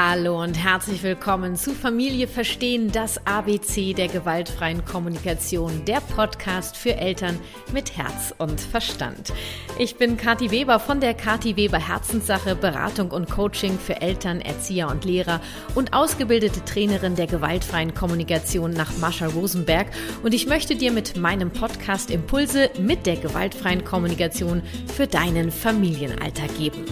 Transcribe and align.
Hallo 0.00 0.40
und 0.40 0.54
herzlich 0.54 1.02
willkommen 1.02 1.56
zu 1.56 1.74
Familie 1.74 2.28
Verstehen, 2.28 2.92
das 2.92 3.26
ABC 3.26 3.94
der 3.94 4.06
gewaltfreien 4.06 4.84
Kommunikation, 4.84 5.84
der 5.86 6.00
Podcast 6.00 6.76
für 6.76 6.94
Eltern 6.94 7.36
mit 7.72 7.96
Herz 7.96 8.32
und 8.38 8.60
Verstand. 8.60 9.32
Ich 9.76 9.96
bin 9.96 10.16
Kathi 10.16 10.52
Weber 10.52 10.78
von 10.78 11.00
der 11.00 11.14
Kathi 11.14 11.56
Weber 11.56 11.80
Herzenssache, 11.80 12.54
Beratung 12.54 13.10
und 13.10 13.28
Coaching 13.28 13.76
für 13.76 14.00
Eltern, 14.00 14.40
Erzieher 14.40 14.88
und 14.88 15.04
Lehrer 15.04 15.40
und 15.74 15.92
ausgebildete 15.92 16.64
Trainerin 16.64 17.16
der 17.16 17.26
gewaltfreien 17.26 17.92
Kommunikation 17.92 18.70
nach 18.70 18.96
Mascha 18.98 19.26
Rosenberg 19.26 19.88
und 20.22 20.32
ich 20.32 20.46
möchte 20.46 20.76
dir 20.76 20.92
mit 20.92 21.16
meinem 21.16 21.50
Podcast 21.50 22.12
Impulse 22.12 22.70
mit 22.78 23.04
der 23.04 23.16
gewaltfreien 23.16 23.84
Kommunikation 23.84 24.62
für 24.96 25.08
deinen 25.08 25.50
Familienalltag 25.50 26.56
geben. 26.56 26.84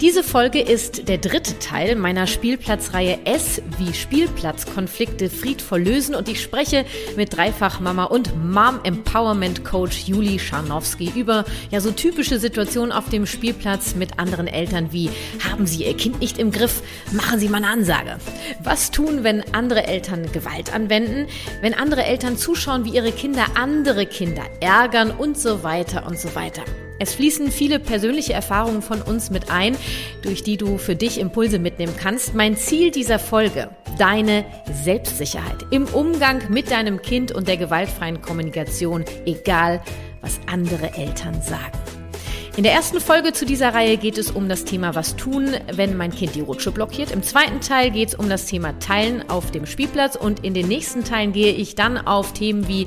Diese 0.00 0.22
Folge 0.22 0.60
ist 0.60 1.08
der 1.08 1.18
dritte 1.18 1.58
Teil 1.58 1.96
meiner 1.96 2.26
Spielplatzreihe 2.46 3.18
S 3.24 3.60
wie 3.76 3.92
Spielplatzkonflikte 3.92 5.28
friedvoll 5.30 5.82
lösen 5.82 6.14
und 6.14 6.28
ich 6.28 6.40
spreche 6.40 6.84
mit 7.16 7.36
Dreifachmama 7.36 8.04
und 8.04 8.36
Mom 8.36 8.78
Empowerment 8.84 9.64
Coach 9.64 10.06
Juli 10.06 10.38
Scharnowski 10.38 11.10
über 11.16 11.44
ja 11.72 11.80
so 11.80 11.90
typische 11.90 12.38
Situationen 12.38 12.92
auf 12.92 13.08
dem 13.08 13.26
Spielplatz 13.26 13.96
mit 13.96 14.20
anderen 14.20 14.46
Eltern 14.46 14.92
wie 14.92 15.10
haben 15.50 15.66
Sie 15.66 15.86
Ihr 15.86 15.96
Kind 15.96 16.20
nicht 16.20 16.38
im 16.38 16.52
Griff, 16.52 16.82
machen 17.10 17.40
Sie 17.40 17.48
mal 17.48 17.56
eine 17.56 17.66
Ansage. 17.66 18.18
Was 18.62 18.92
tun, 18.92 19.24
wenn 19.24 19.42
andere 19.52 19.84
Eltern 19.88 20.30
Gewalt 20.30 20.72
anwenden, 20.72 21.26
wenn 21.62 21.74
andere 21.74 22.04
Eltern 22.04 22.36
zuschauen, 22.36 22.84
wie 22.84 22.94
ihre 22.94 23.10
Kinder 23.10 23.44
andere 23.56 24.06
Kinder 24.06 24.44
ärgern 24.60 25.10
und 25.10 25.36
so 25.36 25.64
weiter 25.64 26.06
und 26.06 26.16
so 26.16 26.32
weiter. 26.36 26.62
Es 26.98 27.14
fließen 27.14 27.50
viele 27.50 27.78
persönliche 27.78 28.32
Erfahrungen 28.32 28.82
von 28.82 29.02
uns 29.02 29.30
mit 29.30 29.50
ein, 29.50 29.76
durch 30.22 30.42
die 30.42 30.56
du 30.56 30.78
für 30.78 30.96
dich 30.96 31.20
Impulse 31.20 31.58
mitnehmen 31.58 31.94
kannst. 31.96 32.34
Mein 32.34 32.56
Ziel 32.56 32.90
dieser 32.90 33.18
Folge, 33.18 33.70
deine 33.98 34.44
Selbstsicherheit 34.84 35.66
im 35.70 35.84
Umgang 35.86 36.42
mit 36.50 36.70
deinem 36.70 37.02
Kind 37.02 37.32
und 37.32 37.48
der 37.48 37.56
gewaltfreien 37.56 38.22
Kommunikation, 38.22 39.04
egal 39.26 39.82
was 40.22 40.40
andere 40.46 40.94
Eltern 40.94 41.40
sagen. 41.42 42.05
In 42.56 42.62
der 42.62 42.72
ersten 42.72 43.00
Folge 43.00 43.34
zu 43.34 43.44
dieser 43.44 43.74
Reihe 43.74 43.98
geht 43.98 44.16
es 44.16 44.30
um 44.30 44.48
das 44.48 44.64
Thema 44.64 44.94
Was 44.94 45.14
tun, 45.14 45.50
wenn 45.70 45.94
mein 45.94 46.10
Kind 46.10 46.34
die 46.34 46.40
Rutsche 46.40 46.70
blockiert. 46.70 47.10
Im 47.10 47.22
zweiten 47.22 47.60
Teil 47.60 47.90
geht 47.90 48.08
es 48.08 48.14
um 48.14 48.30
das 48.30 48.46
Thema 48.46 48.78
Teilen 48.78 49.28
auf 49.28 49.50
dem 49.50 49.66
Spielplatz 49.66 50.16
und 50.16 50.42
in 50.42 50.54
den 50.54 50.66
nächsten 50.66 51.04
Teilen 51.04 51.34
gehe 51.34 51.52
ich 51.52 51.74
dann 51.74 51.98
auf 51.98 52.32
Themen 52.32 52.66
wie 52.66 52.86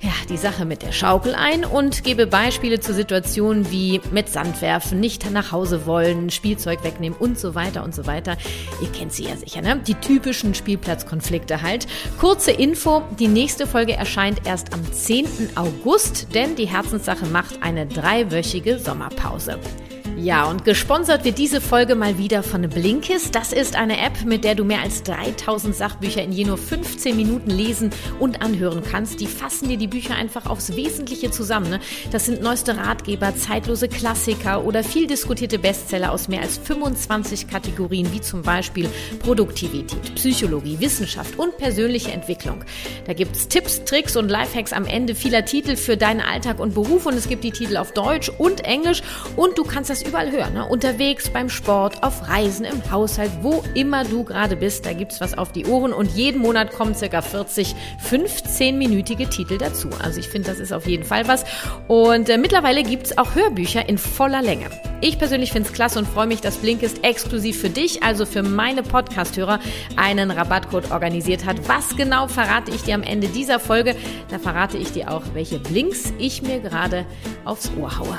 ja, 0.00 0.12
die 0.28 0.36
Sache 0.36 0.64
mit 0.64 0.82
der 0.82 0.92
Schaukel 0.92 1.34
ein 1.34 1.64
und 1.64 2.04
gebe 2.04 2.28
Beispiele 2.28 2.78
zu 2.78 2.94
Situationen 2.94 3.72
wie 3.72 4.00
mit 4.12 4.28
Sand 4.28 4.62
werfen, 4.62 5.00
nicht 5.00 5.28
nach 5.32 5.50
Hause 5.50 5.84
wollen, 5.86 6.30
Spielzeug 6.30 6.84
wegnehmen 6.84 7.18
und 7.18 7.40
so 7.40 7.56
weiter 7.56 7.82
und 7.82 7.96
so 7.96 8.06
weiter. 8.06 8.36
Ihr 8.80 8.92
kennt 8.92 9.12
sie 9.12 9.24
ja 9.24 9.36
sicher, 9.36 9.62
ne? 9.62 9.80
Die 9.84 9.96
typischen 9.96 10.54
Spielplatzkonflikte 10.54 11.62
halt. 11.62 11.88
Kurze 12.20 12.52
Info, 12.52 13.02
die 13.18 13.26
nächste 13.26 13.66
Folge 13.66 13.94
erscheint 13.94 14.42
erst 14.46 14.72
am 14.72 14.92
10. 14.92 15.56
August, 15.56 16.28
denn 16.34 16.54
die 16.54 16.68
Herzenssache 16.68 17.26
macht 17.26 17.64
eine 17.64 17.84
dreiwöchige 17.84 18.78
Sommer 18.78 19.07
Sommerpause. 19.08 19.87
Ja, 20.20 20.46
und 20.50 20.64
gesponsert 20.64 21.24
wird 21.24 21.38
diese 21.38 21.60
Folge 21.60 21.94
mal 21.94 22.18
wieder 22.18 22.42
von 22.42 22.62
Blinkist. 22.62 23.36
Das 23.36 23.52
ist 23.52 23.76
eine 23.76 24.00
App, 24.00 24.24
mit 24.24 24.42
der 24.42 24.56
du 24.56 24.64
mehr 24.64 24.82
als 24.82 25.04
3000 25.04 25.76
Sachbücher 25.76 26.22
in 26.24 26.32
je 26.32 26.44
nur 26.44 26.58
15 26.58 27.16
Minuten 27.16 27.50
lesen 27.50 27.90
und 28.18 28.42
anhören 28.42 28.82
kannst. 28.82 29.20
Die 29.20 29.28
fassen 29.28 29.68
dir 29.68 29.76
die 29.76 29.86
Bücher 29.86 30.16
einfach 30.16 30.46
aufs 30.46 30.74
Wesentliche 30.74 31.30
zusammen. 31.30 31.70
Ne? 31.70 31.80
Das 32.10 32.26
sind 32.26 32.42
neueste 32.42 32.76
Ratgeber, 32.76 33.36
zeitlose 33.36 33.86
Klassiker 33.86 34.64
oder 34.64 34.82
viel 34.82 35.06
diskutierte 35.06 35.60
Bestseller 35.60 36.10
aus 36.10 36.26
mehr 36.26 36.42
als 36.42 36.58
25 36.58 37.46
Kategorien, 37.46 38.12
wie 38.12 38.20
zum 38.20 38.42
Beispiel 38.42 38.88
Produktivität, 39.20 40.16
Psychologie, 40.16 40.80
Wissenschaft 40.80 41.38
und 41.38 41.56
persönliche 41.58 42.10
Entwicklung. 42.10 42.64
Da 43.06 43.12
gibt 43.12 43.36
es 43.36 43.46
Tipps, 43.46 43.84
Tricks 43.84 44.16
und 44.16 44.28
Lifehacks 44.28 44.72
am 44.72 44.84
Ende 44.84 45.14
vieler 45.14 45.44
Titel 45.44 45.76
für 45.76 45.96
deinen 45.96 46.20
Alltag 46.20 46.58
und 46.58 46.74
Beruf 46.74 47.06
und 47.06 47.14
es 47.14 47.28
gibt 47.28 47.44
die 47.44 47.52
Titel 47.52 47.76
auf 47.76 47.92
Deutsch 47.92 48.32
und 48.36 48.64
Englisch 48.64 49.02
und 49.36 49.56
du 49.56 49.62
kannst 49.62 49.90
das 49.90 50.07
überall 50.08 50.32
hören. 50.32 50.54
Ne? 50.54 50.64
Unterwegs, 50.66 51.28
beim 51.30 51.50
Sport, 51.50 52.02
auf 52.02 52.28
Reisen, 52.28 52.64
im 52.64 52.90
Haushalt, 52.90 53.30
wo 53.42 53.62
immer 53.74 54.04
du 54.04 54.24
gerade 54.24 54.56
bist, 54.56 54.86
da 54.86 54.94
gibt 54.94 55.12
es 55.12 55.20
was 55.20 55.36
auf 55.36 55.52
die 55.52 55.66
Ohren 55.66 55.92
und 55.92 56.10
jeden 56.12 56.40
Monat 56.40 56.72
kommen 56.72 56.94
circa 56.94 57.20
40 57.20 57.74
15-minütige 58.08 59.28
Titel 59.28 59.58
dazu. 59.58 59.90
Also 60.02 60.20
ich 60.20 60.28
finde, 60.28 60.48
das 60.48 60.58
ist 60.58 60.72
auf 60.72 60.86
jeden 60.86 61.04
Fall 61.04 61.28
was. 61.28 61.44
Und 61.88 62.28
äh, 62.28 62.38
mittlerweile 62.38 62.82
gibt 62.82 63.06
es 63.06 63.18
auch 63.18 63.34
Hörbücher 63.34 63.88
in 63.88 63.98
voller 63.98 64.42
Länge. 64.42 64.66
Ich 65.00 65.18
persönlich 65.18 65.52
finde 65.52 65.68
es 65.68 65.74
klasse 65.74 65.98
und 65.98 66.08
freue 66.08 66.26
mich, 66.26 66.40
dass 66.40 66.56
Blinkist 66.56 67.04
exklusiv 67.04 67.60
für 67.60 67.70
dich, 67.70 68.02
also 68.02 68.26
für 68.26 68.42
meine 68.42 68.82
Podcast-Hörer, 68.82 69.60
einen 69.96 70.30
Rabattcode 70.30 70.90
organisiert 70.90 71.44
hat. 71.44 71.68
Was 71.68 71.96
genau 71.96 72.26
verrate 72.26 72.72
ich 72.72 72.82
dir 72.82 72.94
am 72.94 73.02
Ende 73.02 73.28
dieser 73.28 73.60
Folge? 73.60 73.94
Da 74.28 74.38
verrate 74.38 74.76
ich 74.78 74.90
dir 74.90 75.12
auch, 75.12 75.22
welche 75.34 75.60
Blinks 75.60 76.12
ich 76.18 76.42
mir 76.42 76.58
gerade 76.60 77.04
aufs 77.44 77.70
Ohr 77.78 77.98
haue. 77.98 78.18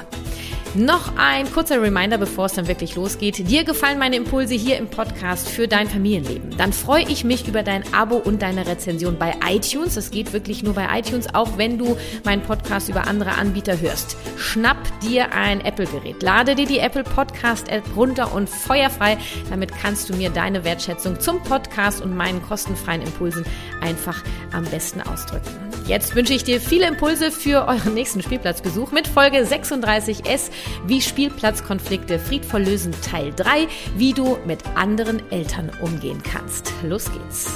Noch 0.76 1.18
ein 1.18 1.52
kurzer 1.52 1.82
Reminder, 1.82 2.20
bevor 2.20 2.46
es 2.46 2.54
dann 2.54 2.68
wirklich 2.68 2.96
losgeht. 2.96 3.50
Dir 3.50 3.64
gefallen 3.64 3.98
meine 3.98 4.16
Impulse 4.16 4.54
hier 4.54 4.78
im 4.78 4.88
Podcast 4.88 5.50
für 5.50 5.68
dein 5.68 5.90
Familienleben. 5.90 6.56
Dann 6.58 6.74
freue 6.74 7.02
ich 7.10 7.24
mich 7.24 7.48
über 7.48 7.64
dein 7.64 7.92
Abo 7.92 8.18
und 8.18 8.44
deine 8.44 8.68
Rezension 8.68 9.18
bei 9.18 9.34
iTunes. 9.50 9.96
Das 9.96 10.12
geht 10.12 10.32
wirklich 10.32 10.62
nur 10.62 10.76
bei 10.76 10.88
iTunes, 11.00 11.34
auch 11.34 11.58
wenn 11.58 11.80
du 11.80 11.98
meinen 12.24 12.44
Podcast 12.44 12.88
über 12.88 13.08
andere 13.08 13.32
Anbieter 13.32 13.82
hörst. 13.82 14.16
Schnapp 14.38 14.78
dir 15.02 15.34
ein 15.34 15.62
Apple-Gerät. 15.62 16.22
Lade 16.22 16.54
dir 16.54 16.68
die 16.68 16.78
Apple 16.78 17.04
Podcast-App 17.04 17.84
runter 17.96 18.32
und 18.32 18.48
feuerfrei. 18.48 19.18
Damit 19.50 19.72
kannst 19.76 20.08
du 20.10 20.16
mir 20.16 20.30
deine 20.30 20.64
Wertschätzung 20.64 21.20
zum 21.20 21.42
Podcast 21.42 22.00
und 22.00 22.16
meinen 22.16 22.44
kostenfreien 22.44 23.02
Impulsen 23.02 23.44
einfach 23.82 24.24
am 24.52 24.66
besten 24.66 25.02
ausdrücken. 25.02 25.50
Jetzt 25.88 26.16
wünsche 26.16 26.36
ich 26.36 26.44
dir 26.44 26.62
viele 26.62 26.88
Impulse 26.88 27.32
für 27.32 27.68
euren 27.68 27.96
nächsten 27.96 28.22
Spielplatzbesuch 28.22 28.92
mit 28.92 29.08
Folge 29.08 29.40
36S 29.40 30.52
wie 30.86 31.02
Spielplatzkonflikte 31.02 32.20
friedvoll 32.20 32.64
lösen 32.64 32.94
Teil 33.02 33.34
3, 33.36 33.68
wie 33.96 34.14
du 34.14 34.38
mit 34.46 34.66
anderen 34.76 35.22
Eltern 35.32 35.72
umgehen 35.82 36.22
kannst. 36.24 36.74
Los 36.84 37.12
geht's. 37.12 37.52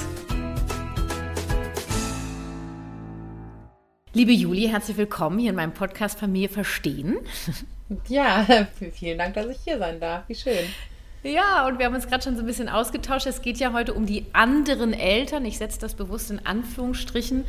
Liebe 4.14 4.32
Juli, 4.32 4.68
herzlich 4.68 4.98
willkommen 4.98 5.40
hier 5.40 5.50
in 5.50 5.56
meinem 5.56 5.74
Podcast 5.74 6.20
Familie 6.20 6.50
Verstehen. 6.50 7.18
Ja, 8.08 8.48
vielen 8.94 9.20
Dank, 9.20 9.36
dass 9.36 9.46
ich 9.48 9.58
hier 9.64 9.78
sein 9.78 10.00
darf. 10.00 10.24
Wie 10.28 10.34
schön. 10.34 10.66
Ja, 11.24 11.66
und 11.68 11.80
wir 11.80 11.86
haben 11.86 11.96
uns 11.96 12.08
gerade 12.08 12.22
schon 12.22 12.36
so 12.36 12.42
ein 12.42 12.46
bisschen 12.46 12.68
ausgetauscht. 12.68 13.26
Es 13.28 13.42
geht 13.42 13.58
ja 13.58 13.72
heute 13.72 13.94
um 13.94 14.06
die 14.06 14.26
anderen 14.34 14.92
Eltern. 14.92 15.46
Ich 15.46 15.58
setze 15.58 15.80
das 15.80 15.94
bewusst 15.94 16.30
in 16.30 16.46
Anführungsstrichen, 16.46 17.46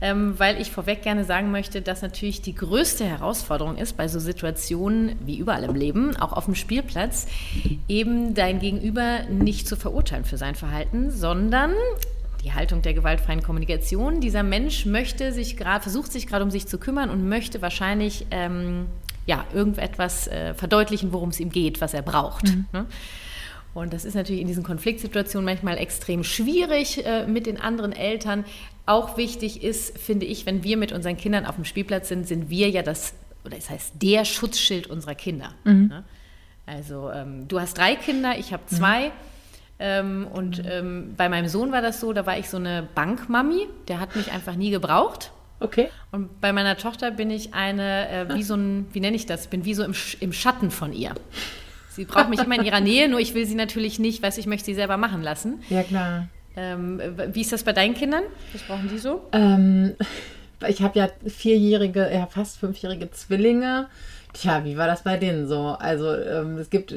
ähm, 0.00 0.38
weil 0.38 0.60
ich 0.60 0.70
vorweg 0.70 1.02
gerne 1.02 1.24
sagen 1.24 1.50
möchte, 1.50 1.82
dass 1.82 2.02
natürlich 2.02 2.40
die 2.40 2.54
größte 2.54 3.04
Herausforderung 3.04 3.78
ist 3.78 3.96
bei 3.96 4.06
so 4.06 4.20
Situationen 4.20 5.16
wie 5.26 5.38
überall 5.38 5.64
im 5.64 5.74
Leben, 5.74 6.16
auch 6.16 6.32
auf 6.32 6.44
dem 6.44 6.54
Spielplatz, 6.54 7.26
eben 7.88 8.34
dein 8.34 8.60
Gegenüber 8.60 9.24
nicht 9.28 9.66
zu 9.66 9.74
verurteilen 9.74 10.24
für 10.24 10.36
sein 10.36 10.54
Verhalten, 10.54 11.10
sondern 11.10 11.72
die 12.44 12.52
Haltung 12.52 12.80
der 12.80 12.94
gewaltfreien 12.94 13.42
Kommunikation. 13.42 14.20
Dieser 14.20 14.44
Mensch 14.44 14.86
möchte 14.86 15.32
sich 15.32 15.56
gerade, 15.56 15.82
versucht 15.82 16.12
sich 16.12 16.28
gerade 16.28 16.44
um 16.44 16.52
sich 16.52 16.68
zu 16.68 16.78
kümmern 16.78 17.10
und 17.10 17.28
möchte 17.28 17.60
wahrscheinlich 17.60 18.26
ähm, 18.30 18.86
ja, 19.26 19.44
irgendetwas 19.52 20.28
äh, 20.28 20.54
verdeutlichen, 20.54 21.12
worum 21.12 21.30
es 21.30 21.40
ihm 21.40 21.50
geht, 21.50 21.80
was 21.80 21.94
er 21.94 22.02
braucht. 22.02 22.44
Mhm. 22.44 22.66
Ne? 22.72 22.86
Und 23.74 23.92
das 23.92 24.06
ist 24.06 24.14
natürlich 24.14 24.40
in 24.40 24.46
diesen 24.46 24.62
Konfliktsituationen 24.62 25.44
manchmal 25.44 25.76
extrem 25.76 26.24
schwierig 26.24 27.04
äh, 27.04 27.26
mit 27.26 27.44
den 27.44 27.60
anderen 27.60 27.92
Eltern. 27.92 28.44
Auch 28.86 29.18
wichtig 29.18 29.62
ist, 29.62 29.98
finde 29.98 30.24
ich, 30.24 30.46
wenn 30.46 30.64
wir 30.64 30.76
mit 30.78 30.92
unseren 30.92 31.16
Kindern 31.16 31.44
auf 31.44 31.56
dem 31.56 31.64
Spielplatz 31.64 32.08
sind, 32.08 32.26
sind 32.26 32.48
wir 32.48 32.70
ja 32.70 32.82
das, 32.82 33.12
oder 33.44 33.56
das 33.56 33.68
heißt 33.68 33.94
der 34.00 34.24
Schutzschild 34.24 34.86
unserer 34.86 35.14
Kinder. 35.14 35.52
Mhm. 35.64 35.88
Ne? 35.88 36.04
Also 36.64 37.10
ähm, 37.10 37.48
du 37.48 37.60
hast 37.60 37.76
drei 37.76 37.96
Kinder, 37.96 38.38
ich 38.38 38.52
habe 38.52 38.64
zwei. 38.66 39.08
Mhm. 39.08 39.12
Ähm, 39.78 40.26
und 40.32 40.62
ähm, 40.64 41.14
bei 41.16 41.28
meinem 41.28 41.48
Sohn 41.48 41.70
war 41.70 41.82
das 41.82 42.00
so, 42.00 42.12
da 42.12 42.24
war 42.24 42.38
ich 42.38 42.48
so 42.48 42.56
eine 42.56 42.88
Bankmami, 42.94 43.68
der 43.88 44.00
hat 44.00 44.16
mich 44.16 44.32
einfach 44.32 44.56
nie 44.56 44.70
gebraucht. 44.70 45.32
Okay. 45.60 45.88
Und 46.12 46.40
bei 46.40 46.52
meiner 46.52 46.76
Tochter 46.76 47.10
bin 47.10 47.30
ich 47.30 47.54
eine, 47.54 48.08
äh, 48.08 48.34
wie 48.34 48.42
so 48.42 48.54
ein, 48.54 48.86
wie 48.92 49.00
nenne 49.00 49.16
ich 49.16 49.26
das? 49.26 49.46
Bin 49.46 49.64
wie 49.64 49.74
so 49.74 49.84
im, 49.84 49.94
im 50.20 50.32
Schatten 50.32 50.70
von 50.70 50.92
ihr. 50.92 51.14
Sie 51.90 52.04
braucht 52.04 52.28
mich 52.28 52.40
immer 52.40 52.56
in 52.56 52.64
ihrer 52.64 52.80
Nähe, 52.80 53.08
nur 53.08 53.20
ich 53.20 53.32
will 53.34 53.46
sie 53.46 53.54
natürlich 53.54 53.98
nicht, 53.98 54.22
weil 54.22 54.30
ich 54.38 54.46
möchte 54.46 54.66
sie 54.66 54.74
selber 54.74 54.98
machen 54.98 55.22
lassen. 55.22 55.62
Ja, 55.70 55.82
klar. 55.82 56.28
Ähm, 56.54 57.00
wie 57.32 57.40
ist 57.40 57.52
das 57.52 57.64
bei 57.64 57.72
deinen 57.72 57.94
Kindern? 57.94 58.22
Was 58.52 58.62
brauchen 58.62 58.88
die 58.88 58.98
so? 58.98 59.26
Ähm, 59.32 59.94
ich 60.68 60.82
habe 60.82 60.98
ja 60.98 61.08
vierjährige, 61.26 62.10
ja 62.12 62.26
fast 62.26 62.58
fünfjährige 62.58 63.10
Zwillinge. 63.10 63.88
Tja, 64.36 64.64
wie 64.64 64.76
war 64.76 64.86
das 64.86 65.02
bei 65.02 65.16
denen 65.16 65.48
so? 65.48 65.76
Also 65.78 66.14
ähm, 66.14 66.58
es 66.58 66.68
gibt 66.68 66.94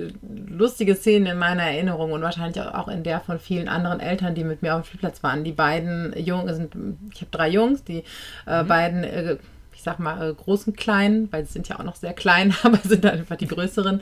lustige 0.50 0.94
Szenen 0.94 1.25
in 1.25 1.38
meiner 1.38 1.63
Erinnerung 1.63 2.12
und 2.12 2.21
wahrscheinlich 2.21 2.62
auch 2.62 2.89
in 2.89 3.03
der 3.03 3.21
von 3.21 3.39
vielen 3.39 3.69
anderen 3.69 4.01
Eltern, 4.01 4.36
die 4.36 4.44
mit 4.44 4.62
mir 4.62 4.75
auf 4.75 4.81
dem 4.81 4.88
Spielplatz 4.88 5.24
waren. 5.24 5.45
Die 5.45 5.53
beiden 5.53 6.13
Jungs 6.18 6.57
sind, 6.57 6.74
ich 7.13 7.21
habe 7.21 7.31
drei 7.31 7.50
Jungs, 7.50 7.86
die 7.86 8.03
äh, 8.45 8.63
mhm. 8.63 8.68
beiden, 8.68 9.03
äh, 9.06 9.38
ich 9.74 9.83
sag 9.83 10.00
mal, 10.00 10.31
äh, 10.31 10.33
großen 10.33 10.75
kleinen, 10.75 11.31
weil 11.31 11.45
sie 11.45 11.53
sind 11.53 11.69
ja 11.69 11.80
auch 11.80 11.86
noch 11.86 11.95
sehr 11.95 12.12
klein, 12.12 12.53
aber 12.63 12.77
sind 12.83 13.06
halt 13.06 13.19
einfach 13.19 13.38
die 13.38 13.47
größeren, 13.47 14.01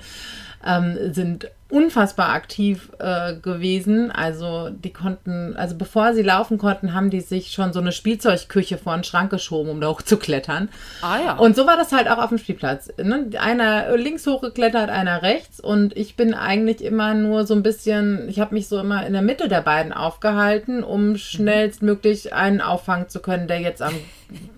ähm, 0.66 1.14
sind 1.14 1.50
unfassbar 1.70 2.30
aktiv 2.30 2.92
äh, 3.00 3.36
gewesen. 3.36 4.10
Also 4.10 4.70
die 4.70 4.94
konnten, 4.94 5.56
also 5.58 5.76
bevor 5.76 6.14
sie 6.14 6.22
laufen 6.22 6.58
konnten, 6.58 6.94
haben 6.94 7.10
die 7.10 7.20
sich 7.20 7.52
schon 7.52 7.74
so 7.74 7.80
eine 7.80 7.92
Spielzeugküche 7.92 8.78
vor 8.78 8.94
den 8.96 9.04
Schrank 9.04 9.32
geschoben, 9.32 9.70
um 9.70 9.82
da 9.82 9.88
hochzuklettern. 9.88 10.70
Ah 11.02 11.20
ja. 11.20 11.38
Und 11.38 11.56
so 11.58 11.68
war 11.68 11.76
das 11.76 11.92
halt 11.92 12.10
auch 12.10 12.20
auf 12.20 12.30
dem 12.30 12.38
Spielplatz. 12.38 12.90
Ne? 13.02 13.30
Einer 13.38 13.98
links 13.98 14.26
hochgeklettert, 14.26 14.90
einer 14.90 15.22
rechts. 15.24 15.60
Und 15.60 15.96
ich 15.98 16.16
bin 16.16 16.34
eigentlich 16.34 16.82
immer 16.82 17.14
nur 17.14 17.46
so 17.46 17.54
ein 17.54 17.64
bisschen, 17.64 18.30
ich 18.30 18.40
habe 18.40 18.56
mich 18.56 18.70
so 18.70 18.80
immer 18.80 19.06
in 19.06 19.12
der 19.12 19.22
Mitte 19.22 19.50
der 19.50 19.62
beiden 19.62 19.92
aufgehalten, 19.92 20.84
um 20.84 21.18
schnellstmöglich 21.18 22.34
einen 22.34 22.62
auffangen 22.62 23.10
zu 23.10 23.20
können, 23.20 23.48
der 23.50 23.60
jetzt 23.60 23.82
am, 23.82 23.94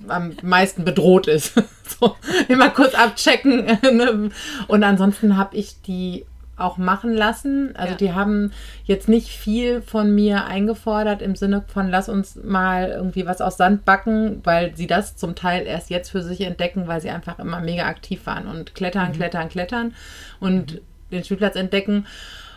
am 0.07 0.33
meisten 0.43 0.85
bedroht 0.85 1.27
ist. 1.27 1.53
so, 1.99 2.15
immer 2.47 2.69
kurz 2.69 2.93
abchecken. 2.95 3.65
Und 4.67 4.83
ansonsten 4.83 5.37
habe 5.37 5.55
ich 5.55 5.81
die 5.81 6.25
auch 6.59 6.77
machen 6.77 7.13
lassen. 7.13 7.75
Also 7.75 7.91
Ja. 7.91 7.97
die 7.97 8.13
haben 8.13 8.51
jetzt 8.83 9.07
nicht 9.07 9.29
viel 9.29 9.81
von 9.81 10.13
mir 10.13 10.45
eingefordert 10.45 11.21
im 11.21 11.35
Sinne 11.35 11.63
von, 11.67 11.89
lass 11.89 12.09
uns 12.09 12.35
mal 12.43 12.89
irgendwie 12.89 13.25
was 13.25 13.41
aus 13.41 13.57
Sand 13.57 13.85
backen, 13.85 14.41
weil 14.43 14.75
sie 14.75 14.87
das 14.87 15.15
zum 15.15 15.35
Teil 15.35 15.65
erst 15.65 15.89
jetzt 15.89 16.09
für 16.09 16.21
sich 16.21 16.41
entdecken, 16.41 16.87
weil 16.87 16.99
sie 17.01 17.09
einfach 17.09 17.39
immer 17.39 17.61
mega 17.61 17.85
aktiv 17.85 18.25
waren 18.25 18.47
und 18.47 18.75
klettern, 18.75 19.13
klettern, 19.13 19.49
klettern 19.49 19.93
und 20.39 20.81
den 21.11 21.23
Spielplatz 21.23 21.55
entdecken. 21.55 22.05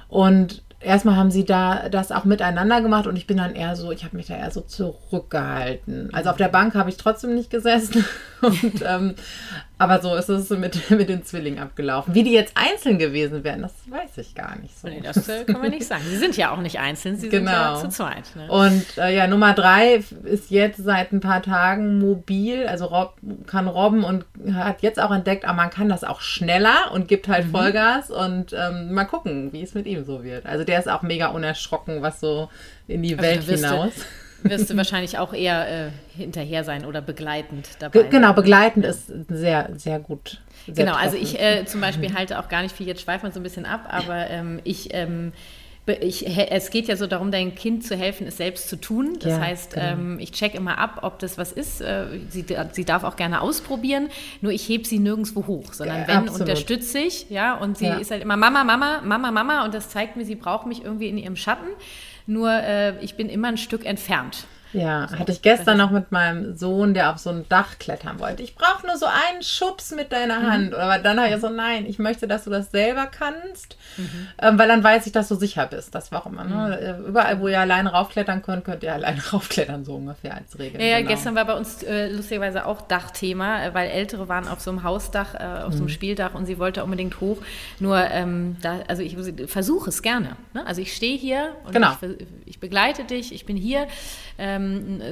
Und 0.08 0.62
erstmal 0.84 1.17
haben 1.17 1.31
sie 1.31 1.44
da 1.44 1.88
das 1.88 2.12
auch 2.12 2.25
miteinander 2.25 2.81
gemacht 2.81 3.06
und 3.06 3.17
ich 3.17 3.26
bin 3.26 3.37
dann 3.37 3.55
eher 3.55 3.76
so, 3.76 3.93
ich 3.93 4.05
habe 4.05 4.17
mich 4.17 4.26
da 4.26 4.37
eher 4.37 4.50
so 4.50 4.61
zurückgehalten. 4.61 6.11
Also 6.12 6.31
auf 6.31 6.37
der 6.37 6.49
Bank 6.49 6.75
habe 6.75 6.90
ich 6.90 6.96
trotzdem 6.96 7.34
nicht 7.34 7.50
gesessen. 7.50 8.05
Und, 8.43 8.82
ähm, 8.84 9.14
aber 9.82 10.00
so 10.00 10.14
ist 10.14 10.29
es 10.29 10.49
mit, 10.50 10.90
mit 10.90 11.08
den 11.08 11.25
Zwillingen 11.25 11.58
abgelaufen. 11.58 12.14
Wie 12.14 12.23
die 12.23 12.32
jetzt 12.32 12.55
einzeln 12.56 12.99
gewesen 12.99 13.44
wären, 13.44 13.62
das 13.62 13.73
weiß 13.88 14.19
ich 14.19 14.34
gar 14.34 14.56
nicht 14.58 14.79
so. 14.79 14.88
Nee, 14.88 15.00
das 15.02 15.29
äh, 15.29 15.44
können 15.44 15.62
wir 15.62 15.70
nicht 15.70 15.87
sagen. 15.87 16.02
Sie 16.08 16.17
sind 16.17 16.37
ja 16.37 16.52
auch 16.52 16.61
nicht 16.61 16.79
einzeln, 16.79 17.17
sie 17.17 17.29
sind 17.31 17.46
ja 17.46 17.70
Genau. 17.73 17.81
zu 17.81 17.88
zweit. 17.88 18.25
Ne? 18.37 18.50
Und 18.50 18.84
äh, 18.99 19.14
ja, 19.14 19.26
Nummer 19.26 19.52
drei 19.55 20.02
ist 20.25 20.50
jetzt 20.50 20.82
seit 20.82 21.12
ein 21.12 21.20
paar 21.20 21.43
Tagen 21.43 21.99
mobil, 21.99 22.67
also 22.67 22.87
rob, 22.87 23.14
kann 23.46 23.69
robben 23.69 24.05
und 24.05 24.25
hat 24.52 24.82
jetzt 24.82 25.00
auch 25.00 25.11
entdeckt, 25.11 25.44
aber 25.44 25.55
man 25.56 25.70
kann 25.70 25.88
das 25.88 26.05
auch 26.05 26.20
schneller 26.20 26.90
und 26.93 27.08
gibt 27.08 27.29
halt 27.29 27.46
Vollgas 27.46 28.11
und 28.11 28.52
ähm, 28.52 28.93
mal 28.93 29.05
gucken, 29.05 29.52
wie 29.52 29.62
es 29.62 29.75
mit 29.75 29.87
ihm 29.87 30.05
so 30.05 30.25
wird. 30.25 30.46
Also 30.46 30.64
der 30.64 30.79
ist 30.79 30.88
auch 30.88 31.02
mega 31.02 31.29
unerschrocken, 31.29 32.02
was 32.02 32.20
so 32.20 32.49
in 32.88 33.02
die 33.02 33.19
Also 33.19 33.23
Welt 33.23 33.43
hinaus. 33.43 33.93
Wirst 34.44 34.70
du 34.70 34.76
wahrscheinlich 34.76 35.18
auch 35.18 35.32
eher 35.32 35.86
äh, 35.86 35.90
hinterher 36.16 36.64
sein 36.64 36.84
oder 36.84 37.00
begleitend 37.00 37.68
dabei. 37.78 38.00
Ge 38.02 38.08
genau, 38.10 38.32
begleitend 38.32 38.84
ist 38.84 39.12
sehr, 39.28 39.70
sehr 39.76 39.98
gut. 39.98 40.40
Sehr 40.66 40.74
Genau, 40.74 40.94
also 40.96 41.16
treffend. 41.16 41.34
ich 41.34 41.40
äh, 41.40 41.64
zum 41.66 41.80
Beispiel 41.80 42.14
halte 42.14 42.38
auch 42.38 42.48
gar 42.48 42.62
nicht 42.62 42.76
viel, 42.76 42.86
jetzt 42.86 43.02
schweifen 43.02 43.24
wir 43.26 43.32
so 43.32 43.40
ein 43.40 43.42
bisschen 43.44 43.66
ab, 43.66 43.86
aber 43.88 44.28
ähm, 44.30 44.60
ich, 44.64 44.92
ähm, 44.94 45.32
ich, 46.00 46.24
es 46.28 46.70
geht 46.70 46.86
ja 46.86 46.94
so 46.96 47.08
darum, 47.08 47.32
deinem 47.32 47.56
Kind 47.56 47.84
zu 47.84 47.96
helfen, 47.96 48.28
es 48.28 48.36
selbst 48.36 48.68
zu 48.68 48.76
tun. 48.76 49.16
Das 49.18 49.32
Ja, 49.32 49.40
heißt, 49.40 49.74
genau. 49.74 49.86
ähm, 49.86 50.18
ich 50.20 50.30
check 50.30 50.54
immer 50.54 50.78
ab, 50.78 51.00
ob 51.02 51.18
das 51.18 51.38
was 51.38 51.50
ist. 51.50 51.80
Äh, 51.80 52.06
sie, 52.28 52.44
sie 52.70 52.84
darf 52.84 53.02
auch 53.02 53.16
gerne 53.16 53.40
ausprobieren, 53.40 54.08
nur 54.42 54.52
ich 54.52 54.68
heb 54.68 54.86
sie 54.86 55.00
nirgendwo 55.00 55.44
hoch, 55.48 55.72
sondern 55.72 56.06
wenn, 56.06 56.18
absolut. 56.18 56.42
unterstütze 56.42 57.00
ich, 57.00 57.28
ja, 57.30 57.54
und 57.56 57.78
sie 57.78 57.86
Ja. 57.86 57.96
ist 57.96 58.12
halt 58.12 58.22
immer 58.22 58.36
Mama, 58.36 58.62
Mama, 58.62 59.00
Mama, 59.04 59.32
Mama 59.32 59.64
und 59.64 59.74
das 59.74 59.88
zeigt 59.88 60.16
mir, 60.16 60.24
sie 60.24 60.36
braucht 60.36 60.66
mich 60.66 60.84
irgendwie 60.84 61.08
in 61.08 61.18
ihrem 61.18 61.34
Schatten, 61.34 61.66
nur 62.26 62.50
äh, 62.50 63.02
ich 63.04 63.14
bin 63.14 63.28
immer 63.28 63.48
ein 63.48 63.58
Stück 63.58 63.84
entfernt. 63.84 64.46
Ja, 64.72 65.08
hatte 65.19 65.32
ich 65.32 65.42
gestern 65.42 65.76
noch 65.78 65.90
mit 65.90 66.12
meinem 66.12 66.56
Sohn, 66.56 66.94
der 66.94 67.10
auf 67.10 67.19
so 67.19 67.30
ein 67.30 67.44
Dach 67.48 67.78
klettern 67.78 68.19
wollte. 68.19 68.42
Ich 68.42 68.54
brauche 68.54 68.86
nur 68.86 68.96
so 68.96 69.06
einen 69.06 69.42
Schubs 69.42 69.90
mit 69.92 70.12
deiner 70.12 70.40
Mhm. 70.40 70.50
Hand. 70.50 70.74
Aber 70.74 70.98
dann 70.98 71.20
habe 71.20 71.34
ich 71.34 71.40
so, 71.40 71.50
nein, 71.50 71.84
ich 71.86 71.98
möchte, 71.98 72.26
dass 72.26 72.44
du 72.44 72.50
das 72.50 72.70
selber 72.70 73.06
kannst, 73.06 73.76
Mhm. 73.98 74.28
ähm, 74.40 74.58
weil 74.58 74.69
dann 74.69 74.82
weiß 74.82 75.04
ich, 75.06 75.12
dass 75.12 75.28
du 75.28 75.34
sicher 75.34 75.66
bist. 75.66 75.94
Das 75.94 76.10
war 76.10 76.22
auch 76.22 76.26
immer. 76.26 76.44
Ne? 76.44 77.02
Überall, 77.06 77.38
wo 77.40 77.48
ihr 77.48 77.60
alleine 77.60 77.92
raufklettern 77.92 78.40
könnt, 78.42 78.64
könnt 78.64 78.82
ihr 78.82 78.94
alleine 78.94 79.20
raufklettern, 79.32 79.84
so 79.84 79.96
ungefähr 79.96 80.36
als 80.36 80.58
Regel. 80.58 80.80
Ja, 80.80 80.86
ja 80.86 80.96
Genau. 80.98 81.10
gestern 81.10 81.34
war 81.34 81.44
bei 81.44 81.54
uns 81.54 81.82
äh, 81.82 82.08
lustigerweise 82.08 82.64
auch 82.64 82.80
Dachthema, 82.82 83.64
äh, 83.64 83.74
weil 83.74 83.90
Ältere 83.90 84.28
waren 84.28 84.48
auf 84.48 84.60
so 84.60 84.70
einem 84.70 84.82
Hausdach, 84.84 85.34
äh, 85.34 85.38
auf 85.64 85.72
so 85.72 85.78
einem 85.80 85.84
Mhm. 85.84 85.88
Spieldach 85.90 86.34
und 86.34 86.46
sie 86.46 86.58
wollte 86.58 86.82
unbedingt 86.82 87.20
hoch. 87.20 87.38
Nur, 87.78 87.98
ähm, 88.10 88.56
da, 88.62 88.80
also 88.88 89.02
ich 89.02 89.16
versuche 89.48 89.90
es 89.90 90.00
gerne. 90.02 90.36
Ne? 90.54 90.66
Also 90.66 90.80
ich 90.80 90.94
stehe 90.94 91.19
hier 91.19 91.52
und 91.66 91.72
Genau. 91.72 91.92
ich, 92.00 92.26
ich 92.46 92.60
begleite 92.60 93.04
dich, 93.04 93.34
ich 93.34 93.44
bin 93.44 93.56
hier. 93.56 93.86
Ähm, 94.38 94.61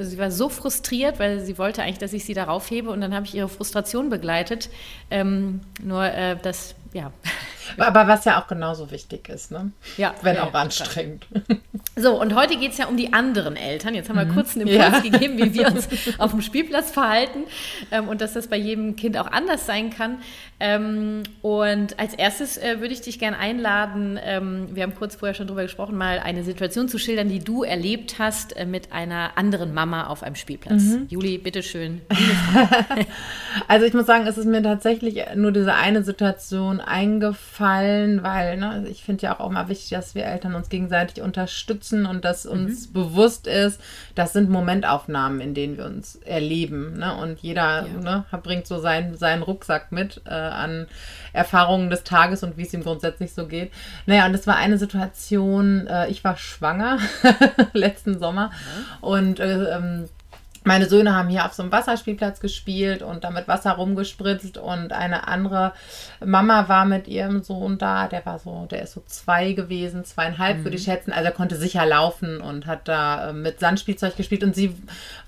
sie 0.01 0.17
war 0.17 0.31
so 0.31 0.49
frustriert, 0.49 1.19
weil 1.19 1.39
sie 1.39 1.57
wollte 1.57 1.81
eigentlich, 1.83 1.99
dass 1.99 2.13
ich 2.13 2.25
sie 2.25 2.33
darauf 2.33 2.69
hebe 2.69 2.89
und 2.89 3.01
dann 3.01 3.13
habe 3.13 3.25
ich 3.25 3.35
ihre 3.35 3.49
Frustration 3.49 4.09
begleitet. 4.09 4.69
Ähm, 5.09 5.61
nur 5.81 6.03
äh, 6.03 6.37
das, 6.41 6.75
ja. 6.93 7.11
Aber 7.77 8.07
was 8.07 8.25
ja 8.25 8.41
auch 8.41 8.47
genauso 8.47 8.91
wichtig 8.91 9.29
ist, 9.29 9.51
ne? 9.51 9.71
ja 9.97 10.13
Wenn 10.21 10.35
ja, 10.35 10.43
auch 10.43 10.53
anstrengend. 10.53 11.27
So, 11.95 12.19
und 12.19 12.35
heute 12.35 12.57
geht 12.57 12.71
es 12.71 12.77
ja 12.77 12.87
um 12.87 12.95
die 12.95 13.13
anderen 13.13 13.55
Eltern. 13.55 13.93
Jetzt 13.95 14.09
haben 14.09 14.17
wir 14.17 14.25
kurz 14.25 14.55
einen 14.55 14.67
Mhm. 14.67 14.73
Ja. 14.73 14.87
Impuls 14.87 15.03
gegeben, 15.03 15.37
wie 15.37 15.53
wir 15.53 15.67
uns 15.67 15.87
auf 16.17 16.31
dem 16.31 16.41
Spielplatz 16.41 16.91
verhalten 16.91 17.39
ähm, 17.91 18.07
und 18.07 18.21
dass 18.21 18.33
das 18.33 18.47
bei 18.47 18.57
jedem 18.57 18.95
Kind 18.95 19.17
auch 19.17 19.27
anders 19.27 19.65
sein 19.65 19.89
kann. 19.89 20.19
Ähm, 20.63 21.23
und 21.41 21.99
als 21.99 22.13
erstes 22.13 22.55
äh, 22.55 22.79
würde 22.79 22.93
ich 22.93 23.01
dich 23.01 23.17
gerne 23.17 23.39
einladen, 23.39 24.19
ähm, 24.23 24.67
wir 24.73 24.83
haben 24.83 24.93
kurz 24.93 25.15
vorher 25.15 25.33
schon 25.33 25.47
drüber 25.47 25.63
gesprochen, 25.63 25.97
mal 25.97 26.19
eine 26.19 26.43
Situation 26.43 26.87
zu 26.87 26.99
schildern, 26.99 27.29
die 27.29 27.39
du 27.39 27.63
erlebt 27.63 28.19
hast 28.19 28.55
äh, 28.55 28.67
mit 28.67 28.91
einer 28.91 29.31
anderen 29.39 29.73
Mama 29.73 30.05
auf 30.05 30.21
einem 30.21 30.35
Spielplatz. 30.35 30.83
Mhm. 30.83 31.07
Juli, 31.09 31.39
bitteschön. 31.39 32.01
Also 33.67 33.85
ich 33.85 33.93
muss 33.93 34.05
sagen, 34.05 34.27
es 34.27 34.37
ist 34.37 34.45
mir 34.45 34.63
tatsächlich 34.63 35.21
nur 35.35 35.51
diese 35.51 35.73
eine 35.73 36.03
Situation 36.03 36.79
eingefallen, 36.79 38.23
weil 38.23 38.57
ne, 38.57 38.85
ich 38.89 39.03
finde 39.03 39.23
ja 39.23 39.39
auch 39.39 39.49
immer 39.49 39.67
wichtig, 39.67 39.89
dass 39.89 40.15
wir 40.15 40.23
Eltern 40.23 40.55
uns 40.55 40.69
gegenseitig 40.69 41.21
unterstützen 41.21 42.05
und 42.05 42.23
dass 42.23 42.45
uns 42.45 42.91
bewusst 42.91 43.47
ist, 43.47 43.81
das 44.15 44.31
sind 44.31 44.49
Momentaufnahmen, 44.49 45.41
in 45.41 45.53
denen 45.53 45.77
wir 45.77 45.85
uns 45.85 46.15
erleben. 46.15 46.97
Ne? 46.97 47.15
Und 47.15 47.39
jeder 47.39 47.83
ne, 47.83 48.23
bringt 48.41 48.67
so 48.67 48.79
seinen, 48.79 49.17
seinen 49.17 49.43
Rucksack 49.43 49.91
mit 49.91 50.21
äh, 50.25 50.50
an 50.51 50.87
Erfahrungen 51.33 51.89
des 51.89 52.03
Tages 52.03 52.43
und 52.43 52.57
wie 52.57 52.63
es 52.63 52.73
ihm 52.73 52.83
grundsätzlich 52.83 53.33
so 53.33 53.47
geht. 53.47 53.71
Naja, 54.05 54.25
und 54.25 54.33
es 54.33 54.47
war 54.47 54.55
eine 54.55 54.77
Situation, 54.77 55.87
äh, 55.87 56.07
ich 56.09 56.23
war 56.23 56.37
schwanger 56.37 56.99
letzten 57.73 58.19
Sommer 58.19 58.51
und 59.01 59.39
äh, 59.39 59.75
ähm, 59.75 60.09
meine 60.63 60.87
Söhne 60.87 61.15
haben 61.15 61.29
hier 61.29 61.45
auf 61.45 61.53
so 61.53 61.63
einem 61.63 61.71
Wasserspielplatz 61.71 62.39
gespielt 62.39 63.01
und 63.01 63.23
da 63.23 63.31
mit 63.31 63.47
Wasser 63.47 63.71
rumgespritzt 63.71 64.59
und 64.59 64.93
eine 64.93 65.27
andere 65.27 65.73
Mama 66.23 66.69
war 66.69 66.85
mit 66.85 67.07
ihrem 67.07 67.41
Sohn 67.41 67.79
da, 67.79 68.07
der 68.07 68.23
war 68.27 68.37
so, 68.37 68.67
der 68.69 68.83
ist 68.83 68.93
so 68.93 69.01
zwei 69.07 69.53
gewesen, 69.53 70.05
zweieinhalb 70.05 70.63
würde 70.63 70.77
ich 70.77 70.83
schätzen, 70.83 71.11
also 71.13 71.25
er 71.25 71.31
konnte 71.31 71.55
sicher 71.55 71.83
laufen 71.85 72.39
und 72.41 72.67
hat 72.67 72.87
da 72.87 73.29
äh, 73.29 73.33
mit 73.33 73.59
Sandspielzeug 73.59 74.15
gespielt 74.15 74.43
und 74.43 74.53
sie 74.55 74.75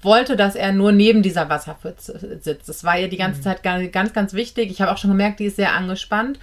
wollte, 0.03 0.35
dass 0.35 0.55
er 0.55 0.71
nur 0.71 0.91
neben 0.91 1.23
dieser 1.23 1.49
Wasserpfütze 1.49 2.37
sitzt. 2.41 2.69
Das 2.69 2.83
war 2.83 2.99
ihr 2.99 3.09
die 3.09 3.17
ganze 3.17 3.41
Zeit 3.41 3.63
ga- 3.63 3.87
ganz, 3.87 4.13
ganz 4.13 4.33
wichtig. 4.33 4.69
Ich 4.69 4.81
habe 4.81 4.91
auch 4.91 4.97
schon 4.99 5.09
gemerkt, 5.11 5.39
die 5.39 5.45
ist 5.45 5.55
sehr 5.55 5.73
angespannt 5.73 6.37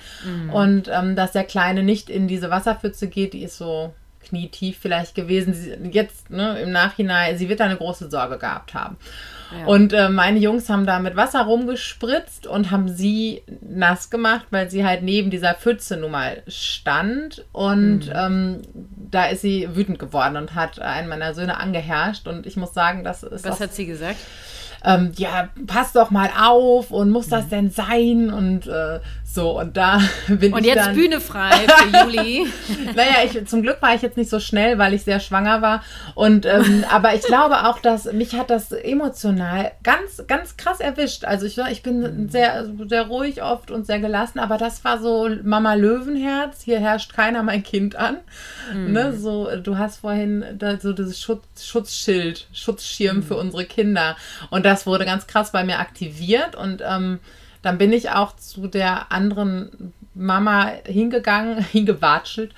und 0.52 0.88
ähm, 0.92 1.14
dass 1.14 1.30
der 1.32 1.44
Kleine 1.44 1.84
nicht 1.84 2.10
in 2.10 2.26
diese 2.26 2.50
Wasserpfütze 2.50 3.06
geht, 3.06 3.34
die 3.34 3.44
ist 3.44 3.56
so 3.56 3.94
knietief 4.30 4.78
vielleicht 4.80 5.14
gewesen. 5.14 5.52
Sie, 5.52 5.74
jetzt 5.92 6.30
ne, 6.30 6.60
im 6.62 6.72
Nachhinein, 6.72 7.36
sie 7.36 7.48
wird 7.48 7.60
da 7.60 7.64
eine 7.64 7.76
große 7.76 8.10
Sorge 8.10 8.38
gehabt 8.38 8.72
haben. 8.74 8.96
Ja. 9.58 9.66
Und 9.66 9.92
äh, 9.92 10.08
meine 10.08 10.38
Jungs 10.38 10.68
haben 10.70 10.86
da 10.86 10.98
mit 11.00 11.16
Wasser 11.16 11.42
rumgespritzt 11.42 12.46
und 12.46 12.70
haben 12.70 12.88
sie 12.88 13.42
nass 13.60 14.08
gemacht, 14.08 14.46
weil 14.50 14.70
sie 14.70 14.84
halt 14.84 15.02
neben 15.02 15.30
dieser 15.30 15.54
Pfütze 15.54 15.96
nun 15.96 16.12
mal 16.12 16.42
stand. 16.46 17.44
Und 17.52 18.10
ähm, 18.14 18.62
da 19.10 19.26
ist 19.26 19.42
sie 19.42 19.68
wütend 19.74 19.98
geworden 19.98 20.36
und 20.36 20.54
hat 20.54 20.80
einen 20.80 21.08
meiner 21.08 21.34
Söhne 21.34 21.58
angeherrscht. 21.58 22.26
Und 22.28 22.46
ich 22.46 22.56
muss 22.56 22.72
sagen, 22.72 23.04
das 23.04 23.22
ist 23.24 23.44
Was 23.44 23.60
hat 23.60 23.74
sie 23.74 23.86
gesagt? 23.86 24.18
ähm, 24.82 25.12
ja, 25.16 25.50
pass 25.66 25.92
doch 25.92 26.10
mal 26.10 26.30
auf 26.40 26.90
und 26.90 27.10
muss 27.10 27.26
Mhm. 27.26 27.30
das 27.32 27.48
denn 27.48 27.70
sein 27.70 28.30
und 28.32 28.66
äh, 28.66 29.00
so 29.34 29.58
und 29.58 29.76
da 29.76 30.00
bin 30.28 30.52
Und 30.52 30.60
ich 30.60 30.66
jetzt 30.66 30.86
dann, 30.86 30.94
Bühne 30.94 31.20
frei 31.20 31.66
für 31.68 32.04
Juli. 32.04 32.46
naja, 32.94 33.16
ich, 33.24 33.46
zum 33.46 33.62
Glück 33.62 33.80
war 33.80 33.94
ich 33.94 34.02
jetzt 34.02 34.16
nicht 34.16 34.30
so 34.30 34.40
schnell, 34.40 34.78
weil 34.78 34.94
ich 34.94 35.02
sehr 35.02 35.20
schwanger 35.20 35.62
war. 35.62 35.82
Und 36.14 36.46
ähm, 36.46 36.84
aber 36.90 37.14
ich 37.14 37.22
glaube 37.22 37.66
auch, 37.66 37.78
dass 37.78 38.12
mich 38.12 38.34
hat 38.34 38.50
das 38.50 38.72
emotional 38.72 39.72
ganz, 39.82 40.24
ganz 40.26 40.56
krass 40.56 40.80
erwischt. 40.80 41.24
Also 41.24 41.46
ich, 41.46 41.58
ich 41.58 41.82
bin 41.82 42.28
sehr, 42.28 42.68
sehr 42.88 43.06
ruhig 43.06 43.42
oft 43.42 43.70
und 43.70 43.86
sehr 43.86 44.00
gelassen, 44.00 44.38
aber 44.38 44.58
das 44.58 44.84
war 44.84 44.98
so 44.98 45.28
Mama 45.42 45.74
Löwenherz. 45.74 46.62
Hier 46.62 46.80
herrscht 46.80 47.12
keiner 47.14 47.42
mein 47.42 47.62
Kind 47.62 47.96
an. 47.96 48.18
Ne, 48.74 49.16
so, 49.16 49.48
du 49.56 49.78
hast 49.78 49.98
vorhin 49.98 50.44
da, 50.58 50.78
so 50.78 50.92
dieses 50.92 51.20
Schutz, 51.20 51.64
Schutzschild, 51.64 52.46
Schutzschirm 52.52 53.22
für 53.22 53.36
unsere 53.36 53.64
Kinder. 53.64 54.16
Und 54.50 54.64
das 54.64 54.86
wurde 54.86 55.04
ganz 55.04 55.26
krass 55.26 55.52
bei 55.52 55.64
mir 55.64 55.78
aktiviert 55.78 56.54
und 56.56 56.82
ähm, 56.86 57.20
dann 57.62 57.78
bin 57.78 57.92
ich 57.92 58.10
auch 58.10 58.36
zu 58.36 58.66
der 58.66 59.12
anderen 59.12 59.92
Mama 60.14 60.72
hingegangen, 60.84 61.62
hingewatschelt 61.72 62.52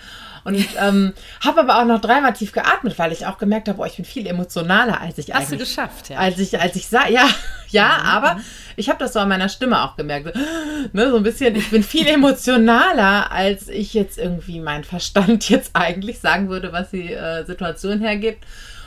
und 0.45 0.57
ähm, 0.81 1.13
habe 1.45 1.61
aber 1.61 1.81
auch 1.81 1.85
noch 1.85 2.01
dreimal 2.01 2.33
tief 2.33 2.53
geatmet, 2.53 2.99
weil 2.99 3.13
ich 3.13 3.27
auch 3.27 3.39
gemerkt 3.39 3.69
habe, 3.69 3.79
boah, 3.79 3.87
ich 3.87 3.97
bin 3.97 4.05
viel 4.05 4.27
emotionaler, 4.27 5.01
als 5.01 5.19
ich 5.19 5.33
Hast 5.33 5.37
eigentlich. 5.37 5.43
Hast 5.43 5.53
du 5.53 5.59
geschafft, 5.59 6.09
ja. 6.11 6.19
Als 6.19 6.39
ich, 6.39 6.61
als 6.61 6.77
ich 6.77 6.89
sah, 6.89 7.09
ja, 7.09 7.29
ja, 7.69 7.87
mhm. 7.87 8.07
aber 8.07 8.41
ich 8.77 8.89
habe 8.89 8.99
das 8.99 9.13
so 9.13 9.21
an 9.21 9.29
meiner 9.29 9.49
Stimme 9.49 9.83
auch 9.83 9.97
gemerkt. 9.97 10.37
Ne, 10.95 11.11
so 11.11 11.17
ein 11.17 11.23
bisschen, 11.23 11.55
ich 11.55 11.71
bin 11.71 11.85
viel 11.85 12.09
emotionaler, 12.09 13.31
als 13.31 13.69
ich 13.69 13.95
jetzt 13.95 14.19
irgendwie 14.19 14.59
mein 14.59 14.83
Verstand 14.83 15.49
jetzt 15.49 15.71
eigentlich 15.75 16.19
sagen 16.19 16.49
würde, 16.49 16.73
was 16.73 16.91
die 16.91 17.13
äh, 17.13 17.45
Situation 17.45 18.01
hergibt 18.01 18.45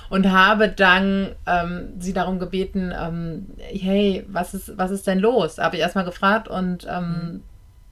und 0.09 0.31
habe 0.31 0.69
dann 0.69 1.35
ähm, 1.45 1.93
sie 1.99 2.13
darum 2.13 2.39
gebeten, 2.39 2.93
ähm, 2.97 3.47
hey, 3.57 4.25
was 4.27 4.53
ist, 4.53 4.77
was 4.77 4.91
ist 4.91 5.07
denn 5.07 5.19
los? 5.19 5.57
Habe 5.57 5.75
ich 5.75 5.81
erstmal 5.81 6.05
gefragt 6.05 6.47
und 6.47 6.87
ähm, 6.89 7.09
mhm 7.09 7.43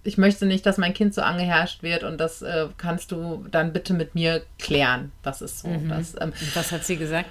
ich 0.03 0.17
möchte 0.17 0.46
nicht, 0.46 0.65
dass 0.65 0.77
mein 0.77 0.93
Kind 0.93 1.13
so 1.13 1.22
angeherrscht 1.22 1.82
wird 1.82 2.03
und 2.03 2.20
das 2.20 2.41
äh, 2.41 2.67
kannst 2.77 3.12
du 3.12 3.46
dann 3.50 3.74
bitte 3.74 3.93
mit 3.93 4.15
mir 4.15 4.43
klären. 4.60 5.12
Das 5.24 5.41
ist 5.41 5.60
so. 5.60 5.70
Mhm. 5.70 5.89
Das, 5.89 6.15
ähm, 6.20 6.34
was 6.53 6.72
hat 6.72 6.84
sie 6.84 6.98
gesagt? 6.98 7.29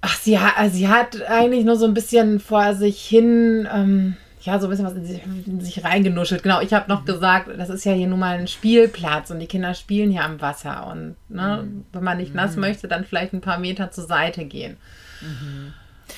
Ach, 0.00 0.16
sie 0.16 0.38
hat, 0.38 0.58
also 0.58 0.76
sie 0.76 0.88
hat 0.88 1.22
eigentlich 1.28 1.64
nur 1.64 1.76
so 1.76 1.86
ein 1.86 1.94
bisschen 1.94 2.40
vor 2.40 2.74
sich 2.74 3.00
hin, 3.00 3.68
ähm, 3.72 4.16
ja, 4.44 4.58
so 4.58 4.66
ein 4.66 4.70
bisschen 4.70 4.84
was 4.84 4.92
in 4.92 5.06
sich, 5.06 5.22
in 5.46 5.60
sich 5.60 5.84
reingenuschelt. 5.84 6.42
Genau, 6.42 6.60
ich 6.60 6.74
habe 6.74 6.88
noch 6.88 7.00
mhm. 7.00 7.06
gesagt, 7.06 7.48
das 7.56 7.70
ist 7.70 7.84
ja 7.84 7.92
hier 7.92 8.06
nun 8.06 8.18
mal 8.18 8.38
ein 8.38 8.46
Spielplatz 8.46 9.30
und 9.30 9.40
die 9.40 9.46
Kinder 9.46 9.72
spielen 9.72 10.10
hier 10.10 10.24
am 10.24 10.40
Wasser. 10.40 10.86
Und 10.86 11.16
ne, 11.30 11.62
mhm. 11.64 11.86
wenn 11.92 12.04
man 12.04 12.18
nicht 12.18 12.34
nass 12.34 12.54
mhm. 12.54 12.60
möchte, 12.60 12.86
dann 12.86 13.04
vielleicht 13.04 13.32
ein 13.32 13.40
paar 13.40 13.58
Meter 13.58 13.90
zur 13.90 14.04
Seite 14.04 14.44
gehen. 14.44 14.76
Mhm. 15.22 15.72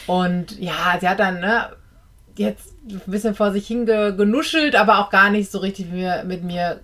Und 0.09 0.59
ja, 0.59 0.97
sie 1.01 1.09
hat 1.09 1.21
dann, 1.21 1.39
ne, 1.39 1.69
jetzt 2.37 2.75
ein 2.89 3.01
bisschen 3.07 3.37
vor 3.37 3.53
sich 3.53 3.67
hingenuschelt, 3.67 4.75
aber 4.75 4.99
auch 4.99 5.11
gar 5.11 5.31
nicht 5.31 5.51
so 5.51 5.59
richtig 5.59 5.87
mit 6.25 6.43
mir 6.43 6.81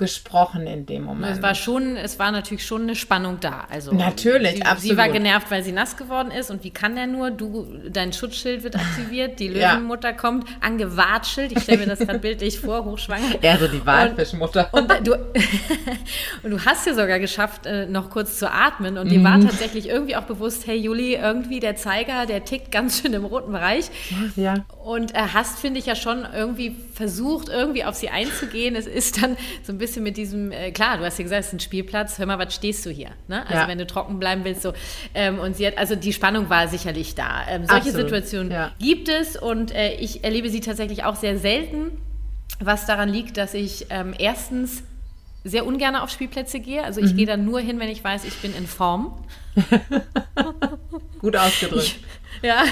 gesprochen 0.00 0.66
in 0.66 0.86
dem 0.86 1.04
Moment. 1.04 1.36
Es 1.36 1.42
war 1.42 1.54
schon, 1.54 1.96
es 1.96 2.18
war 2.18 2.32
natürlich 2.32 2.66
schon 2.66 2.82
eine 2.82 2.96
Spannung 2.96 3.38
da. 3.38 3.66
Also 3.70 3.92
natürlich, 3.92 4.56
sie, 4.56 4.62
absolut. 4.62 4.82
Sie 4.82 4.96
war 4.96 5.08
genervt, 5.10 5.50
weil 5.50 5.62
sie 5.62 5.72
nass 5.72 5.98
geworden 5.98 6.30
ist 6.30 6.50
und 6.50 6.64
wie 6.64 6.70
kann 6.70 6.96
der 6.96 7.06
nur? 7.06 7.30
Du, 7.30 7.68
dein 7.86 8.14
Schutzschild 8.14 8.64
wird 8.64 8.76
aktiviert, 8.76 9.38
die 9.38 9.48
Löwenmutter 9.54 10.08
ja. 10.08 10.16
kommt, 10.16 10.46
angewatschelt. 10.62 11.52
Ich 11.52 11.62
stelle 11.62 11.80
mir 11.80 11.86
das 11.86 11.98
gerade 11.98 12.18
bildlich 12.18 12.58
vor, 12.58 12.86
hochschwanger. 12.86 13.42
Ja, 13.42 13.56
so 13.58 13.68
die 13.68 13.84
Walfischmutter. 13.84 14.70
Und, 14.72 14.90
und, 14.90 15.06
du, 15.06 15.12
und 16.42 16.50
du 16.50 16.64
hast 16.64 16.86
ja 16.86 16.94
sogar 16.94 17.18
geschafft, 17.18 17.66
äh, 17.66 17.84
noch 17.84 18.08
kurz 18.08 18.38
zu 18.38 18.50
atmen 18.50 18.96
und 18.96 19.10
dir 19.10 19.22
war 19.22 19.36
mhm. 19.36 19.48
tatsächlich 19.48 19.86
irgendwie 19.86 20.16
auch 20.16 20.22
bewusst, 20.22 20.66
hey 20.66 20.78
Juli, 20.78 21.14
irgendwie 21.14 21.60
der 21.60 21.76
Zeiger, 21.76 22.24
der 22.24 22.46
tickt 22.46 22.72
ganz 22.72 23.02
schön 23.02 23.12
im 23.12 23.26
roten 23.26 23.52
Bereich. 23.52 23.90
Ja. 24.34 24.64
Und 24.82 25.14
äh, 25.14 25.18
hast, 25.34 25.58
finde 25.58 25.78
ich, 25.78 25.84
ja 25.84 25.94
schon 25.94 26.26
irgendwie 26.34 26.74
versucht, 26.94 27.50
irgendwie 27.50 27.84
auf 27.84 27.96
sie 27.96 28.08
einzugehen. 28.08 28.74
Es 28.76 28.86
ist 28.86 29.22
dann 29.22 29.36
so 29.62 29.74
ein 29.74 29.78
bisschen 29.78 29.89
bisschen 29.90 30.02
mit 30.04 30.16
diesem, 30.16 30.52
äh, 30.52 30.70
klar, 30.70 30.98
du 30.98 31.04
hast 31.04 31.18
ja 31.18 31.24
gesagt, 31.24 31.40
es 31.40 31.46
ist 31.48 31.52
ein 31.54 31.60
Spielplatz, 31.60 32.18
hör 32.18 32.26
mal, 32.26 32.38
was 32.38 32.54
stehst 32.54 32.86
du 32.86 32.90
hier? 32.90 33.10
Ne? 33.28 33.42
Also 33.46 33.62
ja. 33.62 33.68
wenn 33.68 33.78
du 33.78 33.86
trocken 33.86 34.18
bleiben 34.18 34.44
willst, 34.44 34.62
so. 34.62 34.72
Ähm, 35.14 35.38
und 35.38 35.56
sie 35.56 35.66
hat, 35.66 35.78
also 35.78 35.96
die 35.96 36.12
Spannung 36.12 36.48
war 36.48 36.68
sicherlich 36.68 37.14
da. 37.14 37.46
Ähm, 37.48 37.66
solche 37.66 37.88
Absolut. 37.88 38.08
Situationen 38.08 38.52
ja. 38.52 38.72
gibt 38.78 39.08
es 39.08 39.36
und 39.36 39.74
äh, 39.74 39.94
ich 39.94 40.22
erlebe 40.24 40.48
sie 40.48 40.60
tatsächlich 40.60 41.04
auch 41.04 41.16
sehr 41.16 41.38
selten, 41.38 41.92
was 42.60 42.86
daran 42.86 43.08
liegt, 43.08 43.36
dass 43.36 43.54
ich 43.54 43.86
ähm, 43.90 44.14
erstens 44.16 44.84
sehr 45.42 45.66
ungern 45.66 45.96
auf 45.96 46.10
Spielplätze 46.10 46.60
gehe. 46.60 46.84
Also 46.84 47.00
ich 47.00 47.12
mhm. 47.12 47.16
gehe 47.16 47.26
dann 47.26 47.44
nur 47.44 47.60
hin, 47.60 47.80
wenn 47.80 47.88
ich 47.88 48.04
weiß, 48.04 48.24
ich 48.24 48.36
bin 48.36 48.54
in 48.54 48.66
Form. 48.66 49.24
Gut 51.20 51.36
ausgedrückt. 51.36 51.84
Ich, 51.84 52.00
ja, 52.42 52.64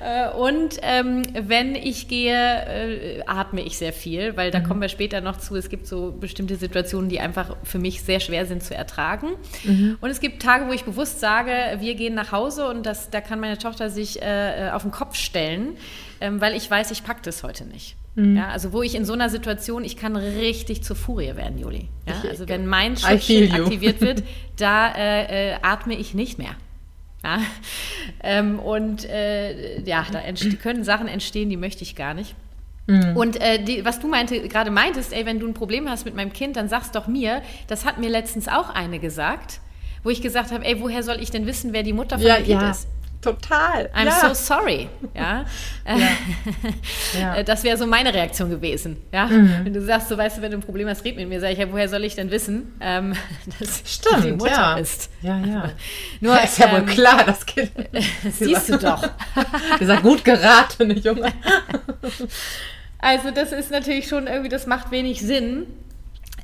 äh, 0.00 0.30
und 0.36 0.78
ähm, 0.82 1.22
wenn 1.34 1.74
ich 1.74 2.08
gehe, 2.08 2.34
äh, 2.34 3.22
atme 3.26 3.62
ich 3.62 3.78
sehr 3.78 3.92
viel, 3.92 4.36
weil 4.36 4.50
da 4.50 4.60
mhm. 4.60 4.64
kommen 4.64 4.80
wir 4.80 4.88
später 4.88 5.20
noch 5.20 5.38
zu. 5.38 5.56
Es 5.56 5.68
gibt 5.68 5.86
so 5.86 6.12
bestimmte 6.12 6.56
Situationen, 6.56 7.08
die 7.08 7.20
einfach 7.20 7.56
für 7.62 7.78
mich 7.78 8.02
sehr 8.02 8.20
schwer 8.20 8.46
sind 8.46 8.62
zu 8.62 8.74
ertragen. 8.74 9.28
Mhm. 9.64 9.98
Und 10.00 10.10
es 10.10 10.20
gibt 10.20 10.42
Tage, 10.42 10.68
wo 10.68 10.72
ich 10.72 10.84
bewusst 10.84 11.20
sage, 11.20 11.52
wir 11.80 11.94
gehen 11.94 12.14
nach 12.14 12.32
Hause 12.32 12.68
und 12.68 12.84
das, 12.86 13.10
da 13.10 13.20
kann 13.20 13.40
meine 13.40 13.58
Tochter 13.58 13.90
sich 13.90 14.20
äh, 14.22 14.70
auf 14.72 14.82
den 14.82 14.90
Kopf 14.90 15.16
stellen, 15.16 15.76
ähm, 16.20 16.40
weil 16.40 16.54
ich 16.56 16.70
weiß, 16.70 16.90
ich 16.90 17.04
packe 17.04 17.20
das 17.22 17.42
heute 17.42 17.64
nicht. 17.64 17.96
Mhm. 18.16 18.36
Ja, 18.36 18.48
also 18.48 18.72
wo 18.72 18.82
ich 18.82 18.94
in 18.94 19.04
so 19.04 19.12
einer 19.12 19.28
Situation, 19.28 19.84
ich 19.84 19.96
kann 19.96 20.16
richtig 20.16 20.84
zur 20.84 20.96
Furie 20.96 21.34
werden, 21.34 21.58
Juli. 21.58 21.88
Ja, 22.06 22.28
also 22.28 22.48
wenn 22.48 22.66
mein 22.66 22.96
Schutzschild 22.96 23.52
aktiviert 23.52 24.00
wird, 24.00 24.22
da 24.56 24.92
äh, 24.92 25.52
äh, 25.52 25.56
atme 25.62 25.96
ich 25.96 26.14
nicht 26.14 26.38
mehr. 26.38 26.54
Ja? 27.24 27.40
Ähm, 28.22 28.58
und 28.58 29.08
äh, 29.08 29.80
ja, 29.82 30.06
da 30.12 30.20
können 30.62 30.84
Sachen 30.84 31.08
entstehen, 31.08 31.50
die 31.50 31.56
möchte 31.56 31.82
ich 31.82 31.96
gar 31.96 32.14
nicht. 32.14 32.34
Mhm. 32.86 33.16
Und 33.16 33.40
äh, 33.40 33.62
die, 33.62 33.84
was 33.84 33.98
du 33.98 34.08
meinte, 34.08 34.46
gerade 34.48 34.70
meintest, 34.70 35.12
ey, 35.12 35.24
wenn 35.24 35.40
du 35.40 35.46
ein 35.46 35.54
Problem 35.54 35.88
hast 35.88 36.04
mit 36.04 36.14
meinem 36.14 36.32
Kind, 36.32 36.56
dann 36.56 36.68
sag's 36.68 36.90
doch 36.90 37.06
mir. 37.06 37.42
Das 37.66 37.84
hat 37.84 37.98
mir 37.98 38.10
letztens 38.10 38.46
auch 38.46 38.68
eine 38.70 38.98
gesagt, 38.98 39.60
wo 40.02 40.10
ich 40.10 40.20
gesagt 40.20 40.52
habe, 40.52 40.64
ey, 40.64 40.80
woher 40.80 41.02
soll 41.02 41.20
ich 41.20 41.30
denn 41.30 41.46
wissen, 41.46 41.72
wer 41.72 41.82
die 41.82 41.94
Mutter 41.94 42.18
von 42.18 42.26
ja, 42.26 42.36
dem 42.36 42.44
Kind 42.44 42.62
ja. 42.62 42.70
ist? 42.70 42.86
Total. 43.24 43.90
I'm 43.94 44.04
ja. 44.04 44.20
so 44.20 44.34
sorry. 44.34 44.88
Ja. 45.14 45.46
ja. 47.18 47.36
Äh, 47.36 47.44
das 47.44 47.64
wäre 47.64 47.78
so 47.78 47.86
meine 47.86 48.12
Reaktion 48.12 48.50
gewesen. 48.50 48.98
Ja. 49.12 49.26
Mhm. 49.26 49.64
Wenn 49.64 49.72
du 49.72 49.80
sagst, 49.80 50.10
so 50.10 50.18
weißt 50.18 50.36
du, 50.36 50.42
wenn 50.42 50.50
du 50.50 50.58
ein 50.58 50.62
Problem 50.62 50.88
hast, 50.88 51.04
red 51.06 51.16
mit 51.16 51.26
mir, 51.26 51.40
sage 51.40 51.54
ich, 51.54 51.58
ja, 51.58 51.72
woher 51.72 51.88
soll 51.88 52.04
ich 52.04 52.14
denn 52.14 52.30
wissen, 52.30 52.74
ähm, 52.80 53.14
dass 53.58 53.82
Stimmt, 53.86 54.24
die 54.24 54.32
Mutter 54.32 54.50
ja. 54.50 54.74
ist? 54.76 55.10
Ja, 55.22 55.38
ja. 55.38 55.70
Nur, 56.20 56.42
ist 56.42 56.58
ja 56.58 56.66
ähm, 56.66 56.72
wohl 56.86 56.94
klar, 56.94 57.24
das 57.24 57.46
Kind. 57.46 57.72
siehst 58.30 58.68
du 58.68 58.76
doch. 58.76 59.08
Gesagt, 59.78 60.02
gut 60.02 60.22
geraten, 60.22 60.90
Junge. 60.98 61.32
Also 62.98 63.30
das 63.30 63.52
ist 63.52 63.70
natürlich 63.70 64.06
schon 64.06 64.26
irgendwie, 64.26 64.50
das 64.50 64.66
macht 64.66 64.90
wenig 64.90 65.22
Sinn. 65.22 65.66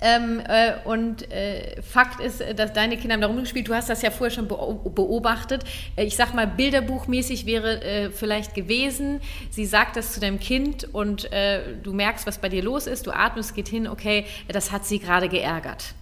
Ähm, 0.01 0.41
äh, 0.41 0.73
und 0.85 1.31
äh, 1.31 1.81
Fakt 1.83 2.21
ist, 2.21 2.41
äh, 2.41 2.55
dass 2.55 2.73
deine 2.73 2.97
Kinder 2.97 3.15
haben 3.15 3.21
da 3.21 3.27
rumgespielt. 3.27 3.69
Du 3.69 3.75
hast 3.75 3.91
das 3.91 4.03
ja 4.03 4.11
vorher 4.11 4.35
schon 4.35 4.49
beobachtet. 4.49 5.65
Äh, 5.97 6.05
ich 6.05 6.17
sag 6.17 6.35
mal, 6.35 6.47
bilderbuchmäßig 6.47 7.47
wäre 7.47 7.83
äh, 7.83 8.11
vielleicht 8.11 8.55
gewesen, 8.55 9.21
sie 9.51 9.67
sagt 9.67 9.97
das 9.97 10.13
zu 10.15 10.21
deinem 10.21 10.41
Kind 10.41 10.89
und 10.93 11.31
äh, 11.33 11.61
du 11.83 11.93
merkst, 11.93 12.27
was 12.27 12.39
bei 12.39 12.49
dir 12.49 12.63
los 12.63 12.87
ist. 12.87 13.07
Du 13.07 13.11
atmest, 13.11 13.55
geht 13.55 13.69
hin, 13.69 13.87
okay, 13.87 14.25
das 14.49 14.73
hat 14.73 14.87
sie 14.87 14.99
gerade 14.99 15.29
geärgert. 15.29 15.95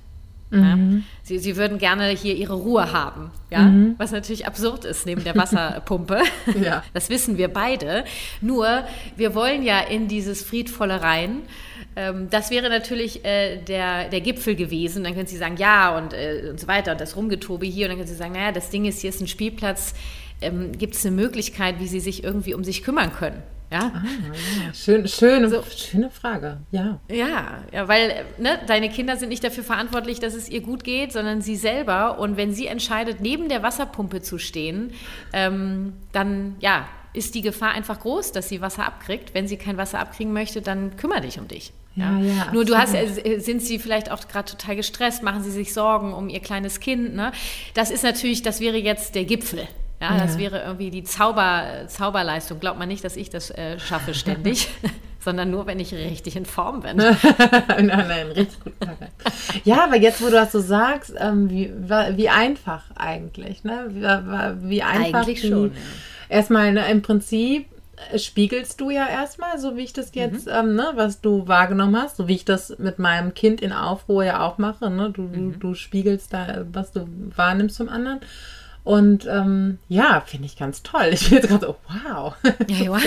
Mhm. 0.51 0.63
Ja? 0.63 1.05
Sie, 1.23 1.39
sie 1.39 1.57
würden 1.57 1.79
gerne 1.79 2.09
hier 2.09 2.35
ihre 2.35 2.55
Ruhe 2.55 2.93
haben, 2.93 3.31
ja? 3.51 3.63
Mhm. 3.63 3.97
was 3.99 4.13
natürlich 4.13 4.47
absurd 4.47 4.85
ist 4.85 5.07
neben 5.07 5.25
der 5.25 5.37
Wasserpumpe. 5.37 6.23
ja. 6.63 6.83
Das 6.95 7.11
wissen 7.11 7.37
wir 7.37 7.49
beide. 7.49 8.05
Nur, 8.41 8.85
wir 9.17 9.35
wollen 9.35 9.63
ja 9.63 9.81
in 9.81 10.09
dieses 10.09 10.43
Friedvolle 10.43 11.03
rein 11.03 11.43
ähm, 11.99 12.29
das 12.31 12.53
wäre 12.53 12.69
natürlich 12.69 13.25
äh, 13.25 13.57
der, 13.57 14.09
der 14.09 14.21
Gipfel 14.21 14.55
gewesen. 14.55 15.03
Dann 15.03 15.15
können 15.15 15.27
Sie 15.27 15.37
sagen, 15.37 15.57
ja 15.57 15.99
und, 15.99 16.13
äh, 16.13 16.49
und 16.49 16.61
so 16.61 16.69
weiter 16.69 16.93
und 16.93 17.01
das 17.01 17.17
Rumgetobe 17.17 17.67
hier. 17.67 17.87
Und 17.87 17.91
dann 17.91 17.99
können 17.99 18.09
Sie 18.09 18.15
sagen, 18.15 18.35
naja, 18.35 18.53
das 18.53 18.71
Ding 18.71 18.85
ist, 18.85 19.01
hier 19.01 19.11
ist 19.11 19.21
ein 19.21 19.27
Spielplatz. 19.27 19.95
Ähm, 20.41 20.71
Gibt 20.79 20.95
es 20.95 21.05
eine 21.05 21.17
Möglichkeit, 21.17 21.81
wie 21.81 21.89
Sie 21.89 21.99
sich 21.99 22.23
irgendwie 22.23 22.55
um 22.55 22.63
sich 22.63 22.85
kümmern 22.85 23.13
können? 23.13 23.43
Ja, 23.71 23.93
ah, 23.95 24.03
ja. 24.65 24.73
Schön, 24.73 25.09
schöne, 25.09 25.51
so, 25.51 25.63
schöne 25.77 26.09
Frage, 26.09 26.59
ja. 26.71 27.01
Ja, 27.11 27.65
ja 27.71 27.87
weil 27.87 28.25
ne, 28.39 28.59
deine 28.67 28.89
Kinder 28.89 29.17
sind 29.17 29.29
nicht 29.29 29.45
dafür 29.45 29.65
verantwortlich, 29.65 30.21
dass 30.21 30.35
es 30.35 30.49
ihr 30.49 30.63
gut 30.63 30.85
geht, 30.85 31.13
sondern 31.13 31.43
sie 31.43 31.57
selber. 31.57 32.19
Und 32.21 32.37
wenn 32.37 32.53
sie 32.53 32.69
entscheidet, 32.69 33.21
neben 33.21 33.49
der 33.49 33.65
Wasserpumpe 33.65 34.23
zu 34.23 34.39
stehen, 34.39 34.93
ähm, 35.33 35.95
dann 36.13 36.57
ja, 36.61 36.89
ist 37.13 37.35
die 37.35 37.43
Gefahr 37.43 37.73
einfach 37.73 38.01
groß, 38.01 38.33
dass 38.33 38.49
sie 38.49 38.61
Wasser 38.61 38.87
abkriegt. 38.87 39.35
Wenn 39.35 39.49
sie 39.49 39.57
kein 39.57 39.77
Wasser 39.77 39.99
abkriegen 39.99 40.33
möchte, 40.33 40.63
dann 40.63 40.97
kümmere 40.97 41.23
dich 41.23 41.39
um 41.39 41.49
dich. 41.49 41.73
Ja, 41.95 42.17
ja, 42.21 42.53
Nur 42.53 42.65
du 42.65 42.77
hast, 42.77 42.95
äh, 42.95 43.39
sind 43.41 43.61
sie 43.61 43.79
vielleicht 43.79 44.11
auch 44.11 44.29
gerade 44.29 44.51
total 44.51 44.77
gestresst, 44.77 45.23
machen 45.23 45.43
sie 45.43 45.51
sich 45.51 45.75
Sorgen 45.75 46.13
um 46.13 46.29
ihr 46.29 46.41
kleines 46.41 46.79
Kind. 46.79 47.15
Ne? 47.15 47.33
Das 47.75 47.91
ist 47.91 48.05
natürlich, 48.05 48.43
das 48.43 48.61
wäre 48.61 48.77
jetzt 48.77 49.15
der 49.17 49.25
Gipfel. 49.25 49.67
Ja, 50.01 50.15
ja. 50.15 50.19
das 50.19 50.39
wäre 50.39 50.63
irgendwie 50.63 50.91
die 50.91 51.03
Zauber, 51.03 51.87
Zauberleistung. 51.89 52.61
Glaubt 52.61 52.79
man 52.79 52.89
nicht, 52.89 53.03
dass 53.03 53.17
ich 53.17 53.31
das 53.31 53.51
äh, 53.51 53.81
schaffe 53.81 54.15
ständig, 54.15 54.69
sondern 55.19 55.51
nur, 55.51 55.67
wenn 55.67 55.81
ich 55.81 55.93
richtig 55.93 56.37
in 56.37 56.47
Form 56.47 56.83
bin. 56.83 56.97
nein, 57.69 57.87
nein, 57.87 58.27
richtig 58.29 58.63
gut. 58.63 58.75
Ja, 59.65 59.85
aber 59.85 59.97
jetzt, 59.97 60.23
wo 60.23 60.27
du 60.27 60.33
das 60.33 60.53
so 60.53 60.61
sagst, 60.61 61.15
ähm, 61.19 61.51
wie, 61.51 61.73
wie 62.15 62.29
einfach 62.29 62.85
eigentlich, 62.95 63.65
ne? 63.65 63.87
Wie, 63.89 64.71
wie 64.71 64.83
einfach. 64.85 65.27
Eigentlich 65.27 65.41
schon. 65.41 65.73
Ja. 65.73 65.81
Erstmal 66.29 66.73
ne, 66.73 66.89
im 66.91 67.03
Prinzip 67.03 67.67
spiegelst 68.17 68.81
du 68.81 68.91
ja 68.91 69.07
erstmal, 69.07 69.59
so 69.59 69.77
wie 69.77 69.83
ich 69.83 69.93
das 69.93 70.15
jetzt, 70.15 70.47
mhm. 70.47 70.53
ähm, 70.53 70.75
ne, 70.75 70.93
was 70.95 71.21
du 71.21 71.49
wahrgenommen 71.49 71.97
hast, 71.97 72.17
so 72.17 72.29
wie 72.29 72.35
ich 72.35 72.45
das 72.45 72.79
mit 72.79 72.99
meinem 72.99 73.35
Kind 73.35 73.61
in 73.61 73.73
Aufruhr 73.73 74.25
ja 74.25 74.41
auch 74.41 74.59
mache. 74.59 74.91
Ne? 74.91 75.11
Du, 75.11 75.23
mhm. 75.23 75.53
du, 75.53 75.59
du 75.59 75.75
spiegelst 75.75 76.33
da, 76.33 76.65
was 76.73 76.93
du 76.93 77.09
wahrnimmst 77.35 77.77
zum 77.77 77.89
anderen. 77.89 78.21
Und 78.85 79.27
ähm, 79.27 79.79
ja, 79.89 80.23
finde 80.25 80.47
ich 80.47 80.57
ganz 80.57 80.83
toll. 80.83 81.11
Ich 81.13 81.29
bin 81.29 81.39
jetzt 81.39 81.49
gerade 81.49 81.67
so, 81.67 81.77
wow. 81.89 82.35
Ja, 82.69 82.99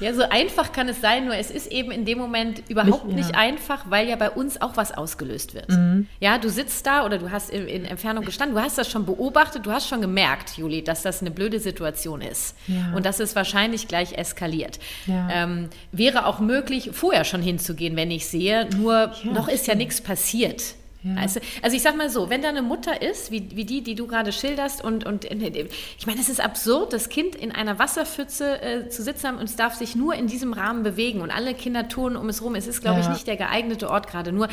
ja, 0.00 0.14
so 0.14 0.22
einfach 0.28 0.72
kann 0.72 0.88
es 0.88 1.00
sein, 1.00 1.26
nur 1.26 1.36
es 1.36 1.50
ist 1.50 1.68
eben 1.68 1.90
in 1.90 2.04
dem 2.04 2.18
Moment 2.18 2.62
überhaupt 2.68 3.06
nicht, 3.06 3.16
nicht 3.16 3.30
ja. 3.32 3.38
einfach, 3.38 3.84
weil 3.90 4.08
ja 4.08 4.16
bei 4.16 4.30
uns 4.30 4.60
auch 4.60 4.76
was 4.76 4.90
ausgelöst 4.90 5.54
wird. 5.54 5.68
Mhm. 5.68 6.08
Ja, 6.20 6.38
du 6.38 6.48
sitzt 6.48 6.86
da 6.86 7.04
oder 7.04 7.18
du 7.18 7.30
hast 7.30 7.50
in, 7.50 7.68
in, 7.68 7.84
Entfernung 7.84 8.24
gestanden, 8.24 8.56
du 8.56 8.62
hast 8.62 8.76
das 8.76 8.90
schon 8.90 9.06
beobachtet, 9.06 9.66
du 9.66 9.70
hast 9.70 9.88
schon 9.88 10.00
gemerkt, 10.00 10.56
Juli, 10.56 10.82
dass 10.82 11.02
das 11.02 11.20
eine 11.20 11.30
blöde 11.30 11.60
Situation 11.60 12.20
ist 12.20 12.56
ja. 12.66 12.92
und 12.94 13.06
dass 13.06 13.20
es 13.20 13.36
wahrscheinlich 13.36 13.86
gleich 13.88 14.14
eskaliert. 14.14 14.80
Ja. 15.06 15.28
Ähm, 15.30 15.68
wäre 15.92 16.26
auch 16.26 16.40
möglich, 16.40 16.90
vorher 16.92 17.24
schon 17.24 17.42
hinzugehen, 17.42 17.96
wenn 17.96 18.10
ich 18.10 18.26
sehe, 18.26 18.68
nur 18.76 19.12
noch 19.24 19.48
ist 19.48 19.66
ja 19.66 19.74
nichts 19.74 20.00
passiert. 20.00 20.74
Ja. 21.06 21.20
Also, 21.20 21.40
also 21.62 21.76
ich 21.76 21.82
sag 21.82 21.96
mal 21.96 22.10
so, 22.10 22.30
wenn 22.30 22.42
da 22.42 22.48
eine 22.48 22.62
Mutter 22.62 23.00
ist, 23.00 23.30
wie, 23.30 23.56
wie 23.56 23.64
die, 23.64 23.82
die 23.82 23.94
du 23.94 24.06
gerade 24.06 24.32
schilderst, 24.32 24.82
und, 24.82 25.06
und 25.06 25.24
ich 25.24 26.06
meine, 26.06 26.20
es 26.20 26.28
ist 26.28 26.40
absurd, 26.40 26.92
das 26.92 27.08
Kind 27.08 27.34
in 27.34 27.52
einer 27.52 27.78
Wasserpfütze 27.78 28.62
äh, 28.62 28.88
zu 28.88 29.02
sitzen 29.02 29.28
haben 29.28 29.38
und 29.38 29.44
es 29.44 29.56
darf 29.56 29.74
sich 29.74 29.94
nur 29.94 30.14
in 30.14 30.26
diesem 30.26 30.52
Rahmen 30.52 30.82
bewegen 30.82 31.20
und 31.20 31.30
alle 31.30 31.54
Kinder 31.54 31.88
tun 31.88 32.16
um 32.16 32.28
es 32.28 32.42
rum. 32.42 32.54
Es 32.54 32.66
ist, 32.66 32.80
glaube 32.80 33.00
ja. 33.00 33.06
ich, 33.06 33.08
nicht 33.10 33.26
der 33.26 33.36
geeignete 33.36 33.90
Ort 33.90 34.08
gerade. 34.08 34.32
Nur 34.32 34.48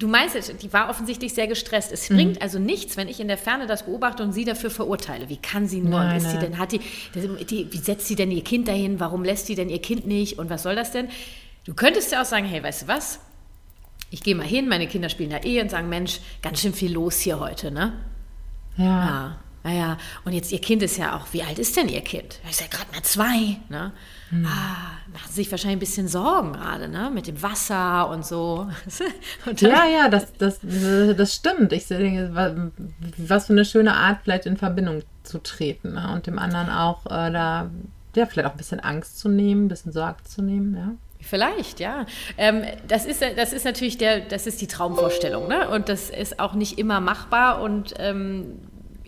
Du 0.00 0.08
meinst, 0.08 0.62
die 0.62 0.72
war 0.72 0.88
offensichtlich 0.88 1.34
sehr 1.34 1.46
gestresst. 1.46 1.92
Es 1.92 2.08
mhm. 2.08 2.14
bringt 2.16 2.42
also 2.42 2.58
nichts, 2.58 2.96
wenn 2.96 3.06
ich 3.06 3.20
in 3.20 3.28
der 3.28 3.36
Ferne 3.36 3.66
das 3.66 3.84
beobachte 3.84 4.22
und 4.22 4.32
sie 4.32 4.46
dafür 4.46 4.70
verurteile. 4.70 5.28
Wie 5.28 5.36
kann 5.36 5.68
sie 5.68 5.82
nur? 5.82 6.00
Nein, 6.00 6.16
ist 6.16 6.30
sie 6.30 6.38
denn, 6.38 6.56
hat 6.56 6.72
die, 6.72 6.80
die, 7.14 7.70
wie 7.70 7.76
setzt 7.76 8.06
sie 8.06 8.16
denn 8.16 8.30
ihr 8.30 8.42
Kind 8.42 8.66
dahin? 8.66 8.98
Warum 8.98 9.24
lässt 9.24 9.44
sie 9.44 9.54
denn 9.54 9.68
ihr 9.68 9.82
Kind 9.82 10.06
nicht? 10.06 10.38
Und 10.38 10.48
was 10.48 10.62
soll 10.62 10.74
das 10.74 10.90
denn? 10.90 11.08
Du 11.66 11.74
könntest 11.74 12.12
ja 12.12 12.22
auch 12.22 12.24
sagen, 12.24 12.46
hey, 12.46 12.62
weißt 12.62 12.82
du 12.82 12.88
was? 12.88 13.20
Ich 14.10 14.22
gehe 14.22 14.34
mal 14.34 14.46
hin, 14.46 14.68
meine 14.68 14.86
Kinder 14.86 15.08
spielen 15.08 15.30
da 15.30 15.38
eh 15.42 15.60
und 15.60 15.70
sagen, 15.70 15.88
Mensch, 15.88 16.20
ganz 16.42 16.60
schön 16.60 16.74
viel 16.74 16.92
los 16.92 17.20
hier 17.20 17.38
heute, 17.38 17.70
ne? 17.70 17.92
Ja. 18.76 18.84
Ja, 18.84 19.36
naja. 19.62 19.98
Und 20.24 20.32
jetzt, 20.32 20.52
ihr 20.52 20.60
Kind 20.60 20.82
ist 20.82 20.96
ja 20.96 21.16
auch, 21.16 21.32
wie 21.32 21.42
alt 21.42 21.58
ist 21.58 21.76
denn 21.76 21.88
ihr 21.88 22.00
Kind? 22.00 22.40
Er 22.44 22.50
ist 22.50 22.60
ja 22.60 22.66
gerade 22.66 22.90
mal 22.92 23.02
zwei, 23.02 23.58
ne? 23.68 23.92
Hm. 24.30 24.46
Ah, 24.46 24.98
machen 25.12 25.32
sich 25.32 25.50
wahrscheinlich 25.50 25.76
ein 25.76 25.80
bisschen 25.80 26.08
Sorgen 26.08 26.54
gerade, 26.54 26.88
ne? 26.88 27.10
Mit 27.12 27.26
dem 27.26 27.40
Wasser 27.42 28.08
und 28.08 28.24
so. 28.24 28.68
und 29.46 29.60
ja, 29.60 29.86
ja, 29.86 30.08
das, 30.08 30.32
das, 30.38 30.60
das 30.62 31.34
stimmt. 31.34 31.72
Ich 31.72 31.86
denke, 31.86 32.72
was 33.18 33.46
für 33.46 33.52
eine 33.52 33.64
schöne 33.64 33.94
Art, 33.94 34.20
vielleicht 34.24 34.46
in 34.46 34.56
Verbindung 34.56 35.02
zu 35.22 35.38
treten 35.38 35.92
ne? 35.94 36.12
und 36.14 36.26
dem 36.26 36.38
anderen 36.38 36.70
auch 36.70 37.06
äh, 37.06 37.30
da, 37.30 37.70
ja, 38.16 38.26
vielleicht 38.26 38.48
auch 38.48 38.52
ein 38.52 38.58
bisschen 38.58 38.80
Angst 38.80 39.18
zu 39.18 39.28
nehmen, 39.28 39.66
ein 39.66 39.68
bisschen 39.68 39.92
Sorge 39.92 40.22
zu 40.24 40.42
nehmen, 40.42 40.74
ja. 40.74 40.94
Vielleicht, 41.20 41.80
ja. 41.80 42.06
Ähm, 42.38 42.64
das, 42.88 43.06
ist, 43.06 43.22
das 43.22 43.52
ist 43.52 43.64
natürlich 43.64 43.98
der, 43.98 44.20
das 44.20 44.46
ist 44.46 44.60
die 44.60 44.66
Traumvorstellung, 44.66 45.48
ne? 45.48 45.68
Und 45.68 45.88
das 45.88 46.10
ist 46.10 46.40
auch 46.40 46.54
nicht 46.54 46.78
immer 46.78 47.00
machbar. 47.00 47.62
Und 47.62 47.94
ähm, 47.98 48.58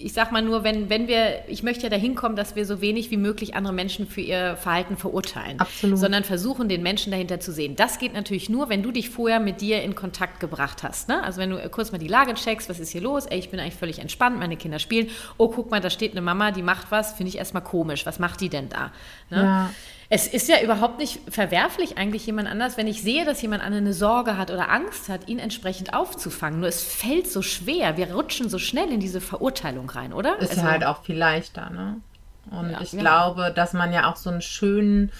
ich 0.02 0.12
sag 0.12 0.32
mal 0.32 0.42
nur, 0.42 0.64
wenn, 0.64 0.90
wenn 0.90 1.06
wir, 1.06 1.44
ich 1.48 1.62
möchte 1.62 1.84
ja 1.84 1.88
dahin 1.88 2.14
kommen, 2.14 2.36
dass 2.36 2.56
wir 2.56 2.66
so 2.66 2.80
wenig 2.80 3.10
wie 3.10 3.16
möglich 3.16 3.54
andere 3.54 3.72
Menschen 3.72 4.06
für 4.06 4.20
ihr 4.20 4.56
Verhalten 4.56 4.96
verurteilen, 4.96 5.60
Absolut. 5.60 5.98
sondern 5.98 6.24
versuchen, 6.24 6.68
den 6.68 6.82
Menschen 6.82 7.12
dahinter 7.12 7.40
zu 7.40 7.52
sehen. 7.52 7.76
Das 7.76 7.98
geht 7.98 8.12
natürlich 8.12 8.48
nur, 8.48 8.68
wenn 8.68 8.82
du 8.82 8.90
dich 8.90 9.10
vorher 9.10 9.40
mit 9.40 9.60
dir 9.60 9.82
in 9.82 9.94
Kontakt 9.94 10.40
gebracht 10.40 10.82
hast. 10.82 11.08
Ne? 11.08 11.22
Also 11.22 11.40
wenn 11.40 11.50
du 11.50 11.68
kurz 11.70 11.92
mal 11.92 11.98
die 11.98 12.08
Lage 12.08 12.34
checkst, 12.34 12.68
was 12.68 12.80
ist 12.80 12.90
hier 12.90 13.00
los? 13.00 13.26
Ey, 13.26 13.38
ich 13.38 13.50
bin 13.50 13.60
eigentlich 13.60 13.74
völlig 13.74 14.00
entspannt, 14.00 14.38
meine 14.38 14.56
Kinder 14.56 14.78
spielen. 14.78 15.08
Oh, 15.38 15.48
guck 15.48 15.70
mal, 15.70 15.80
da 15.80 15.90
steht 15.90 16.12
eine 16.12 16.20
Mama, 16.20 16.50
die 16.50 16.62
macht 16.62 16.90
was, 16.90 17.12
finde 17.12 17.28
ich 17.30 17.38
erstmal 17.38 17.62
komisch. 17.62 18.04
Was 18.04 18.18
macht 18.18 18.40
die 18.40 18.48
denn 18.48 18.68
da? 18.68 18.92
Ne? 19.30 19.42
Ja. 19.42 19.70
Es 20.14 20.26
ist 20.26 20.46
ja 20.46 20.60
überhaupt 20.60 20.98
nicht 20.98 21.20
verwerflich, 21.30 21.96
eigentlich 21.96 22.26
jemand 22.26 22.46
anders, 22.46 22.76
wenn 22.76 22.86
ich 22.86 23.00
sehe, 23.00 23.24
dass 23.24 23.40
jemand 23.40 23.62
eine 23.62 23.94
Sorge 23.94 24.36
hat 24.36 24.50
oder 24.50 24.70
Angst 24.70 25.08
hat, 25.08 25.26
ihn 25.26 25.38
entsprechend 25.38 25.94
aufzufangen. 25.94 26.60
Nur 26.60 26.68
es 26.68 26.82
fällt 26.82 27.32
so 27.32 27.40
schwer. 27.40 27.96
Wir 27.96 28.12
rutschen 28.12 28.50
so 28.50 28.58
schnell 28.58 28.92
in 28.92 29.00
diese 29.00 29.22
Verurteilung 29.22 29.88
rein, 29.88 30.12
oder? 30.12 30.38
Ist 30.38 30.50
also, 30.50 30.64
halt 30.64 30.84
auch 30.84 31.02
viel 31.04 31.16
leichter, 31.16 31.70
ne? 31.70 31.96
Und 32.50 32.72
ja, 32.72 32.82
ich 32.82 32.92
ja. 32.92 33.00
glaube, 33.00 33.52
dass 33.56 33.72
man 33.72 33.90
ja 33.94 34.10
auch 34.10 34.16
so 34.16 34.28
einen 34.28 34.42
schönen 34.42 35.10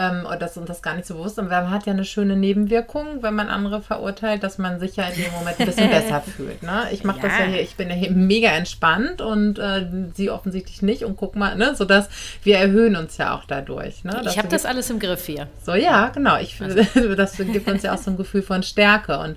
ähm, 0.00 0.24
und 0.24 0.40
das 0.40 0.56
uns 0.56 0.66
das 0.66 0.80
gar 0.80 0.94
nicht 0.94 1.06
so 1.06 1.14
bewusst. 1.14 1.38
Und 1.38 1.50
man 1.50 1.70
hat 1.70 1.84
ja 1.84 1.92
eine 1.92 2.06
schöne 2.06 2.34
Nebenwirkung, 2.34 3.22
wenn 3.22 3.34
man 3.34 3.48
andere 3.48 3.82
verurteilt, 3.82 4.42
dass 4.42 4.56
man 4.56 4.80
sich 4.80 4.96
ja 4.96 5.04
in 5.08 5.22
dem 5.22 5.32
Moment 5.32 5.60
ein 5.60 5.66
bisschen 5.66 5.90
besser 5.90 6.22
fühlt. 6.22 6.62
Ne? 6.62 6.88
Ich 6.92 7.04
mache 7.04 7.18
ja. 7.18 7.24
das 7.24 7.38
ja 7.38 7.44
hier, 7.44 7.60
ich 7.60 7.76
bin 7.76 7.90
ja 7.90 7.94
hier 7.94 8.10
mega 8.10 8.48
entspannt 8.48 9.20
und 9.20 9.58
äh, 9.58 9.86
sie 10.14 10.30
offensichtlich 10.30 10.80
nicht. 10.80 11.04
Und 11.04 11.16
guck 11.16 11.36
mal, 11.36 11.54
ne, 11.56 11.74
sodass 11.74 12.08
wir 12.42 12.56
erhöhen 12.56 12.96
uns 12.96 13.18
ja 13.18 13.34
auch 13.34 13.44
dadurch. 13.44 14.04
Ne? 14.04 14.22
Ich 14.24 14.38
habe 14.38 14.48
das 14.48 14.64
alles 14.64 14.88
im 14.88 14.98
Griff 14.98 15.26
hier. 15.26 15.48
So, 15.62 15.74
ja, 15.74 16.08
genau. 16.08 16.38
Ich, 16.38 16.60
also. 16.62 17.14
das 17.14 17.36
gibt 17.36 17.68
uns 17.68 17.82
ja 17.82 17.92
auch 17.94 17.98
so 17.98 18.10
ein 18.10 18.16
Gefühl 18.16 18.42
von 18.42 18.62
Stärke. 18.62 19.18
Und 19.18 19.36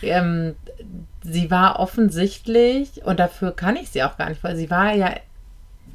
ähm, 0.00 0.54
sie 1.22 1.50
war 1.50 1.78
offensichtlich, 1.80 3.04
und 3.04 3.20
dafür 3.20 3.52
kann 3.52 3.76
ich 3.76 3.90
sie 3.90 4.02
auch 4.02 4.16
gar 4.16 4.30
nicht, 4.30 4.42
weil 4.42 4.56
sie 4.56 4.70
war 4.70 4.94
ja 4.94 5.12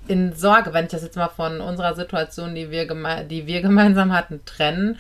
in 0.08 0.34
Sorge, 0.34 0.74
wenn 0.74 0.86
ich 0.86 0.92
das 0.92 1.04
jetzt 1.04 1.18
mal 1.18 1.30
von 1.30 1.62
unserer 1.62 1.96
Situation, 1.96 2.56
die 2.56 2.72
wir, 2.72 2.88
die 3.26 3.48
wir 3.48 3.62
gemeinsam 3.64 4.14
hatten, 4.14 4.42
trennen. 4.46 4.98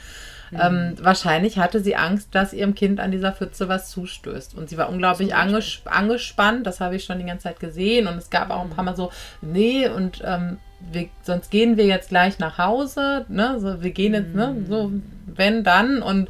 Mhm. 0.51 0.59
Ähm, 0.61 0.95
wahrscheinlich 1.01 1.57
hatte 1.57 1.79
sie 1.79 1.95
Angst, 1.95 2.29
dass 2.33 2.53
ihrem 2.53 2.75
Kind 2.75 2.99
an 2.99 3.11
dieser 3.11 3.31
Pfütze 3.31 3.69
was 3.69 3.89
zustößt. 3.89 4.55
Und 4.55 4.69
sie 4.69 4.77
war 4.77 4.89
unglaublich 4.89 5.35
anges 5.35 5.81
angespannt, 5.85 6.67
das 6.67 6.79
habe 6.79 6.95
ich 6.95 7.05
schon 7.05 7.19
die 7.19 7.25
ganze 7.25 7.43
Zeit 7.43 7.59
gesehen. 7.59 8.07
Und 8.07 8.17
es 8.17 8.29
gab 8.29 8.49
auch 8.51 8.61
ein 8.61 8.69
paar 8.69 8.83
Mal 8.83 8.95
so, 8.95 9.11
nee, 9.41 9.87
und 9.87 10.21
ähm, 10.23 10.57
wir, 10.91 11.07
sonst 11.23 11.49
gehen 11.49 11.77
wir 11.77 11.85
jetzt 11.85 12.09
gleich 12.09 12.39
nach 12.39 12.57
Hause. 12.57 13.25
Ne? 13.29 13.59
So, 13.59 13.81
wir 13.81 13.91
gehen 13.91 14.13
jetzt, 14.13 14.35
ne? 14.35 14.55
so, 14.67 14.91
wenn 15.25 15.63
dann. 15.63 16.01
Und 16.01 16.29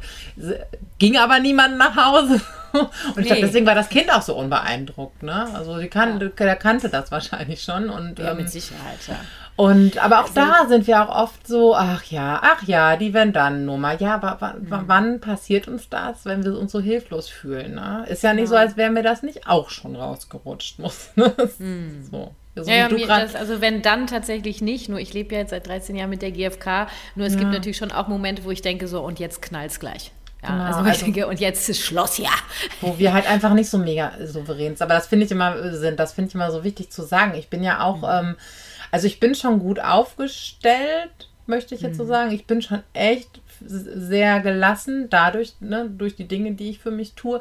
ging 0.98 1.16
aber 1.16 1.40
niemand 1.40 1.76
nach 1.76 1.96
Hause. 1.96 2.40
Und 2.74 2.90
ich 3.08 3.16
nee. 3.16 3.22
glaube, 3.22 3.42
deswegen 3.42 3.66
war 3.66 3.74
das 3.74 3.88
Kind 3.88 4.12
auch 4.12 4.22
so 4.22 4.34
unbeeindruckt. 4.36 5.22
Ne? 5.22 5.48
Also 5.54 5.78
die 5.78 5.88
kan 5.88 6.20
ja. 6.20 6.28
der 6.28 6.56
kannte 6.56 6.88
das 6.88 7.10
wahrscheinlich 7.10 7.62
schon. 7.62 7.88
Und, 7.90 8.18
ja, 8.18 8.32
ähm, 8.32 8.38
mit 8.38 8.50
Sicherheit, 8.50 8.98
ja. 9.06 9.16
Und 9.56 9.98
aber 9.98 10.18
auch 10.18 10.22
also, 10.24 10.34
da 10.34 10.66
sind 10.68 10.88
wir 10.88 11.00
auch 11.02 11.22
oft 11.22 11.46
so, 11.46 11.76
ach 11.76 12.02
ja, 12.04 12.40
ach 12.42 12.64
ja, 12.64 12.96
die 12.96 13.14
wenn 13.14 13.32
dann 13.32 13.64
Nummer. 13.64 14.00
Ja, 14.00 14.14
aber 14.20 14.54
mhm. 14.58 14.82
wann 14.86 15.20
passiert 15.20 15.68
uns 15.68 15.88
das, 15.88 16.24
wenn 16.24 16.44
wir 16.44 16.58
uns 16.58 16.72
so 16.72 16.80
hilflos 16.80 17.28
fühlen? 17.28 17.76
Ne? 17.76 18.04
Ist 18.08 18.24
ja 18.24 18.34
nicht 18.34 18.42
ja. 18.42 18.48
so, 18.48 18.56
als 18.56 18.76
wäre 18.76 18.90
mir 18.90 19.04
das 19.04 19.22
nicht 19.22 19.46
auch 19.46 19.70
schon 19.70 19.94
rausgerutscht. 19.94 20.80
Muss, 20.80 21.10
ne? 21.14 21.32
mhm. 21.58 22.08
So. 22.10 22.34
Also, 22.56 22.70
ja, 22.70 22.88
ja 22.88 23.06
das, 23.06 23.34
also 23.34 23.60
wenn 23.60 23.82
dann 23.82 24.06
tatsächlich 24.06 24.60
nicht, 24.60 24.88
nur 24.88 24.98
ich 24.98 25.12
lebe 25.12 25.34
ja 25.34 25.40
jetzt 25.40 25.50
seit 25.50 25.66
13 25.66 25.96
Jahren 25.96 26.10
mit 26.10 26.22
der 26.22 26.30
GfK, 26.30 26.88
nur 27.14 27.26
es 27.26 27.34
ja. 27.34 27.40
gibt 27.40 27.52
natürlich 27.52 27.76
schon 27.76 27.92
auch 27.92 28.08
Momente, 28.08 28.44
wo 28.44 28.50
ich 28.50 28.62
denke 28.62 28.88
so, 28.88 29.02
und 29.02 29.18
jetzt 29.18 29.42
knallt 29.42 29.72
es 29.72 29.80
gleich. 29.80 30.12
Ja, 30.44 30.50
genau, 30.50 30.64
also, 30.64 30.80
also, 30.80 31.04
denke, 31.04 31.26
und 31.26 31.40
jetzt 31.40 31.68
ist 31.68 31.80
Schloss, 31.80 32.18
ja. 32.18 32.30
Wo 32.80 32.98
wir 32.98 33.12
halt 33.12 33.26
einfach 33.28 33.54
nicht 33.54 33.70
so 33.70 33.78
mega 33.78 34.12
souverän 34.24 34.76
sind. 34.76 34.82
Aber 34.82 34.94
das 34.94 35.06
finde 35.06 35.26
ich 35.26 35.32
immer 35.32 35.72
sind, 35.74 35.98
das 35.98 36.12
finde 36.12 36.28
ich 36.28 36.34
immer 36.34 36.50
so 36.50 36.64
wichtig 36.64 36.90
zu 36.90 37.02
sagen. 37.02 37.34
Ich 37.34 37.48
bin 37.48 37.62
ja 37.62 37.80
auch, 37.80 37.98
mhm. 37.98 38.28
ähm, 38.28 38.36
also 38.90 39.06
ich 39.06 39.20
bin 39.20 39.34
schon 39.34 39.58
gut 39.58 39.80
aufgestellt, 39.80 41.28
möchte 41.46 41.74
ich 41.74 41.80
jetzt 41.80 41.94
mhm. 41.94 41.98
so 41.98 42.06
sagen. 42.06 42.32
Ich 42.32 42.46
bin 42.46 42.62
schon 42.62 42.82
echt 42.92 43.40
sehr 43.60 44.40
gelassen 44.40 45.08
dadurch, 45.10 45.54
ne, 45.60 45.88
durch 45.88 46.16
die 46.16 46.28
Dinge, 46.28 46.52
die 46.52 46.70
ich 46.70 46.78
für 46.78 46.90
mich 46.90 47.14
tue 47.14 47.40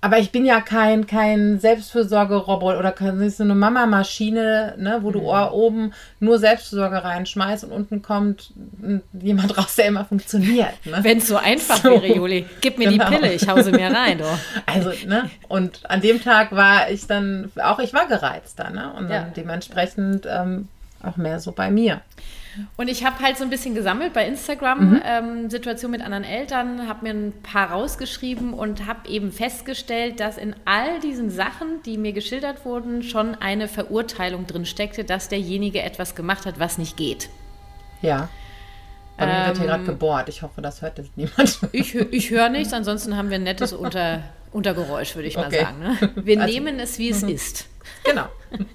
aber 0.00 0.18
ich 0.18 0.30
bin 0.30 0.44
ja 0.44 0.60
kein, 0.60 1.06
kein 1.08 1.58
Selbstfürsorgerobot 1.58 2.76
oder 2.76 2.92
kein, 2.92 3.28
so 3.30 3.42
eine 3.42 3.56
Mama-Maschine, 3.56 4.74
ne, 4.78 4.98
wo 5.02 5.10
du 5.10 5.22
mhm. 5.22 5.52
oben 5.52 5.92
nur 6.20 6.38
Selbstfürsorge 6.38 7.02
reinschmeißt 7.02 7.64
und 7.64 7.72
unten 7.72 8.00
kommt 8.00 8.52
jemand 9.12 9.58
raus, 9.58 9.74
der 9.74 9.86
immer 9.86 10.04
funktioniert. 10.04 10.74
Ne? 10.84 10.98
Wenn 11.02 11.18
es 11.18 11.26
so 11.26 11.36
einfach 11.36 11.78
so. 11.78 11.90
wäre, 11.90 12.06
Juli, 12.06 12.46
gib 12.60 12.78
mir 12.78 12.90
genau. 12.90 13.08
die 13.08 13.16
Pille, 13.16 13.32
ich 13.32 13.48
hause 13.48 13.72
mir 13.72 13.92
rein. 13.92 14.20
Oh. 14.22 14.38
Also, 14.66 14.92
ne, 15.06 15.30
und 15.48 15.80
an 15.90 16.00
dem 16.00 16.22
Tag 16.22 16.52
war 16.52 16.90
ich 16.90 17.06
dann, 17.06 17.50
auch 17.62 17.80
ich 17.80 17.92
war 17.92 18.06
gereizter, 18.06 18.70
ne, 18.70 18.92
und 18.96 19.10
dann 19.10 19.26
ja. 19.26 19.32
dementsprechend 19.36 20.26
ähm, 20.30 20.68
auch 21.02 21.16
mehr 21.16 21.40
so 21.40 21.50
bei 21.50 21.70
mir. 21.70 22.02
Und 22.76 22.88
ich 22.88 23.04
habe 23.04 23.20
halt 23.20 23.36
so 23.36 23.44
ein 23.44 23.50
bisschen 23.50 23.74
gesammelt 23.74 24.12
bei 24.12 24.26
Instagram, 24.26 24.90
mhm. 24.90 25.02
ähm, 25.04 25.50
Situation 25.50 25.90
mit 25.90 26.02
anderen 26.02 26.24
Eltern, 26.24 26.88
habe 26.88 27.04
mir 27.04 27.12
ein 27.12 27.32
paar 27.42 27.70
rausgeschrieben 27.70 28.52
und 28.54 28.86
habe 28.86 29.08
eben 29.08 29.32
festgestellt, 29.32 30.20
dass 30.20 30.38
in 30.38 30.54
all 30.64 31.00
diesen 31.00 31.30
Sachen, 31.30 31.82
die 31.84 31.98
mir 31.98 32.12
geschildert 32.12 32.64
wurden, 32.64 33.02
schon 33.02 33.34
eine 33.34 33.68
Verurteilung 33.68 34.46
drin 34.46 34.66
steckte, 34.66 35.04
dass 35.04 35.28
derjenige 35.28 35.82
etwas 35.82 36.14
gemacht 36.14 36.46
hat, 36.46 36.58
was 36.58 36.78
nicht 36.78 36.96
geht. 36.96 37.28
Ja. 38.02 38.28
Bei 39.16 39.26
mir 39.26 39.46
wird 39.46 39.58
hier 39.58 39.66
gerade 39.66 39.80
ähm, 39.80 39.86
gebohrt. 39.86 40.28
Ich 40.28 40.42
hoffe, 40.42 40.62
das 40.62 40.80
hört 40.80 40.98
jetzt 40.98 41.16
niemand. 41.16 41.58
Ich, 41.72 41.94
ich 41.94 42.30
höre 42.30 42.48
nichts, 42.48 42.72
ansonsten 42.72 43.16
haben 43.16 43.30
wir 43.30 43.36
ein 43.36 43.42
nettes 43.42 43.72
Unter, 43.72 44.22
Untergeräusch, 44.52 45.16
würde 45.16 45.26
ich 45.26 45.36
mal 45.36 45.48
okay. 45.48 45.62
sagen. 45.64 45.80
Ne? 45.80 46.12
Wir 46.24 46.40
also, 46.40 46.52
nehmen 46.52 46.78
es, 46.78 46.98
wie 46.98 47.10
es 47.10 47.22
mhm. 47.22 47.30
ist. 47.30 47.68
Genau. 48.04 48.26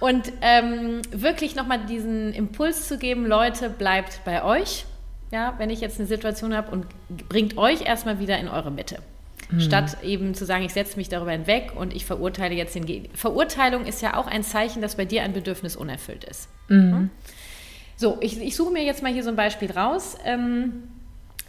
Und 0.00 0.32
ähm, 0.40 1.02
wirklich 1.10 1.54
nochmal 1.54 1.84
diesen 1.86 2.32
Impuls 2.32 2.88
zu 2.88 2.98
geben, 2.98 3.26
Leute, 3.26 3.68
bleibt 3.68 4.24
bei 4.24 4.42
euch. 4.42 4.86
Ja, 5.30 5.54
wenn 5.58 5.70
ich 5.70 5.80
jetzt 5.80 5.98
eine 6.00 6.08
Situation 6.08 6.56
habe 6.56 6.72
und 6.72 6.86
bringt 7.28 7.56
euch 7.56 7.82
erstmal 7.82 8.18
wieder 8.18 8.38
in 8.38 8.48
eure 8.48 8.70
Mitte. 8.70 8.98
Mhm. 9.50 9.60
Statt 9.60 9.98
eben 10.02 10.34
zu 10.34 10.44
sagen, 10.44 10.64
ich 10.64 10.72
setze 10.72 10.96
mich 10.96 11.08
darüber 11.08 11.32
hinweg 11.32 11.72
und 11.76 11.94
ich 11.94 12.04
verurteile 12.04 12.54
jetzt 12.54 12.74
den 12.74 12.86
Gegner. 12.86 13.10
Verurteilung 13.14 13.84
ist 13.84 14.02
ja 14.02 14.16
auch 14.16 14.26
ein 14.26 14.42
Zeichen, 14.42 14.82
dass 14.82 14.96
bei 14.96 15.04
dir 15.04 15.22
ein 15.22 15.32
Bedürfnis 15.32 15.76
unerfüllt 15.76 16.24
ist. 16.24 16.48
Mhm. 16.68 17.10
So, 17.96 18.16
ich, 18.20 18.40
ich, 18.40 18.56
suche 18.56 18.72
mir 18.72 18.82
jetzt 18.82 19.02
mal 19.02 19.12
hier 19.12 19.22
so 19.22 19.28
ein 19.28 19.36
Beispiel 19.36 19.70
raus. 19.70 20.16
Ähm, 20.24 20.84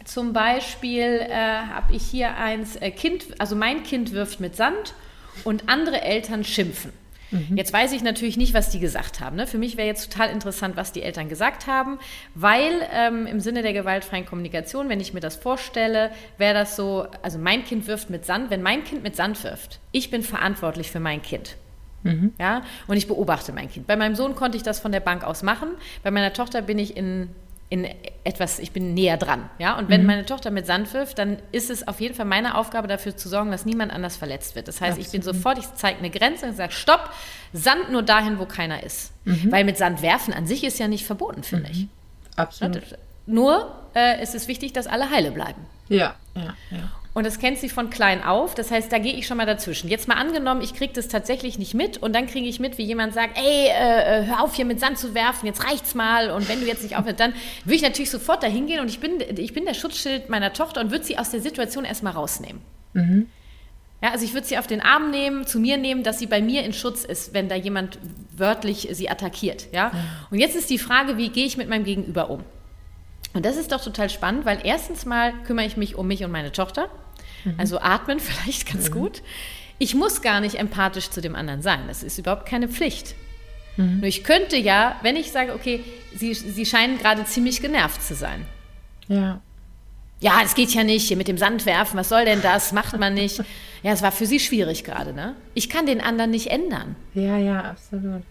zum 0.04 0.32
Beispiel 0.32 1.20
äh, 1.20 1.32
habe 1.32 1.94
ich 1.94 2.02
hier 2.02 2.36
eins 2.36 2.76
äh, 2.76 2.90
Kind, 2.90 3.24
also 3.38 3.56
mein 3.56 3.82
Kind 3.84 4.12
wirft 4.12 4.40
mit 4.40 4.56
Sand 4.56 4.94
und 5.44 5.68
andere 5.68 6.02
Eltern 6.02 6.44
schimpfen. 6.44 6.92
Mhm. 7.32 7.56
Jetzt 7.56 7.72
weiß 7.72 7.92
ich 7.92 8.02
natürlich 8.02 8.36
nicht, 8.36 8.54
was 8.54 8.70
die 8.70 8.78
gesagt 8.78 9.20
haben. 9.20 9.36
Ne? 9.36 9.46
Für 9.46 9.58
mich 9.58 9.76
wäre 9.76 9.88
jetzt 9.88 10.12
total 10.12 10.30
interessant, 10.30 10.76
was 10.76 10.92
die 10.92 11.02
Eltern 11.02 11.28
gesagt 11.28 11.66
haben, 11.66 11.98
weil 12.34 12.86
ähm, 12.92 13.26
im 13.26 13.40
Sinne 13.40 13.62
der 13.62 13.72
gewaltfreien 13.72 14.26
Kommunikation, 14.26 14.88
wenn 14.88 15.00
ich 15.00 15.14
mir 15.14 15.20
das 15.20 15.36
vorstelle, 15.36 16.10
wäre 16.38 16.54
das 16.54 16.76
so, 16.76 17.06
also 17.22 17.38
mein 17.38 17.64
Kind 17.64 17.86
wirft 17.86 18.10
mit 18.10 18.24
Sand, 18.24 18.50
wenn 18.50 18.62
mein 18.62 18.84
Kind 18.84 19.02
mit 19.02 19.16
Sand 19.16 19.42
wirft, 19.42 19.80
ich 19.90 20.10
bin 20.10 20.22
verantwortlich 20.22 20.90
für 20.90 21.00
mein 21.00 21.22
Kind. 21.22 21.56
Mhm. 22.04 22.32
Ja, 22.38 22.62
und 22.86 22.96
ich 22.96 23.06
beobachte 23.06 23.52
mein 23.52 23.70
Kind. 23.70 23.86
Bei 23.86 23.96
meinem 23.96 24.14
Sohn 24.14 24.34
konnte 24.34 24.56
ich 24.56 24.62
das 24.62 24.80
von 24.80 24.92
der 24.92 25.00
Bank 25.00 25.24
aus 25.24 25.42
machen. 25.42 25.68
Bei 26.02 26.10
meiner 26.10 26.32
Tochter 26.32 26.62
bin 26.62 26.78
ich 26.78 26.96
in 26.96 27.28
in 27.72 27.88
etwas, 28.22 28.58
ich 28.58 28.72
bin 28.72 28.92
näher 28.92 29.16
dran. 29.16 29.48
Ja? 29.58 29.78
Und 29.78 29.88
wenn 29.88 30.02
mhm. 30.02 30.08
meine 30.08 30.26
Tochter 30.26 30.50
mit 30.50 30.66
Sand 30.66 30.92
wirft, 30.92 31.18
dann 31.18 31.38
ist 31.52 31.70
es 31.70 31.88
auf 31.88 32.02
jeden 32.02 32.14
Fall 32.14 32.26
meine 32.26 32.58
Aufgabe, 32.58 32.86
dafür 32.86 33.16
zu 33.16 33.30
sorgen, 33.30 33.50
dass 33.50 33.64
niemand 33.64 33.94
anders 33.94 34.18
verletzt 34.18 34.54
wird. 34.56 34.68
Das 34.68 34.82
heißt, 34.82 34.98
Absolut. 34.98 35.06
ich 35.06 35.12
bin 35.12 35.22
sofort, 35.22 35.56
ich 35.56 35.64
zeige 35.76 35.98
eine 35.98 36.10
Grenze 36.10 36.44
und 36.44 36.54
sage, 36.54 36.72
stopp, 36.72 37.08
Sand 37.54 37.90
nur 37.90 38.02
dahin, 38.02 38.38
wo 38.38 38.44
keiner 38.44 38.82
ist. 38.82 39.12
Mhm. 39.24 39.50
Weil 39.50 39.64
mit 39.64 39.78
Sand 39.78 40.02
werfen 40.02 40.34
an 40.34 40.46
sich 40.46 40.64
ist 40.64 40.78
ja 40.78 40.86
nicht 40.86 41.06
verboten, 41.06 41.42
finde 41.42 41.70
mhm. 41.70 41.72
ich. 41.72 41.86
Absolut. 42.36 42.82
Nur 43.24 43.74
äh, 43.94 44.22
ist 44.22 44.34
es 44.34 44.48
wichtig, 44.48 44.74
dass 44.74 44.86
alle 44.86 45.08
heile 45.08 45.30
bleiben. 45.30 45.64
Ja, 45.88 46.16
ja, 46.34 46.54
ja. 46.70 46.90
Und 47.14 47.26
das 47.26 47.38
kennt 47.38 47.58
sie 47.58 47.68
von 47.68 47.90
klein 47.90 48.24
auf. 48.24 48.54
Das 48.54 48.70
heißt, 48.70 48.90
da 48.90 48.98
gehe 48.98 49.12
ich 49.12 49.26
schon 49.26 49.36
mal 49.36 49.46
dazwischen. 49.46 49.88
Jetzt 49.88 50.08
mal 50.08 50.14
angenommen, 50.14 50.62
ich 50.62 50.74
kriege 50.74 50.92
das 50.94 51.08
tatsächlich 51.08 51.58
nicht 51.58 51.74
mit 51.74 51.98
und 51.98 52.14
dann 52.14 52.26
kriege 52.26 52.46
ich 52.48 52.58
mit, 52.58 52.78
wie 52.78 52.84
jemand 52.84 53.12
sagt, 53.12 53.38
ey, 53.38 53.68
äh, 53.68 54.26
hör 54.26 54.42
auf 54.42 54.54
hier 54.54 54.64
mit 54.64 54.80
Sand 54.80 54.98
zu 54.98 55.14
werfen, 55.14 55.46
jetzt 55.46 55.64
reicht's 55.64 55.94
mal. 55.94 56.30
Und 56.30 56.48
wenn 56.48 56.60
du 56.60 56.66
jetzt 56.66 56.82
nicht 56.82 56.96
aufhörst, 56.96 57.20
dann 57.20 57.34
würde 57.64 57.76
ich 57.76 57.82
natürlich 57.82 58.10
sofort 58.10 58.42
dahin 58.42 58.66
gehen 58.66 58.80
und 58.80 58.88
ich 58.88 59.00
bin, 59.00 59.22
ich 59.36 59.52
bin 59.52 59.66
der 59.66 59.74
Schutzschild 59.74 60.30
meiner 60.30 60.54
Tochter 60.54 60.80
und 60.80 60.90
würde 60.90 61.04
sie 61.04 61.18
aus 61.18 61.30
der 61.30 61.40
Situation 61.40 61.84
erstmal 61.84 62.14
rausnehmen. 62.14 62.62
Mhm. 62.94 63.26
Ja, 64.02 64.10
also 64.10 64.24
ich 64.24 64.34
würde 64.34 64.46
sie 64.46 64.58
auf 64.58 64.66
den 64.66 64.80
Arm 64.80 65.12
nehmen, 65.12 65.46
zu 65.46 65.60
mir 65.60 65.76
nehmen, 65.76 66.02
dass 66.02 66.18
sie 66.18 66.26
bei 66.26 66.42
mir 66.42 66.64
in 66.64 66.72
Schutz 66.72 67.04
ist, 67.04 67.34
wenn 67.34 67.48
da 67.48 67.54
jemand 67.54 67.98
wörtlich 68.36 68.88
sie 68.90 69.08
attackiert. 69.08 69.66
Ja? 69.72 69.92
Und 70.30 70.38
jetzt 70.38 70.56
ist 70.56 70.70
die 70.70 70.78
Frage, 70.78 71.18
wie 71.18 71.28
gehe 71.28 71.46
ich 71.46 71.56
mit 71.56 71.68
meinem 71.68 71.84
Gegenüber 71.84 72.28
um? 72.28 72.42
Und 73.34 73.44
das 73.46 73.56
ist 73.56 73.72
doch 73.72 73.82
total 73.82 74.10
spannend, 74.10 74.44
weil 74.44 74.60
erstens 74.64 75.06
mal 75.06 75.32
kümmere 75.44 75.66
ich 75.66 75.76
mich 75.76 75.96
um 75.96 76.06
mich 76.06 76.24
und 76.24 76.30
meine 76.30 76.52
Tochter. 76.52 76.88
Mhm. 77.44 77.54
Also 77.58 77.78
atmen 77.80 78.20
vielleicht 78.20 78.70
ganz 78.70 78.90
mhm. 78.90 78.94
gut. 78.94 79.22
Ich 79.78 79.94
muss 79.94 80.22
gar 80.22 80.40
nicht 80.40 80.56
empathisch 80.56 81.10
zu 81.10 81.20
dem 81.20 81.34
anderen 81.34 81.62
sein. 81.62 81.80
Das 81.88 82.02
ist 82.02 82.18
überhaupt 82.18 82.46
keine 82.46 82.68
Pflicht. 82.68 83.14
Mhm. 83.76 83.98
Nur 83.98 84.06
ich 84.06 84.24
könnte 84.24 84.56
ja, 84.56 84.96
wenn 85.02 85.16
ich 85.16 85.32
sage, 85.32 85.54
okay, 85.54 85.82
Sie, 86.14 86.34
Sie 86.34 86.66
scheinen 86.66 86.98
gerade 86.98 87.24
ziemlich 87.24 87.60
genervt 87.60 88.02
zu 88.02 88.14
sein. 88.14 88.46
Ja. 89.08 89.40
Ja, 90.20 90.40
es 90.44 90.54
geht 90.54 90.70
ja 90.70 90.84
nicht, 90.84 91.08
hier 91.08 91.16
mit 91.16 91.26
dem 91.26 91.38
Sand 91.38 91.66
werfen, 91.66 91.96
was 91.96 92.08
soll 92.08 92.24
denn 92.24 92.42
das? 92.42 92.72
Macht 92.72 92.98
man 92.98 93.14
nicht. 93.14 93.42
Ja, 93.84 93.90
es 93.90 94.00
war 94.00 94.12
für 94.12 94.26
Sie 94.26 94.38
schwierig 94.38 94.84
gerade, 94.84 95.12
ne? 95.12 95.34
Ich 95.54 95.68
kann 95.68 95.86
den 95.86 96.00
anderen 96.00 96.30
nicht 96.30 96.52
ändern. 96.52 96.94
Ja, 97.14 97.36
ja, 97.36 97.62
absolut. 97.62 98.22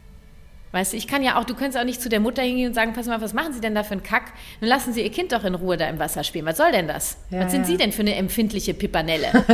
Weißt 0.72 0.94
du, 0.94 0.98
ich 0.98 1.08
kann 1.08 1.22
ja 1.22 1.38
auch, 1.38 1.44
du 1.44 1.54
könntest 1.54 1.78
auch 1.78 1.84
nicht 1.84 2.02
zu 2.02 2.08
der 2.08 2.20
Mutter 2.20 2.42
hingehen 2.42 2.70
und 2.70 2.74
sagen, 2.74 2.94
pass 2.94 3.08
mal, 3.08 3.20
was 3.22 3.34
machen 3.34 3.54
Sie 3.54 3.60
denn 3.60 3.76
da 3.76 3.84
für 3.84 3.92
einen 3.92 4.04
Kack? 4.04 4.32
Nun 4.62 4.70
lassen 4.70 4.94
Sie 4.94 5.02
Ihr 5.02 5.12
Kind 5.12 5.34
doch 5.34 5.44
in 5.44 5.56
Ruhe 5.56 5.76
da 5.76 5.88
im 5.88 6.00
Wasser 6.00 6.24
spielen. 6.24 6.46
Was 6.46 6.58
soll 6.58 6.72
denn 6.72 6.88
das? 6.88 7.18
Ja, 7.30 7.42
was 7.42 7.52
sind 7.52 7.62
ja. 7.62 7.68
Sie 7.68 7.78
denn 7.78 7.92
für 7.92 8.02
eine 8.02 8.16
empfindliche 8.16 8.74
Pipanelle? 8.74 9.32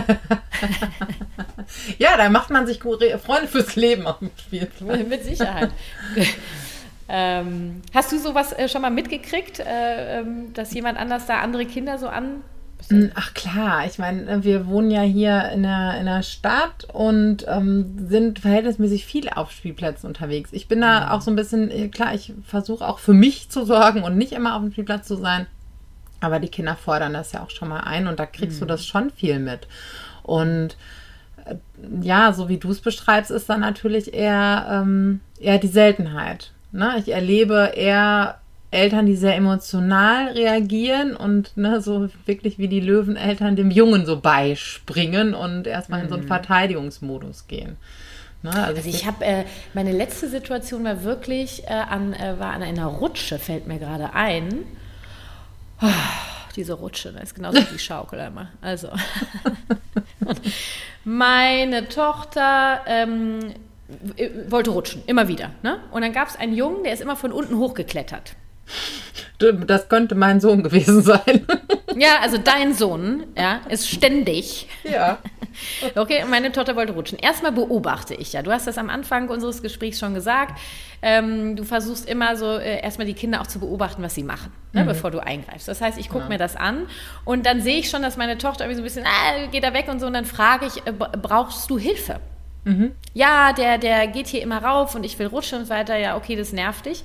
ja, 1.97 2.17
da 2.17 2.29
macht 2.29 2.51
man 2.51 2.67
sich 2.67 2.79
Freunde 2.79 3.47
fürs 3.47 3.75
Leben 3.75 4.05
auf 4.05 4.19
dem 4.19 4.29
Spielplatz. 4.37 5.07
Mit 5.07 5.23
Sicherheit. 5.23 5.71
ähm, 7.09 7.81
hast 7.93 8.11
du 8.11 8.19
sowas 8.19 8.53
äh, 8.53 8.69
schon 8.69 8.83
mal 8.83 8.91
mitgekriegt, 8.91 9.59
äh, 9.59 10.19
ähm, 10.19 10.53
dass 10.53 10.73
jemand 10.73 10.99
anders 10.99 11.25
da 11.25 11.39
andere 11.39 11.65
Kinder 11.65 11.97
so 11.97 12.07
an 12.07 12.43
hm, 12.89 13.11
ach 13.15 13.33
klar, 13.33 13.85
ich 13.85 13.97
meine, 13.97 14.43
wir 14.43 14.67
wohnen 14.67 14.91
ja 14.91 15.01
hier 15.01 15.49
in 15.49 15.63
der, 15.63 15.99
in 15.99 16.05
der 16.05 16.23
Stadt 16.23 16.87
und 16.93 17.45
ähm, 17.47 18.07
sind 18.07 18.39
verhältnismäßig 18.39 19.05
viel 19.05 19.29
auf 19.29 19.51
Spielplätzen 19.51 20.07
unterwegs. 20.07 20.51
Ich 20.53 20.67
bin 20.67 20.81
da 20.81 21.01
mhm. 21.01 21.11
auch 21.11 21.21
so 21.21 21.31
ein 21.31 21.35
bisschen, 21.35 21.69
äh, 21.69 21.89
klar, 21.89 22.13
ich 22.13 22.33
versuche 22.45 22.87
auch 22.87 22.99
für 22.99 23.13
mich 23.13 23.49
zu 23.49 23.65
sorgen 23.65 24.03
und 24.03 24.17
nicht 24.17 24.31
immer 24.31 24.55
auf 24.55 24.61
dem 24.61 24.71
Spielplatz 24.71 25.07
zu 25.07 25.15
sein. 25.15 25.47
Aber 26.19 26.39
die 26.39 26.47
Kinder 26.47 26.75
fordern 26.75 27.13
das 27.13 27.31
ja 27.31 27.43
auch 27.43 27.49
schon 27.49 27.67
mal 27.67 27.81
ein 27.81 28.07
und 28.07 28.19
da 28.19 28.25
kriegst 28.25 28.57
mhm. 28.57 28.61
du 28.61 28.65
das 28.67 28.85
schon 28.85 29.09
viel 29.11 29.39
mit. 29.39 29.67
Und 30.23 30.77
äh, 31.45 31.55
ja, 32.01 32.31
so 32.31 32.47
wie 32.47 32.57
du 32.57 32.69
es 32.71 32.79
beschreibst, 32.79 33.31
ist 33.31 33.49
dann 33.49 33.59
natürlich 33.59 34.13
eher, 34.13 34.67
ähm, 34.71 35.19
eher 35.39 35.57
die 35.57 35.67
Seltenheit. 35.67 36.51
Ne? 36.71 36.95
Ich 36.99 37.11
erlebe 37.11 37.73
eher 37.75 38.39
Eltern, 38.69 39.05
die 39.05 39.15
sehr 39.15 39.35
emotional 39.35 40.29
reagieren 40.29 41.15
und 41.15 41.55
ne, 41.55 41.81
so 41.81 42.09
wirklich 42.25 42.57
wie 42.57 42.67
die 42.67 42.81
Löweneltern 42.81 43.55
dem 43.55 43.71
Jungen 43.71 44.05
so 44.05 44.19
beispringen 44.19 45.33
und 45.33 45.67
erstmal 45.67 46.01
in 46.01 46.09
so 46.09 46.15
einen 46.15 46.25
mhm. 46.25 46.27
Verteidigungsmodus 46.27 47.47
gehen. 47.47 47.77
Ne, 48.43 48.51
also, 48.51 48.77
also, 48.77 48.89
ich 48.89 49.05
habe 49.05 49.23
äh, 49.23 49.45
meine 49.73 49.93
letzte 49.93 50.27
Situation 50.27 50.83
war 50.83 51.03
wirklich 51.03 51.63
äh, 51.63 51.73
an 51.73 52.13
äh, 52.13 52.39
war 52.39 52.53
an 52.53 52.61
einer 52.61 52.87
Rutsche 52.87 53.39
fällt 53.39 53.67
mir 53.67 53.79
gerade 53.79 54.13
ein. 54.13 54.63
Oh, 55.81 55.87
diese 56.57 56.73
Rutsche, 56.73 57.13
das 57.13 57.23
ist 57.23 57.35
genauso 57.35 57.59
wie 57.59 57.73
die 57.73 57.79
Schaukel 57.79 58.19
einmal. 58.19 58.49
Also 58.61 58.89
meine 61.05 61.87
Tochter 61.87 62.81
ähm, 62.85 63.53
wollte 64.49 64.71
rutschen, 64.71 65.03
immer 65.05 65.27
wieder. 65.27 65.51
Ne? 65.63 65.79
Und 65.91 66.01
dann 66.01 66.11
gab 66.11 66.27
es 66.27 66.35
einen 66.35 66.53
Jungen, 66.53 66.83
der 66.83 66.93
ist 66.93 67.01
immer 67.01 67.15
von 67.15 67.31
unten 67.31 67.57
hochgeklettert. 67.57 68.35
Das 69.39 69.87
könnte 69.87 70.15
mein 70.15 70.39
Sohn 70.39 70.63
gewesen 70.63 71.01
sein. 71.03 71.45
Ja, 71.95 72.19
also 72.21 72.37
dein 72.37 72.73
Sohn, 72.73 73.25
ja, 73.37 73.61
ist 73.69 73.89
ständig. 73.89 74.67
Ja. 74.83 75.19
Okay, 75.95 76.23
meine 76.29 76.51
Tochter 76.51 76.75
wollte 76.75 76.93
rutschen. 76.93 77.17
Erstmal 77.17 77.51
beobachte 77.51 78.13
ich 78.13 78.33
ja. 78.33 78.43
Du 78.43 78.51
hast 78.51 78.67
das 78.67 78.77
am 78.77 78.89
Anfang 78.89 79.29
unseres 79.29 79.63
Gesprächs 79.63 79.99
schon 79.99 80.13
gesagt. 80.13 80.59
Ähm, 81.01 81.55
du 81.55 81.63
versuchst 81.63 82.07
immer 82.07 82.35
so 82.35 82.57
äh, 82.57 82.81
erstmal 82.81 83.07
die 83.07 83.13
Kinder 83.13 83.41
auch 83.41 83.47
zu 83.47 83.59
beobachten, 83.59 84.03
was 84.03 84.13
sie 84.13 84.23
machen, 84.23 84.51
ne, 84.73 84.83
mhm. 84.83 84.87
bevor 84.87 85.09
du 85.09 85.19
eingreifst. 85.19 85.67
Das 85.67 85.81
heißt, 85.81 85.97
ich 85.97 86.09
gucke 86.09 86.25
ja. 86.25 86.29
mir 86.29 86.37
das 86.37 86.55
an 86.55 86.87
und 87.25 87.45
dann 87.45 87.61
sehe 87.61 87.79
ich 87.79 87.89
schon, 87.89 88.01
dass 88.01 88.17
meine 88.17 88.37
Tochter 88.37 88.65
irgendwie 88.65 88.77
so 88.77 88.81
ein 88.81 89.03
bisschen, 89.03 89.05
ah, 89.05 89.47
geht 89.51 89.63
da 89.63 89.73
weg 89.73 89.87
und 89.87 89.99
so. 89.99 90.05
Und 90.05 90.13
dann 90.13 90.25
frage 90.25 90.67
ich, 90.67 90.85
äh, 90.85 90.91
brauchst 90.91 91.69
du 91.69 91.79
Hilfe? 91.79 92.19
Mhm. 92.63 92.91
Ja, 93.13 93.53
der, 93.53 93.77
der 93.77 94.07
geht 94.07 94.27
hier 94.27 94.43
immer 94.43 94.63
rauf 94.63 94.93
und 94.93 95.03
ich 95.03 95.17
will 95.17 95.27
rutschen 95.27 95.59
und 95.59 95.65
so 95.65 95.73
weiter. 95.73 95.97
Ja, 95.97 96.17
okay, 96.17 96.35
das 96.35 96.53
nervt 96.53 96.85
dich 96.85 97.03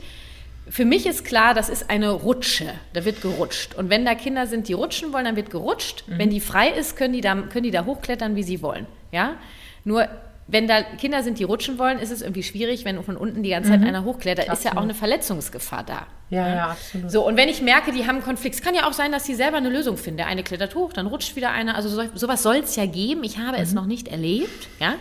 für 0.73 0.87
mich 0.87 1.05
ist 1.05 1.27
klar, 1.27 1.53
das 1.53 1.69
ist 1.69 1.91
eine 1.91 2.11
Rutsche. 2.13 2.65
Da 2.95 3.05
wird 3.05 3.21
gerutscht. 3.21 3.75
Und 3.75 3.91
wenn 3.91 4.07
da 4.07 4.15
Kinder 4.15 4.47
sind, 4.47 4.69
die 4.69 4.73
rutschen 4.73 5.13
wollen, 5.13 5.27
dann 5.27 5.37
wird 5.37 5.51
gerutscht. 5.51 6.05
Mhm. 6.07 6.19
Wenn 6.19 6.31
die 6.31 6.41
frei 6.41 6.71
ist, 6.71 6.97
können 6.97 7.13
die, 7.13 7.21
da, 7.21 7.35
können 7.35 7.65
die 7.65 7.71
da 7.71 7.85
hochklettern, 7.85 8.37
wie 8.37 8.43
sie 8.43 8.63
wollen. 8.63 8.87
Ja? 9.11 9.35
Nur 9.85 10.09
wenn 10.47 10.67
da 10.69 10.81
Kinder 10.81 11.23
sind, 11.23 11.39
die 11.39 11.45
rutschen 11.45 11.79
wollen, 11.79 11.99
ist 11.99 12.11
es 12.11 12.23
irgendwie 12.23 12.43
schwierig, 12.43 12.87
wenn 12.87 13.03
von 13.03 13.19
unten 13.19 13.43
die 13.43 13.51
ganze 13.51 13.69
Zeit 13.69 13.81
mhm. 13.81 13.87
einer 13.87 14.05
hochklettert, 14.05 14.49
absolut. 14.49 14.59
ist 14.59 14.65
ja 14.65 14.79
auch 14.79 14.83
eine 14.83 14.95
Verletzungsgefahr 14.95 15.85
da. 15.85 16.07
Ja, 16.31 16.49
ja, 16.49 16.67
absolut. 16.71 17.11
So, 17.11 17.27
und 17.27 17.37
wenn 17.37 17.51
ich 17.51 17.61
merke, 17.61 17.93
die 17.93 18.07
haben 18.07 18.17
einen 18.17 18.25
Konflikt, 18.25 18.55
es 18.55 18.63
kann 18.63 18.75
ja 18.75 18.89
auch 18.89 18.95
sein, 18.95 19.13
dass 19.13 19.27
sie 19.27 19.35
selber 19.35 19.59
eine 19.59 19.69
Lösung 19.69 19.99
finden. 19.99 20.17
Der 20.17 20.27
eine 20.27 20.43
klettert 20.43 20.75
hoch, 20.75 20.95
dann 20.95 21.07
rutscht 21.07 21.37
wieder 21.37 21.51
einer. 21.51 21.77
Also 21.77 21.91
so, 21.91 22.03
sowas 22.15 22.43
soll 22.43 22.57
es 22.57 22.77
ja 22.77 22.87
geben. 22.87 23.25
Ich 23.25 23.37
habe 23.37 23.59
mhm. 23.59 23.63
es 23.63 23.75
noch 23.75 23.85
nicht 23.85 24.09
erlebt. 24.09 24.69
Ja? 24.81 24.95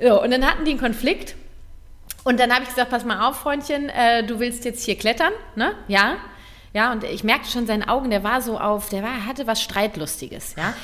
so, 0.00 0.22
und 0.22 0.30
dann 0.30 0.46
hatten 0.46 0.64
die 0.64 0.70
einen 0.70 0.80
Konflikt 0.80 1.34
und 2.28 2.38
dann 2.38 2.52
habe 2.52 2.64
ich 2.64 2.68
gesagt, 2.68 2.90
pass 2.90 3.06
mal 3.06 3.26
auf, 3.26 3.36
Freundchen, 3.36 3.88
äh, 3.88 4.22
du 4.22 4.38
willst 4.38 4.66
jetzt 4.66 4.84
hier 4.84 4.96
klettern, 4.96 5.32
ne? 5.56 5.72
Ja. 5.88 6.16
Ja, 6.74 6.92
und 6.92 7.02
ich 7.02 7.24
merkte 7.24 7.50
schon 7.50 7.66
seinen 7.66 7.88
Augen, 7.88 8.10
der 8.10 8.22
war 8.22 8.42
so 8.42 8.60
auf, 8.60 8.90
der 8.90 9.02
war, 9.02 9.24
hatte 9.24 9.46
was 9.46 9.62
Streitlustiges, 9.62 10.54
ja. 10.58 10.74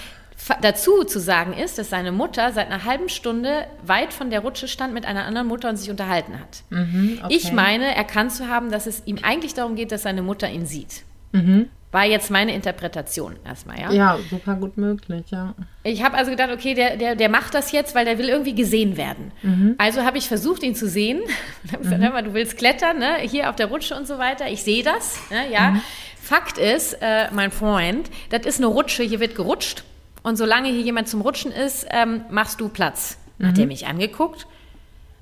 Dazu 0.62 1.04
zu 1.04 1.20
sagen 1.20 1.52
ist, 1.52 1.76
dass 1.78 1.90
seine 1.90 2.12
Mutter 2.12 2.52
seit 2.52 2.66
einer 2.70 2.84
halben 2.84 3.10
Stunde 3.10 3.66
weit 3.84 4.14
von 4.14 4.30
der 4.30 4.40
Rutsche 4.40 4.68
stand 4.68 4.94
mit 4.94 5.04
einer 5.04 5.26
anderen 5.26 5.46
Mutter 5.46 5.68
und 5.68 5.76
sich 5.76 5.90
unterhalten 5.90 6.40
hat. 6.40 6.64
Mhm, 6.70 7.20
okay. 7.22 7.34
Ich 7.34 7.52
meine, 7.52 7.94
erkannt 7.94 8.32
zu 8.32 8.48
haben, 8.48 8.70
dass 8.70 8.86
es 8.86 9.02
ihm 9.06 9.18
eigentlich 9.22 9.54
darum 9.54 9.76
geht, 9.76 9.92
dass 9.92 10.02
seine 10.02 10.22
Mutter 10.22 10.50
ihn 10.50 10.66
sieht. 10.66 11.02
Mhm. 11.32 11.68
War 11.94 12.06
jetzt 12.06 12.28
meine 12.28 12.52
Interpretation 12.52 13.36
erstmal, 13.46 13.78
ja? 13.78 13.92
Ja, 13.92 14.18
super 14.28 14.56
gut 14.56 14.76
möglich, 14.76 15.26
ja. 15.30 15.54
Ich 15.84 16.02
habe 16.02 16.16
also 16.16 16.32
gedacht, 16.32 16.50
okay, 16.52 16.74
der, 16.74 16.96
der, 16.96 17.14
der 17.14 17.28
macht 17.28 17.54
das 17.54 17.70
jetzt, 17.70 17.94
weil 17.94 18.04
der 18.04 18.18
will 18.18 18.28
irgendwie 18.28 18.56
gesehen 18.56 18.96
werden. 18.96 19.30
Mhm. 19.42 19.76
Also 19.78 20.02
habe 20.02 20.18
ich 20.18 20.26
versucht, 20.26 20.64
ihn 20.64 20.74
zu 20.74 20.88
sehen. 20.88 21.20
Und 21.62 21.72
habe 21.72 21.84
gesagt, 21.84 22.00
mhm. 22.00 22.04
hör 22.04 22.12
mal, 22.12 22.24
du 22.24 22.34
willst 22.34 22.58
klettern, 22.58 22.98
ne? 22.98 23.18
hier 23.20 23.48
auf 23.48 23.54
der 23.54 23.66
Rutsche 23.66 23.94
und 23.94 24.08
so 24.08 24.18
weiter. 24.18 24.48
Ich 24.50 24.64
sehe 24.64 24.82
das, 24.82 25.20
ne? 25.30 25.48
ja. 25.52 25.70
Mhm. 25.70 25.82
Fakt 26.20 26.58
ist, 26.58 26.94
äh, 27.00 27.30
mein 27.30 27.52
Freund, 27.52 28.10
das 28.30 28.44
ist 28.44 28.58
eine 28.58 28.66
Rutsche, 28.66 29.04
hier 29.04 29.20
wird 29.20 29.36
gerutscht. 29.36 29.84
Und 30.24 30.34
solange 30.34 30.70
hier 30.70 30.80
jemand 30.82 31.06
zum 31.08 31.20
Rutschen 31.20 31.52
ist, 31.52 31.86
ähm, 31.90 32.22
machst 32.28 32.60
du 32.60 32.70
Platz. 32.70 33.18
Mhm. 33.38 33.46
Hat 33.46 33.58
er 33.60 33.66
mich 33.66 33.86
angeguckt, 33.86 34.48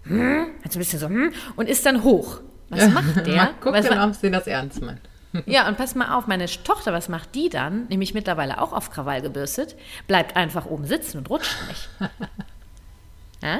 hm, 0.04 0.46
hat 0.64 0.72
so 0.72 0.78
ein 0.78 0.80
bisschen 0.80 1.00
so, 1.00 1.08
hm, 1.08 1.34
und 1.56 1.68
ist 1.68 1.84
dann 1.84 2.02
hoch. 2.02 2.40
Was 2.70 2.88
macht 2.94 3.26
der? 3.26 3.50
Guck 3.60 3.74
was, 3.74 3.86
dann, 3.86 4.08
ob 4.08 4.16
sie 4.16 4.30
das 4.30 4.46
ernst 4.46 4.80
meint. 4.80 5.11
Ja, 5.46 5.66
und 5.68 5.76
pass 5.78 5.94
mal 5.94 6.16
auf, 6.16 6.26
meine 6.26 6.46
Tochter, 6.46 6.92
was 6.92 7.08
macht 7.08 7.34
die 7.34 7.48
dann? 7.48 7.86
Nämlich 7.88 8.14
mittlerweile 8.14 8.60
auch 8.60 8.72
auf 8.72 8.90
Krawall 8.90 9.22
gebürstet, 9.22 9.76
bleibt 10.06 10.36
einfach 10.36 10.66
oben 10.66 10.86
sitzen 10.86 11.18
und 11.18 11.30
rutscht 11.30 11.56
nicht. 11.68 11.88
Ja? 13.42 13.58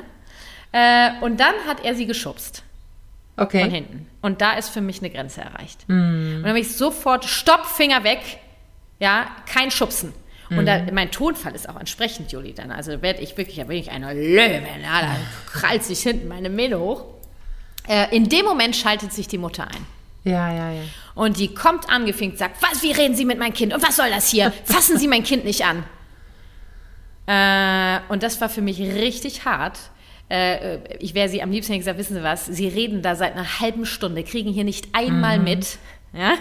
Äh, 0.71 1.21
und 1.23 1.41
dann 1.41 1.55
hat 1.67 1.85
er 1.85 1.97
sie 1.97 2.07
geschubst. 2.07 2.63
Okay. 3.37 3.63
Von 3.63 3.71
hinten. 3.73 4.07
Und 4.21 4.41
da 4.41 4.53
ist 4.53 4.69
für 4.69 4.81
mich 4.81 5.01
eine 5.01 5.11
Grenze 5.11 5.41
erreicht. 5.41 5.89
Mm. 5.89 5.93
Und 5.93 6.43
dann 6.43 6.51
habe 6.51 6.61
ich 6.61 6.77
sofort, 6.77 7.25
Stopp, 7.25 7.67
Finger 7.67 8.05
weg. 8.05 8.21
Ja, 9.01 9.27
kein 9.47 9.73
Schubsen. 9.73 10.15
Und 10.57 10.67
da, 10.67 10.83
mein 10.93 11.11
Tonfall 11.11 11.55
ist 11.55 11.69
auch 11.69 11.79
entsprechend, 11.79 12.33
Juli, 12.33 12.53
dann. 12.53 12.71
Also 12.71 13.03
werde 13.03 13.21
ich 13.21 13.37
wirklich, 13.37 13.57
da 13.57 13.65
bin 13.65 13.79
ich 13.79 13.91
eine 13.91 14.13
Löwin, 14.13 14.83
ja, 14.83 15.01
da 15.01 15.17
krallt 15.47 15.83
sich 15.83 16.01
hinten 16.01 16.29
meine 16.29 16.51
Mähne 16.51 16.79
hoch. 16.79 17.05
Äh, 17.89 18.15
in 18.15 18.29
dem 18.29 18.45
Moment 18.45 18.77
schaltet 18.77 19.13
sich 19.13 19.29
die 19.29 19.39
Mutter 19.39 19.65
ein. 19.65 19.87
Ja, 20.25 20.53
ja, 20.53 20.71
ja. 20.73 20.83
Und 21.15 21.39
die 21.39 21.53
kommt 21.53 21.89
angefinkt, 21.91 22.39
sagt, 22.39 22.63
was, 22.63 22.83
wie 22.83 22.93
reden 22.93 23.15
Sie 23.17 23.25
mit 23.25 23.39
meinem 23.39 23.55
Kind? 23.55 23.75
Und 23.75 23.83
was 23.87 23.97
soll 23.97 24.09
das 24.11 24.29
hier? 24.29 24.53
Fassen 24.65 24.97
Sie 24.99 25.09
mein 25.09 25.25
Kind 25.25 25.45
nicht 25.45 25.65
an. 25.65 25.85
Äh, 27.27 28.01
und 28.09 28.23
das 28.23 28.41
war 28.41 28.49
für 28.49 28.63
mich 28.63 28.79
richtig 28.81 29.45
hart. 29.45 29.79
Äh, 30.29 30.79
ich 30.99 31.15
wäre 31.15 31.29
sie 31.29 31.43
am 31.43 31.51
liebsten 31.51 31.77
gesagt, 31.77 31.99
wissen 31.99 32.15
Sie 32.17 32.23
was, 32.23 32.47
Sie 32.47 32.69
reden 32.69 33.03
da 33.03 33.15
seit 33.15 33.33
einer 33.35 33.61
halben 33.61 33.87
Stunde, 33.87 34.23
kriegen 34.25 34.53
hier 34.53 34.65
nicht 34.65 34.89
einmal 34.95 35.39
Mhm. 35.39 35.45
mit. 35.45 35.79
Ja, 36.13 36.33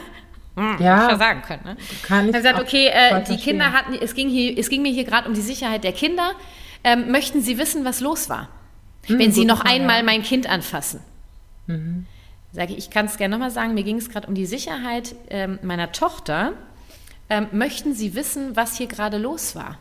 hm, 0.56 0.78
Ja. 0.80 0.96
hätte 0.96 1.06
ich 1.06 1.12
ja 1.12 1.18
sagen 1.18 1.42
können. 1.42 1.62
Ne? 1.66 1.78
Kann 2.04 2.28
ich 2.28 2.34
gesagt, 2.34 2.60
okay, 2.60 2.88
äh, 2.88 3.24
die. 3.24 3.38
Kinder 3.38 3.72
hatten, 3.72 3.94
es 3.94 4.16
ging, 4.16 4.30
hier, 4.30 4.58
es 4.58 4.70
ging 4.70 4.82
mir 4.82 4.92
hier 4.92 5.04
gerade 5.04 5.28
um 5.28 5.34
die 5.34 5.42
Sicherheit 5.42 5.84
der 5.84 5.94
Kinder. 5.94 6.32
Ähm, 6.84 7.12
möchten 7.12 7.42
Sie 7.42 7.58
wissen, 7.58 7.86
was 7.86 8.00
los 8.00 8.30
war? 8.30 8.50
Wenn 9.08 9.32
Sie 9.32 9.46
noch 9.46 9.62
einmal 9.62 9.98
ja. 9.98 10.04
mein 10.04 10.24
Kind 10.24 10.48
anfassen. 10.50 11.00
Sage 12.54 12.74
ich, 12.74 12.80
ich 12.80 12.90
kann 12.90 13.06
es 13.06 13.18
gerne 13.18 13.34
nochmal 13.34 13.52
sagen, 13.52 13.74
mir 13.74 13.84
ging 13.84 13.98
es 13.98 14.10
gerade 14.10 14.28
um 14.28 14.36
die 14.36 14.46
Sicherheit 14.46 15.16
ähm, 15.30 15.60
meiner 15.62 15.92
Tochter. 15.92 16.54
Ähm, 17.30 17.48
möchten 17.52 17.94
Sie 17.94 18.14
wissen, 18.14 18.56
was 18.56 18.78
hier 18.78 18.88
gerade 18.88 19.18
los 19.18 19.56
war? 19.56 19.78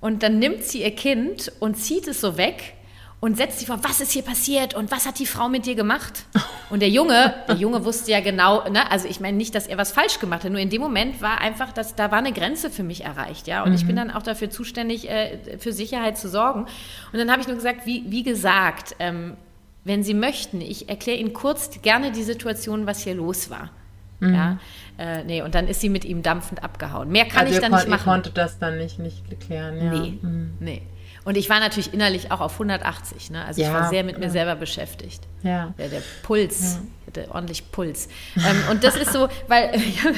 Und 0.00 0.22
dann 0.22 0.38
nimmt 0.38 0.64
sie 0.64 0.82
ihr 0.82 0.94
Kind 0.94 1.50
und 1.60 1.76
zieht 1.76 2.06
es 2.08 2.20
so 2.20 2.36
weg 2.36 2.74
und 3.20 3.38
setzt 3.38 3.60
sie 3.60 3.64
vor, 3.64 3.82
was 3.82 4.02
ist 4.02 4.12
hier 4.12 4.20
passiert 4.20 4.74
und 4.74 4.90
was 4.90 5.06
hat 5.06 5.18
die 5.18 5.24
Frau 5.24 5.48
mit 5.48 5.64
dir 5.64 5.74
gemacht? 5.74 6.26
Und 6.70 6.80
der 6.80 6.90
Junge, 6.90 7.34
der 7.48 7.56
Junge 7.56 7.84
wusste 7.84 8.10
ja 8.10 8.20
genau, 8.20 8.68
ne, 8.68 8.90
also 8.90 9.06
ich 9.06 9.20
meine 9.20 9.36
nicht, 9.36 9.54
dass 9.54 9.66
er 9.66 9.78
was 9.78 9.92
falsch 9.92 10.18
gemacht 10.18 10.44
hat, 10.44 10.50
nur 10.50 10.60
in 10.60 10.70
dem 10.70 10.80
Moment 10.80 11.22
war 11.22 11.40
einfach, 11.40 11.72
dass 11.72 11.94
da 11.94 12.10
war 12.10 12.18
eine 12.18 12.32
Grenze 12.32 12.70
für 12.70 12.82
mich 12.82 13.04
erreicht, 13.04 13.46
ja. 13.46 13.62
Und 13.62 13.74
ich 13.74 13.86
bin 13.86 13.96
dann 13.96 14.10
auch 14.10 14.22
dafür 14.22 14.50
zuständig, 14.50 15.08
äh, 15.08 15.58
für 15.58 15.72
Sicherheit 15.72 16.18
zu 16.18 16.28
sorgen. 16.28 16.66
Und 17.12 17.18
dann 17.18 17.30
habe 17.30 17.40
ich 17.40 17.46
nur 17.46 17.56
gesagt, 17.56 17.86
wie, 17.86 18.04
wie 18.08 18.24
gesagt, 18.24 18.96
ähm, 18.98 19.36
wenn 19.84 20.02
Sie 20.02 20.14
möchten, 20.14 20.60
ich 20.60 20.88
erkläre 20.88 21.18
Ihnen 21.18 21.32
kurz 21.32 21.82
gerne 21.82 22.12
die 22.12 22.22
Situation, 22.22 22.86
was 22.86 23.02
hier 23.04 23.14
los 23.14 23.50
war. 23.50 23.70
Ja, 24.20 24.58
äh, 24.96 25.22
nee, 25.24 25.42
und 25.42 25.54
dann 25.54 25.68
ist 25.68 25.80
sie 25.82 25.90
mit 25.90 26.04
ihm 26.04 26.22
dampfend 26.22 26.62
abgehauen. 26.62 27.10
Mehr 27.10 27.26
kann 27.26 27.46
also 27.46 27.54
ich 27.54 27.60
dann 27.60 27.72
nicht 27.72 27.88
machen. 27.88 28.04
konntet 28.04 28.38
das 28.38 28.58
dann 28.58 28.78
nicht, 28.78 28.98
nicht 28.98 29.22
klären, 29.40 29.76
ja. 29.76 29.92
Nee, 29.92 30.18
nee. 30.60 30.82
Und 31.24 31.36
ich 31.36 31.48
war 31.48 31.58
natürlich 31.58 31.92
innerlich 31.92 32.30
auch 32.30 32.40
auf 32.40 32.52
180. 32.54 33.30
Ne? 33.30 33.44
Also 33.44 33.60
ich 33.60 33.66
Ja, 33.66 33.72
war 33.74 33.88
sehr 33.88 34.04
mit 34.04 34.18
mir 34.18 34.30
selber 34.30 34.56
beschäftigt. 34.56 35.26
Ja. 35.42 35.72
Der, 35.78 35.88
der 35.88 36.02
Puls, 36.22 36.78
der 37.14 37.34
ordentlich 37.34 37.70
Puls. 37.72 38.08
ähm, 38.36 38.62
und 38.70 38.84
das 38.84 38.96
ist 38.96 39.12
so, 39.12 39.28
weil 39.48 39.74
ich 39.74 40.04
hab 40.04 40.14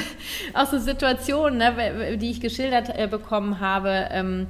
auch 0.55 0.71
so 0.71 0.79
Situationen, 0.79 1.59
ne, 1.59 2.17
die 2.17 2.31
ich 2.31 2.41
geschildert 2.41 2.91
äh, 2.97 3.07
bekommen 3.07 3.61
habe. 3.61 4.09
Ähm, 4.11 4.49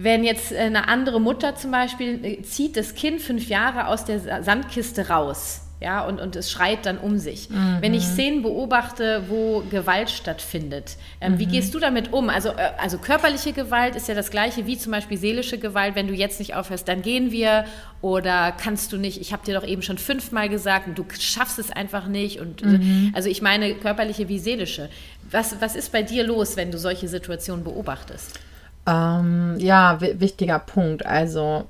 wenn 0.00 0.22
jetzt 0.22 0.54
eine 0.54 0.86
andere 0.86 1.20
Mutter 1.20 1.56
zum 1.56 1.72
Beispiel 1.72 2.24
äh, 2.24 2.42
zieht 2.42 2.76
das 2.76 2.94
Kind 2.94 3.20
fünf 3.20 3.48
Jahre 3.48 3.88
aus 3.88 4.04
der 4.04 4.20
Sa- 4.20 4.42
Sandkiste 4.44 5.08
raus, 5.08 5.62
ja, 5.80 6.04
und, 6.04 6.20
und 6.20 6.34
es 6.34 6.50
schreit 6.50 6.86
dann 6.86 6.98
um 6.98 7.18
sich. 7.18 7.48
Wenn 7.80 7.94
ich 7.94 8.02
Szenen 8.04 8.42
beobachte, 8.42 9.22
wo 9.28 9.62
Gewalt 9.70 10.10
stattfindet, 10.10 10.96
ähm, 11.20 11.38
wie 11.38 11.46
gehst 11.46 11.72
du 11.72 11.78
damit 11.78 12.12
um? 12.12 12.30
Also, 12.30 12.48
äh, 12.48 12.70
also 12.78 12.98
körperliche 12.98 13.52
Gewalt 13.52 13.94
ist 13.94 14.08
ja 14.08 14.14
das 14.14 14.30
gleiche 14.30 14.66
wie 14.66 14.76
zum 14.76 14.90
Beispiel 14.90 15.16
seelische 15.18 15.56
Gewalt. 15.58 15.94
Wenn 15.94 16.08
du 16.08 16.14
jetzt 16.14 16.40
nicht 16.40 16.54
aufhörst, 16.56 16.88
dann 16.88 17.02
gehen 17.02 17.30
wir. 17.30 17.64
Oder 18.00 18.52
kannst 18.52 18.92
du 18.92 18.96
nicht, 18.96 19.20
ich 19.20 19.32
habe 19.32 19.44
dir 19.44 19.54
doch 19.54 19.66
eben 19.66 19.82
schon 19.82 19.98
fünfmal 19.98 20.48
gesagt 20.48 20.88
und 20.88 20.98
du 20.98 21.04
schaffst 21.18 21.58
es 21.60 21.70
einfach 21.70 22.06
nicht. 22.08 22.40
Und 22.40 22.62
also 23.14 23.28
ich 23.28 23.40
meine 23.42 23.74
körperliche 23.74 24.28
wie 24.28 24.38
seelische. 24.40 24.88
Was, 25.30 25.60
was 25.60 25.76
ist 25.76 25.92
bei 25.92 26.02
dir 26.02 26.24
los, 26.24 26.56
wenn 26.56 26.70
du 26.72 26.78
solche 26.78 27.06
Situationen 27.06 27.62
beobachtest? 27.62 28.38
Ähm, 28.88 29.56
ja, 29.58 30.00
wi- 30.00 30.18
wichtiger 30.18 30.58
Punkt. 30.58 31.04
Also 31.04 31.66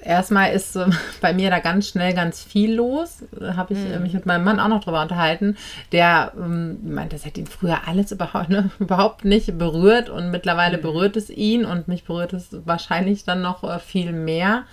erstmal 0.00 0.52
ist 0.52 0.74
äh, 0.76 0.86
bei 1.20 1.32
mir 1.32 1.50
da 1.50 1.58
ganz 1.60 1.88
schnell 1.88 2.12
ganz 2.14 2.42
viel 2.42 2.74
los. 2.74 3.22
Da 3.38 3.54
habe 3.56 3.74
ich 3.74 3.78
äh, 3.78 3.98
mich 4.00 4.14
mit 4.14 4.26
meinem 4.26 4.44
Mann 4.44 4.58
auch 4.58 4.68
noch 4.68 4.82
drüber 4.82 5.02
unterhalten. 5.02 5.56
Der 5.92 6.32
ähm, 6.36 6.78
meint, 6.94 7.12
das 7.12 7.24
hätte 7.24 7.40
ihn 7.40 7.46
früher 7.46 7.86
alles 7.86 8.10
überhaupt, 8.16 8.48
ne, 8.48 8.70
überhaupt 8.80 9.24
nicht 9.24 9.56
berührt 9.58 10.08
und 10.10 10.30
mittlerweile 10.30 10.78
berührt 10.78 11.16
es 11.16 11.30
ihn 11.30 11.64
und 11.64 11.86
mich 11.88 12.04
berührt 12.04 12.32
es 12.32 12.48
wahrscheinlich 12.64 13.24
dann 13.24 13.42
noch 13.42 13.62
äh, 13.62 13.78
viel 13.78 14.12
mehr. 14.12 14.64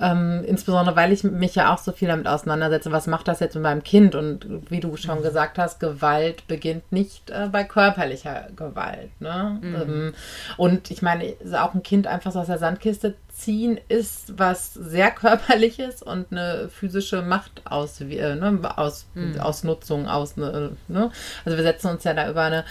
Ähm, 0.00 0.42
insbesondere, 0.46 0.96
weil 0.96 1.12
ich 1.12 1.24
mich 1.24 1.54
ja 1.54 1.72
auch 1.72 1.78
so 1.78 1.92
viel 1.92 2.08
damit 2.08 2.26
auseinandersetze, 2.26 2.92
was 2.92 3.06
macht 3.06 3.28
das 3.28 3.40
jetzt 3.40 3.54
mit 3.54 3.62
meinem 3.62 3.82
Kind? 3.82 4.14
Und 4.14 4.70
wie 4.70 4.80
du 4.80 4.96
schon 4.96 5.22
gesagt 5.22 5.58
hast, 5.58 5.80
Gewalt 5.80 6.46
beginnt 6.46 6.90
nicht 6.92 7.30
äh, 7.30 7.48
bei 7.50 7.64
körperlicher 7.64 8.48
Gewalt. 8.56 9.10
Ne? 9.20 9.60
Ähm, 9.62 10.14
und 10.56 10.90
ich 10.90 11.02
meine, 11.02 11.34
auch 11.58 11.74
ein 11.74 11.82
Kind 11.82 12.06
einfach 12.06 12.32
so 12.32 12.40
aus 12.40 12.46
der 12.46 12.58
Sandkiste 12.58 13.14
ziehen 13.32 13.80
ist 13.88 14.38
was 14.38 14.74
sehr 14.74 15.10
körperliches 15.10 16.02
und 16.02 16.26
eine 16.30 16.68
physische 16.68 17.22
Macht 17.22 17.62
aus, 17.64 18.00
äh, 18.00 18.34
ne, 18.34 18.58
aus, 18.76 19.06
Ausnutzung 19.40 20.06
aus. 20.06 20.36
Ne, 20.36 20.76
ne? 20.88 21.10
Also 21.44 21.56
wir 21.56 21.64
setzen 21.64 21.88
uns 21.88 22.04
ja 22.04 22.14
da 22.14 22.30
über 22.30 22.42
eine 22.42 22.64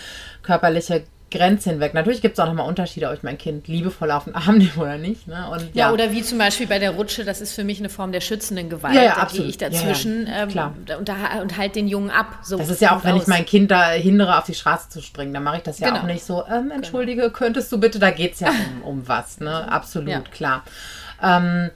körperliche 0.44 1.04
Grenze 1.32 1.70
hinweg. 1.72 1.94
Natürlich 1.94 2.22
gibt 2.22 2.34
es 2.38 2.40
auch 2.40 2.46
nochmal 2.46 2.68
Unterschiede, 2.68 3.08
ob 3.08 3.16
ich 3.16 3.24
mein 3.24 3.38
Kind 3.38 3.68
liebevoll 3.68 4.12
auf 4.12 4.26
den 4.26 4.36
Arm 4.36 4.58
nehme 4.60 4.72
oder 4.78 4.98
nicht. 4.98 5.28
Ne? 5.28 5.48
Und, 5.52 5.74
Ja, 5.74 5.92
oder 5.92 6.12
wie 6.12 6.22
zum 6.22 6.38
Beispiel 6.38 6.68
bei 6.68 6.78
der 6.78 6.92
Rutsche, 6.92 7.24
das 7.24 7.42
ist 7.42 7.54
für 7.54 7.64
mich 7.64 7.80
eine 7.80 7.90
Form 7.90 8.12
der 8.12 8.22
schützenden 8.22 8.70
Gewalt. 8.70 8.94
Ja, 8.96 9.02
ja, 9.04 9.16
da 9.16 9.26
gehe 9.26 9.46
ich 9.46 9.58
dazwischen 9.58 10.28
Ja, 10.28 10.34
ja, 10.34 10.44
ähm, 10.44 10.50
klar. 10.50 10.74
und, 11.00 11.10
da, 11.10 11.16
und 11.42 11.58
halt 11.58 11.76
den 11.76 11.88
Jungen 11.88 12.12
ab. 12.12 12.40
So 12.44 12.58
Das 12.58 12.70
ist 12.70 12.82
ja 12.82 12.96
auch, 12.96 13.04
wenn 13.04 13.16
ich 13.16 13.24
aus. 13.24 13.28
mein 13.28 13.46
Kind 13.46 13.72
da 13.72 13.90
hindere, 13.92 14.38
auf 14.38 14.46
die 14.46 14.54
Straße 14.54 14.90
zu 14.90 15.02
springen, 15.02 15.34
dann 15.34 15.44
mache 15.44 15.58
ich 15.58 15.64
das 15.64 15.80
ja 15.80 15.88
Genau. 15.88 16.02
auch 16.02 16.06
nicht 16.06 16.24
so, 16.24 16.44
ähm, 16.52 16.70
entschuldige, 16.72 17.32
könntest 17.32 17.72
du 17.72 17.80
bitte, 17.80 17.98
da 18.00 18.12
geht 18.12 18.34
es 18.34 18.42
ja 18.42 18.50
um, 18.50 18.82
um 18.84 19.08
was, 19.08 19.40
ne? 19.40 19.68
Absolut, 19.72 20.10
Ja. 20.10 20.20
klar. 20.32 20.64
Ähm, 21.24 21.70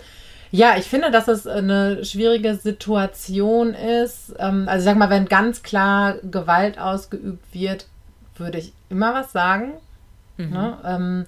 ja, 0.52 0.76
ich 0.78 0.86
finde, 0.86 1.12
dass 1.12 1.28
es 1.28 1.48
eine 1.48 2.06
schwierige 2.06 2.56
Situation 2.56 3.74
ist. 3.74 4.34
Ähm, 4.40 4.68
also 4.70 4.86
sag 4.86 4.96
mal, 4.98 5.10
wenn 5.10 5.26
ganz 5.26 5.64
klar 5.64 6.16
Gewalt 6.24 6.80
ausgeübt 6.80 7.44
wird, 7.54 7.88
würde 8.38 8.58
ich 8.58 8.74
immer 8.90 9.14
was 9.14 9.32
sagen. 9.32 9.74
Ne? 10.38 10.78
Ähm, 10.84 11.26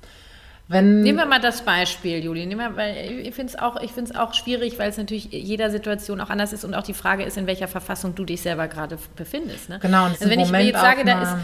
wenn, 0.70 1.02
Nehmen 1.02 1.18
wir 1.18 1.26
mal 1.26 1.40
das 1.40 1.62
Beispiel, 1.62 2.22
Juli. 2.22 2.46
Nehmen 2.46 2.60
wir, 2.60 2.76
weil 2.76 2.98
ich 3.22 3.34
finde 3.34 3.54
es 3.54 3.60
auch, 3.60 3.82
ich 3.82 3.94
auch 4.18 4.34
schwierig, 4.34 4.78
weil 4.78 4.90
es 4.90 4.98
natürlich 4.98 5.32
jeder 5.32 5.70
Situation 5.70 6.20
auch 6.20 6.30
anders 6.30 6.52
ist 6.52 6.66
und 6.66 6.74
auch 6.74 6.84
die 6.84 6.94
Frage 6.94 7.24
ist, 7.24 7.38
in 7.38 7.48
welcher 7.48 7.70
Verfassung 7.70 8.16
du 8.16 8.26
dich 8.26 8.42
selber 8.42 8.68
gerade 8.68 8.98
befindest. 9.16 9.70
Ne? 9.70 9.80
Genau, 9.80 10.06
und 10.06 10.12
also 10.12 10.30
wenn 10.30 10.42
ich 10.42 10.52
mir 10.52 10.66
jetzt 10.66 10.82
sage, 10.82 11.06
da 11.06 11.22
ist, 11.22 11.36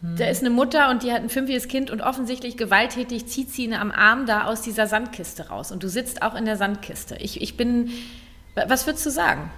ne? 0.00 0.16
da 0.16 0.24
ist 0.24 0.40
eine 0.40 0.48
Mutter 0.48 0.88
und 0.88 1.02
die 1.02 1.12
hat 1.12 1.20
ein 1.20 1.28
fünfjähriges 1.28 1.68
Kind 1.68 1.90
und 1.90 2.00
offensichtlich 2.00 2.56
gewalttätig 2.56 3.26
zieht 3.26 3.50
sie 3.50 3.64
ihn 3.64 3.74
am 3.74 3.90
Arm 3.90 4.24
da 4.24 4.44
aus 4.44 4.62
dieser 4.62 4.86
Sandkiste 4.86 5.48
raus 5.48 5.70
und 5.70 5.82
du 5.82 5.88
sitzt 5.88 6.22
auch 6.22 6.34
in 6.34 6.46
der 6.46 6.56
Sandkiste. 6.56 7.16
Ich, 7.16 7.42
ich 7.42 7.58
bin, 7.58 7.90
was 8.54 8.86
würdest 8.86 9.04
du 9.04 9.10
sagen? 9.10 9.50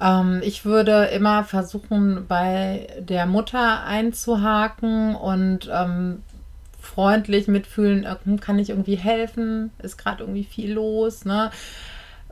Ähm, 0.00 0.40
ich 0.44 0.64
würde 0.64 1.06
immer 1.06 1.44
versuchen, 1.44 2.26
bei 2.26 2.88
der 2.98 3.26
Mutter 3.26 3.84
einzuhaken 3.84 5.14
und 5.14 5.70
ähm, 5.72 6.22
freundlich 6.80 7.48
mitfühlen, 7.48 8.04
äh, 8.04 8.16
hm, 8.24 8.40
kann 8.40 8.58
ich 8.58 8.70
irgendwie 8.70 8.96
helfen? 8.96 9.70
Ist 9.82 9.98
gerade 9.98 10.22
irgendwie 10.22 10.44
viel 10.44 10.72
los? 10.72 11.24
Ne? 11.24 11.50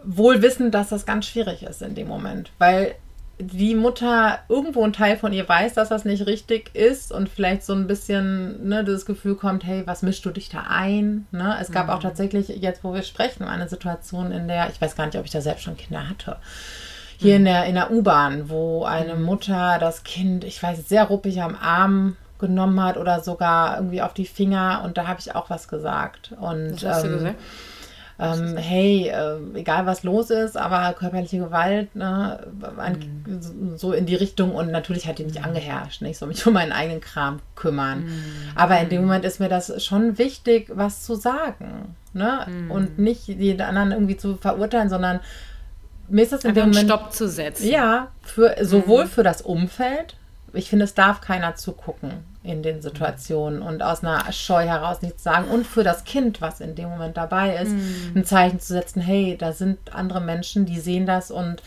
Wohl 0.03 0.43
wissend, 0.43 0.75
dass 0.75 0.91
das 0.91 1.07
ganz 1.07 1.27
schwierig 1.27 1.63
ist 1.63 1.83
in 1.83 1.95
dem 1.95 2.09
Moment, 2.09 2.53
weil 2.59 2.95
die 3.39 3.75
Mutter 3.75 4.39
irgendwo 4.49 4.85
ein 4.85 4.93
Teil 4.93 5.17
von 5.17 5.33
ihr 5.33 5.49
weiß, 5.49 5.75
dass 5.75 5.89
das 5.89 6.05
nicht 6.05 6.27
richtig 6.27 6.73
ist 6.75 7.11
und 7.11 7.29
vielleicht 7.29 7.65
so 7.65 7.73
ein 7.73 7.89
bisschen 7.89 8.69
ne, 8.69 8.85
das 8.85 9.07
Gefühl 9.07 9.35
kommt, 9.35 9.65
hey, 9.65 9.83
was 9.87 10.03
mischst 10.03 10.25
du 10.25 10.31
dich 10.31 10.51
da 10.51 10.67
ein? 10.69 11.27
Ne? 11.33 11.57
Es 11.61 11.73
gab 11.73 11.89
auch 11.89 11.99
tatsächlich, 11.99 12.49
jetzt 12.49 12.85
wo 12.85 12.95
wir 12.95 13.03
sprechen, 13.03 13.43
eine 13.43 13.69
Situation, 13.69 14.31
in 14.31 14.47
der, 14.47 14.71
ich 14.71 14.81
weiß 14.81 14.95
gar 14.95 15.07
nicht, 15.07 15.19
ob 15.19 15.25
ich 15.25 15.33
da 15.33 15.41
selbst 15.41 15.65
schon 15.65 15.77
Kinder 15.77 16.09
hatte, 16.09 16.37
hier 17.19 17.37
in 17.37 17.45
der, 17.45 17.65
in 17.67 17.75
der 17.75 17.91
U-Bahn, 17.91 18.49
wo 18.49 18.85
eine 18.85 19.15
Mutter 19.17 19.79
das 19.81 20.05
Kind, 20.05 20.45
ich 20.45 20.63
weiß, 20.63 20.89
sehr 20.89 21.05
ruppig 21.05 21.43
am 21.43 21.55
Arm 21.57 22.17
genommen 22.39 22.83
hat 22.83 22.97
oder 22.97 23.21
sogar 23.21 23.77
irgendwie 23.79 24.03
auf 24.03 24.13
die 24.15 24.27
Finger 24.27 24.83
und 24.85 24.99
da 24.99 25.07
habe 25.07 25.21
ich 25.21 25.35
auch 25.35 25.49
was 25.51 25.69
gesagt. 25.69 26.33
Und 26.41 26.83
ähm, 26.83 27.35
ähm, 28.19 28.57
hey, 28.57 29.09
äh, 29.09 29.59
egal 29.59 29.87
was 29.87 30.05
los 30.05 30.31
ist, 30.31 30.57
aber 30.57 30.93
körperliche 30.93 31.39
Gewalt, 31.39 31.97
ne, 31.97 32.47
an, 32.77 32.99
Mhm. 33.27 33.77
so 33.77 33.93
in 33.93 34.07
die 34.07 34.15
Richtung 34.15 34.55
und 34.55 34.71
natürlich 34.71 35.09
hat 35.09 35.19
die 35.19 35.25
mich 35.25 35.43
angeherrscht, 35.43 36.01
ne? 36.03 36.11
ich 36.11 36.19
soll 36.19 36.29
mich 36.29 36.47
um 36.47 36.53
meinen 36.53 36.71
eigenen 36.73 37.01
Kram 37.01 37.41
kümmern. 37.57 38.05
Mhm. 38.05 38.25
Aber 38.55 38.79
in 38.79 38.89
dem 38.89 39.03
Moment 39.03 39.25
ist 39.25 39.41
mir 39.41 39.49
das 39.49 39.83
schon 39.85 40.17
wichtig, 40.19 40.71
was 40.75 41.03
zu 41.05 41.15
sagen, 41.17 41.97
ne, 42.13 42.47
Mhm. 42.49 42.71
und 42.71 42.99
nicht 42.99 43.27
die 43.27 43.61
anderen 43.61 43.91
irgendwie 43.91 44.17
zu 44.17 44.37
verurteilen, 44.37 44.89
sondern 44.91 45.19
mir 46.09 46.23
ist 46.23 46.33
das 46.33 46.45
in 46.45 46.55
dem 46.55 46.65
einen 46.65 46.73
Moment 46.73 46.89
Stopp 46.91 47.13
zu 47.13 47.29
setzen. 47.29 47.69
ja, 47.69 48.09
für, 48.23 48.57
sowohl 48.63 49.07
für 49.07 49.23
das 49.23 49.43
Umfeld, 49.43 50.17
ich 50.53 50.69
finde, 50.71 50.85
es 50.85 50.95
darf 50.95 51.21
keiner 51.21 51.55
zugucken 51.57 52.13
in 52.43 52.63
den 52.63 52.83
Situationen 52.83 53.63
und 53.63 53.83
aus 53.83 54.03
einer 54.05 54.31
Scheu 54.33 54.65
heraus 54.67 55.03
nichts 55.03 55.23
sagen 55.23 55.49
und 55.49 55.67
für 55.67 55.83
das 55.83 56.05
Kind, 56.05 56.41
was 56.41 56.61
in 56.61 56.75
dem 56.75 56.89
Moment 56.91 57.17
dabei 57.17 57.57
ist, 57.57 57.73
ein 58.15 58.25
Zeichen 58.25 58.61
zu 58.61 58.73
setzen, 58.75 59.01
hey, 59.01 59.37
da 59.39 59.53
sind 59.53 59.95
andere 59.95 60.21
Menschen, 60.21 60.67
die 60.67 60.79
sehen 60.79 61.07
das 61.07 61.31
und 61.31 61.63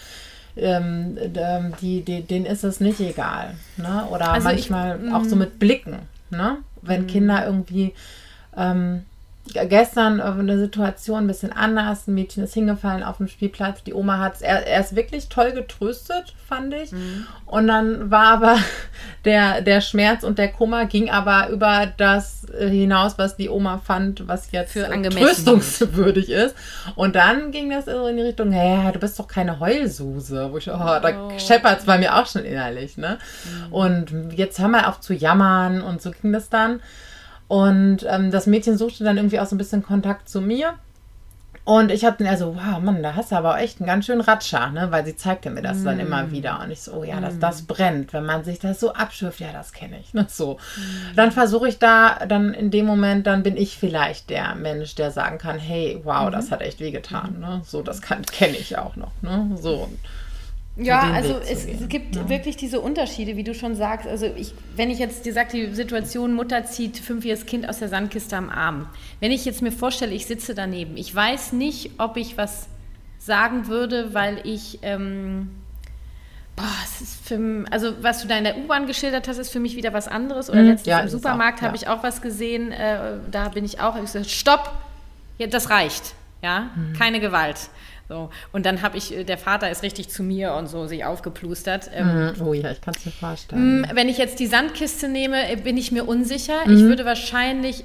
ähm, 0.55 1.17
ähm, 1.35 1.73
die, 1.81 2.01
die, 2.01 2.21
denen 2.23 2.45
ist 2.45 2.63
es 2.63 2.79
nicht 2.79 2.99
egal. 2.99 3.55
Ne? 3.77 4.05
Oder 4.11 4.31
Also 4.31 4.49
ich- 4.49 4.69
manchmal 4.69 5.13
auch 5.13 5.23
so 5.23 5.35
mit 5.35 5.59
Blicken. 5.59 5.97
Ne? 6.29 6.57
wenn 6.81 7.01
mhm. 7.03 7.07
Kinder 7.07 7.45
irgendwie 7.45 7.93
ähm, 8.55 9.03
gestern 9.53 10.21
eine 10.21 10.57
Situation 10.57 11.23
ein 11.23 11.27
bisschen 11.27 11.51
anders. 11.51 12.07
Ein 12.07 12.13
Mädchen 12.13 12.43
ist 12.43 12.53
hingefallen 12.53 13.03
auf 13.03 13.17
dem 13.17 13.27
Spielplatz. 13.27 13.83
Die 13.83 13.93
Oma 13.93 14.19
hat 14.19 14.35
es 14.35 14.41
er, 14.41 14.65
erst 14.65 14.95
wirklich 14.95 15.29
toll 15.29 15.51
getröstet, 15.51 16.33
fand 16.47 16.73
ich. 16.73 16.91
Mhm. 16.91 17.27
Und 17.45 17.67
dann 17.67 18.11
war 18.11 18.27
aber 18.27 18.57
der, 19.25 19.61
der 19.61 19.81
Schmerz 19.81 20.23
und 20.23 20.37
der 20.37 20.49
Kummer 20.49 20.85
ging 20.85 21.09
aber 21.09 21.49
über 21.49 21.91
das 21.97 22.45
äh, 22.49 22.67
hinaus, 22.69 23.17
was 23.17 23.35
die 23.37 23.49
Oma 23.49 23.79
fand, 23.79 24.27
was 24.27 24.51
jetzt 24.51 24.73
Für 24.73 24.89
tröstungswürdig 24.89 26.29
ist. 26.29 26.55
Und 26.95 27.15
dann 27.15 27.51
ging 27.51 27.69
das 27.69 27.87
in 27.87 28.17
die 28.17 28.23
Richtung, 28.23 28.51
hey, 28.51 28.91
du 28.91 28.99
bist 28.99 29.19
doch 29.19 29.27
keine 29.27 29.59
Heulsuse. 29.59 30.49
Wo 30.51 30.57
ich, 30.57 30.69
oh, 30.69 30.73
da 30.73 31.29
oh. 31.29 31.39
scheppert 31.39 31.79
es 31.79 31.85
bei 31.85 31.97
mir 31.97 32.15
auch 32.15 32.27
schon 32.27 32.45
innerlich. 32.45 32.97
Ne? 32.97 33.17
Mhm. 33.67 33.73
Und 33.73 34.33
jetzt 34.33 34.59
haben 34.59 34.71
wir 34.71 34.87
auf 34.87 34.99
zu 34.99 35.13
jammern 35.13 35.81
und 35.81 36.01
so 36.01 36.11
ging 36.11 36.33
das 36.33 36.49
dann. 36.49 36.81
Und 37.47 38.05
ähm, 38.09 38.31
das 38.31 38.47
Mädchen 38.47 38.77
suchte 38.77 39.03
dann 39.03 39.17
irgendwie 39.17 39.39
auch 39.39 39.45
so 39.45 39.55
ein 39.55 39.59
bisschen 39.59 39.83
Kontakt 39.83 40.29
zu 40.29 40.41
mir. 40.41 40.73
Und 41.67 41.91
ich 41.91 42.05
habe 42.05 42.15
dann 42.17 42.27
eher 42.27 42.37
so, 42.37 42.55
wow, 42.55 42.79
Mann, 42.79 43.03
da 43.03 43.15
hast 43.15 43.33
du 43.33 43.35
aber 43.35 43.59
echt 43.59 43.81
einen 43.81 43.87
ganz 43.87 44.05
schönen 44.05 44.21
Ratscher, 44.21 44.69
ne? 44.69 44.87
Weil 44.89 45.03
sie 45.03 45.17
zeigte 45.17 45.49
mir 45.49 45.61
das 45.61 45.79
mm. 45.79 45.83
dann 45.83 45.99
immer 45.99 46.31
wieder. 46.31 46.61
Und 46.61 46.71
ich 46.71 46.81
so, 46.81 46.93
oh 46.93 47.03
ja, 47.03 47.19
das, 47.19 47.39
das 47.39 47.63
mm. 47.63 47.65
brennt. 47.65 48.13
Wenn 48.13 48.25
man 48.25 48.45
sich 48.45 48.59
das 48.59 48.79
so 48.79 48.93
abschürft, 48.93 49.41
ja, 49.41 49.51
das 49.51 49.73
kenne 49.73 49.99
ich. 49.99 50.13
Ne? 50.13 50.25
So. 50.29 50.53
Mm. 50.53 51.15
Dann 51.17 51.33
versuche 51.33 51.67
ich 51.67 51.77
da, 51.77 52.25
dann 52.25 52.53
in 52.53 52.71
dem 52.71 52.85
Moment, 52.85 53.27
dann 53.27 53.43
bin 53.43 53.57
ich 53.57 53.77
vielleicht 53.77 54.29
der 54.29 54.55
Mensch, 54.55 54.95
der 54.95 55.11
sagen 55.11 55.39
kann, 55.39 55.59
hey, 55.59 55.99
wow, 56.05 56.27
mhm. 56.27 56.31
das 56.31 56.51
hat 56.51 56.61
echt 56.61 56.79
wehgetan. 56.79 57.33
Mhm. 57.33 57.39
Ne? 57.41 57.61
So, 57.65 57.81
das 57.81 58.01
kenne 58.01 58.55
ich 58.55 58.77
auch 58.77 58.95
noch. 58.95 59.11
Ne? 59.21 59.57
So. 59.61 59.89
Ja, 60.79 61.11
also 61.11 61.39
es, 61.39 61.65
es, 61.65 61.89
gibt 61.89 62.15
ja. 62.15 62.29
wirklich 62.29 62.55
diese 62.55 62.79
Unterschiede, 62.79 63.35
wie 63.35 63.43
du 63.43 63.55
schon 63.55 63.75
sagst. 63.75 64.07
Also 64.07 64.27
ich, 64.27 64.53
wenn 64.75 64.91
ich 64.91 64.99
jetzt 64.99 65.25
dir 65.25 65.33
sage, 65.33 65.49
die 65.51 65.73
Situation, 65.73 66.33
Mutter 66.33 66.65
zieht 66.65 66.97
fünfjähriges 66.97 67.47
Kind 67.47 67.67
aus 67.67 67.79
der 67.79 67.89
Sandkiste 67.89 68.37
am 68.37 68.49
Arm. 68.49 68.87
Wenn 69.19 69.31
ich 69.31 69.43
jetzt 69.45 69.63
mir 69.63 69.71
vorstelle, 69.71 70.13
ich 70.13 70.27
sitze 70.27 70.53
daneben, 70.53 70.95
ich 70.95 71.13
weiß 71.13 71.53
nicht, 71.53 71.91
ob 71.97 72.15
ich 72.15 72.37
was 72.37 72.67
sagen 73.17 73.67
würde, 73.67 74.13
weil 74.13 74.39
ich, 74.43 74.79
ähm, 74.83 75.49
boah, 76.55 76.65
es 76.83 77.01
ist 77.01 77.27
für, 77.27 77.65
also 77.71 77.93
was 78.01 78.21
du 78.21 78.27
da 78.27 78.37
in 78.37 78.43
der 78.43 78.57
U-Bahn 78.57 78.85
geschildert 78.85 79.27
hast, 79.27 79.39
ist 79.39 79.49
für 79.49 79.59
mich 79.59 79.75
wieder 79.75 79.93
was 79.93 80.07
anderes. 80.07 80.49
Oder 80.49 80.61
mhm, 80.61 80.69
letztens 80.69 80.87
ja, 80.87 80.99
im 80.99 81.09
Supermarkt 81.09 81.61
habe 81.63 81.75
ja. 81.75 81.81
ich 81.81 81.87
auch 81.87 82.03
was 82.03 82.21
gesehen, 82.21 82.71
äh, 82.71 83.17
da 83.31 83.49
bin 83.49 83.65
ich 83.65 83.79
auch, 83.79 83.95
ich 83.95 84.01
gesagt, 84.01 84.29
stopp, 84.29 84.71
ja, 85.39 85.47
das 85.47 85.71
reicht, 85.71 86.13
ja, 86.43 86.69
mhm. 86.75 86.93
keine 86.93 87.19
Gewalt. 87.19 87.69
So. 88.09 88.29
Und 88.53 88.65
dann 88.65 88.81
habe 88.81 88.97
ich, 88.97 89.15
äh, 89.15 89.23
der 89.23 89.37
Vater 89.37 89.69
ist 89.69 89.83
richtig 89.83 90.09
zu 90.09 90.23
mir 90.23 90.53
und 90.53 90.67
so 90.67 90.87
sich 90.87 91.03
aufgeplustert. 91.03 91.89
Ähm, 91.93 92.33
mhm. 92.37 92.41
oh 92.41 92.53
ja, 92.53 92.71
ich 92.71 92.81
kann 92.81 92.93
es 92.97 93.05
mir 93.05 93.11
vorstellen. 93.11 93.81
Mm, 93.81 93.85
wenn 93.93 94.07
ich 94.07 94.17
jetzt 94.17 94.39
die 94.39 94.47
Sandkiste 94.47 95.09
nehme, 95.09 95.51
äh, 95.51 95.57
bin 95.57 95.77
ich 95.77 95.91
mir 95.91 96.05
unsicher. 96.07 96.65
Mhm. 96.65 96.73
Ich 96.73 96.81
würde 96.83 97.05
wahrscheinlich 97.05 97.83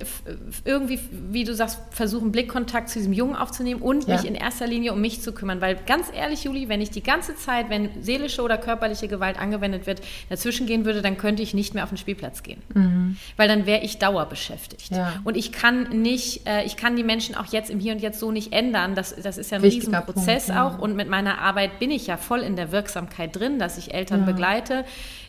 irgendwie, 0.64 1.00
wie 1.30 1.44
du 1.44 1.54
sagst, 1.54 1.80
versuchen, 1.90 2.30
Blickkontakt 2.30 2.88
zu 2.88 2.98
diesem 2.98 3.12
Jungen 3.12 3.34
aufzunehmen 3.34 3.82
und 3.82 4.06
ja. 4.06 4.16
mich 4.16 4.24
in 4.24 4.34
erster 4.34 4.66
Linie 4.66 4.92
um 4.92 5.00
mich 5.00 5.20
zu 5.20 5.32
kümmern. 5.32 5.60
Weil 5.60 5.76
ganz 5.86 6.06
ehrlich, 6.14 6.44
Juli, 6.44 6.68
wenn 6.68 6.80
ich 6.80 6.90
die 6.90 7.02
ganze 7.02 7.34
Zeit, 7.34 7.68
wenn 7.68 7.90
seelische 8.02 8.42
oder 8.42 8.58
körperliche 8.58 9.08
Gewalt 9.08 9.38
angewendet 9.38 9.86
wird, 9.86 10.02
dazwischen 10.28 10.66
gehen 10.66 10.84
würde, 10.84 11.02
dann 11.02 11.16
könnte 11.16 11.42
ich 11.42 11.52
nicht 11.52 11.74
mehr 11.74 11.82
auf 11.82 11.90
den 11.90 11.98
Spielplatz 11.98 12.42
gehen. 12.42 12.62
Mhm. 12.74 13.16
Weil 13.36 13.48
dann 13.48 13.66
wäre 13.66 13.82
ich 13.82 13.98
dauerbeschäftigt. 13.98 14.92
Ja. 14.92 15.14
Und 15.24 15.36
ich 15.36 15.50
kann 15.50 16.02
nicht, 16.02 16.46
äh, 16.46 16.64
ich 16.64 16.76
kann 16.76 16.94
die 16.94 17.04
Menschen 17.04 17.34
auch 17.34 17.46
jetzt 17.46 17.70
im 17.70 17.80
Hier 17.80 17.92
und 17.92 18.00
Jetzt 18.00 18.20
so 18.20 18.30
nicht 18.30 18.52
ändern. 18.52 18.94
Das, 18.94 19.14
das 19.20 19.38
ist 19.38 19.50
ja 19.50 19.58
ein 19.58 19.62
Wichtiger 19.62 19.82
riesen 19.82 20.11
Prozess 20.12 20.48
ja. 20.48 20.66
auch 20.66 20.78
und 20.78 20.96
mit 20.96 21.08
meiner 21.08 21.38
Arbeit 21.38 21.78
bin 21.78 21.90
ich 21.90 22.06
ja 22.06 22.16
voll 22.16 22.40
in 22.40 22.56
der 22.56 22.72
Wirksamkeit 22.72 23.34
drin, 23.36 23.58
dass 23.58 23.78
ich 23.78 23.94
Eltern 23.94 24.20
ja. 24.20 24.26
begleite 24.26 24.84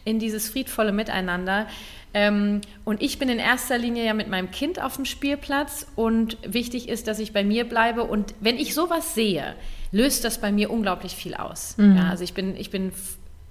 in 0.06 0.20
dieses 0.20 0.50
friedvolle 0.50 0.92
Miteinander. 0.92 1.68
Ähm, 2.14 2.62
und 2.86 3.02
ich 3.02 3.18
bin 3.18 3.30
in 3.30 3.40
erster 3.40 3.78
Linie 3.78 4.06
ja 4.06 4.14
mit 4.14 4.28
meinem 4.30 4.52
Kind 4.52 4.82
auf 4.82 4.96
dem 4.96 5.06
Spielplatz 5.06 5.88
und 5.96 6.38
wichtig 6.46 6.88
ist, 6.88 7.08
dass 7.08 7.20
ich 7.20 7.34
bei 7.34 7.44
mir 7.44 7.68
bleibe. 7.68 8.04
Und 8.04 8.36
wenn 8.40 8.58
ich 8.58 8.76
sowas 8.76 9.16
sehe, 9.16 9.56
löst 9.92 10.24
das 10.24 10.40
bei 10.40 10.52
mir 10.52 10.70
unglaublich 10.70 11.16
viel 11.16 11.34
aus. 11.34 11.76
Mhm. 11.78 11.98
Ja, 11.98 12.10
also 12.10 12.24
ich 12.24 12.34
bin, 12.34 12.56
ich 12.56 12.70
bin 12.70 12.92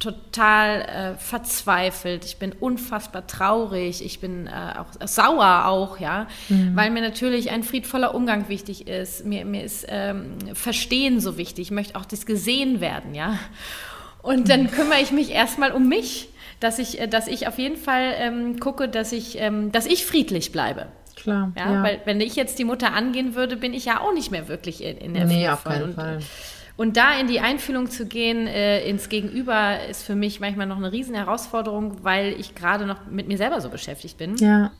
total 0.03 0.81
äh, 0.83 1.15
verzweifelt, 1.17 2.25
ich 2.25 2.39
bin 2.39 2.53
unfassbar 2.53 3.27
traurig, 3.27 4.05
ich 4.05 4.19
bin 4.19 4.49
äh, 4.49 4.79
auch 4.79 5.07
sauer 5.07 5.67
auch, 5.67 6.01
ja, 6.01 6.27
mhm. 6.49 6.75
weil 6.75 6.91
mir 6.91 7.03
natürlich 7.03 7.51
ein 7.51 7.63
friedvoller 7.63 8.15
Umgang 8.15 8.49
wichtig 8.49 8.89
ist, 8.89 9.25
mir, 9.25 9.45
mir 9.45 9.63
ist 9.63 9.87
ähm, 9.89 10.39
Verstehen 10.55 11.21
so 11.21 11.37
wichtig, 11.37 11.67
ich 11.67 11.71
möchte 11.71 11.97
auch 11.97 12.05
das 12.05 12.27
gesehen 12.27 12.81
werden, 12.81 13.15
ja. 13.15 13.39
Und 14.23 14.49
dann 14.49 14.71
kümmere 14.71 15.01
ich 15.01 15.13
mich 15.13 15.31
erstmal 15.31 15.73
um 15.73 15.89
mich, 15.89 16.29
dass 16.59 16.79
ich, 16.79 17.01
äh, 17.01 17.07
dass 17.07 17.29
ich 17.29 17.47
auf 17.47 17.59
jeden 17.59 17.77
Fall 17.77 18.15
ähm, 18.17 18.59
gucke, 18.59 18.89
dass 18.89 19.13
ich, 19.13 19.39
ähm, 19.41 19.71
dass 19.71 19.87
ich 19.87 20.05
friedlich 20.05 20.51
bleibe. 20.51 20.87
Klar. 21.15 21.53
Ja, 21.57 21.73
ja, 21.73 21.83
Weil 21.83 22.01
wenn 22.05 22.21
ich 22.21 22.35
jetzt 22.35 22.59
die 22.59 22.65
Mutter 22.65 22.93
angehen 22.93 23.37
würde, 23.37 23.57
bin 23.57 23.75
ich 23.75 23.85
ja 23.85 24.01
auch 24.01 24.13
nicht 24.13 24.33
mehr 24.33 24.49
wirklich 24.49 24.83
in, 24.83 24.97
in 24.97 25.15
der 25.15 25.27
Nee, 25.27 25.49
auf 25.49 25.63
keinen 25.63 25.95
Fall. 25.95 26.17
Und 26.17 26.25
da 26.97 27.19
in 27.19 27.27
die 27.27 27.41
Einfühlung 27.41 27.91
zu 27.91 28.07
gehen, 28.07 28.47
äh, 28.47 28.87
ins 28.89 29.09
Gegenüber, 29.09 29.85
ist 29.89 30.05
für 30.05 30.15
mich 30.15 30.41
manchmal 30.41 30.67
noch 30.67 30.79
eine 30.79 30.93
riesen 30.93 31.15
Herausforderung, 31.15 31.99
weil 32.03 32.35
ich 32.39 32.55
gerade 32.55 32.87
noch 32.87 33.07
mit 33.11 33.29
mir 33.29 33.37
selber 33.37 33.61
so 33.61 33.69
beschäftigt 33.69 34.19
bin. 34.19 34.37
Ja. 34.37 34.73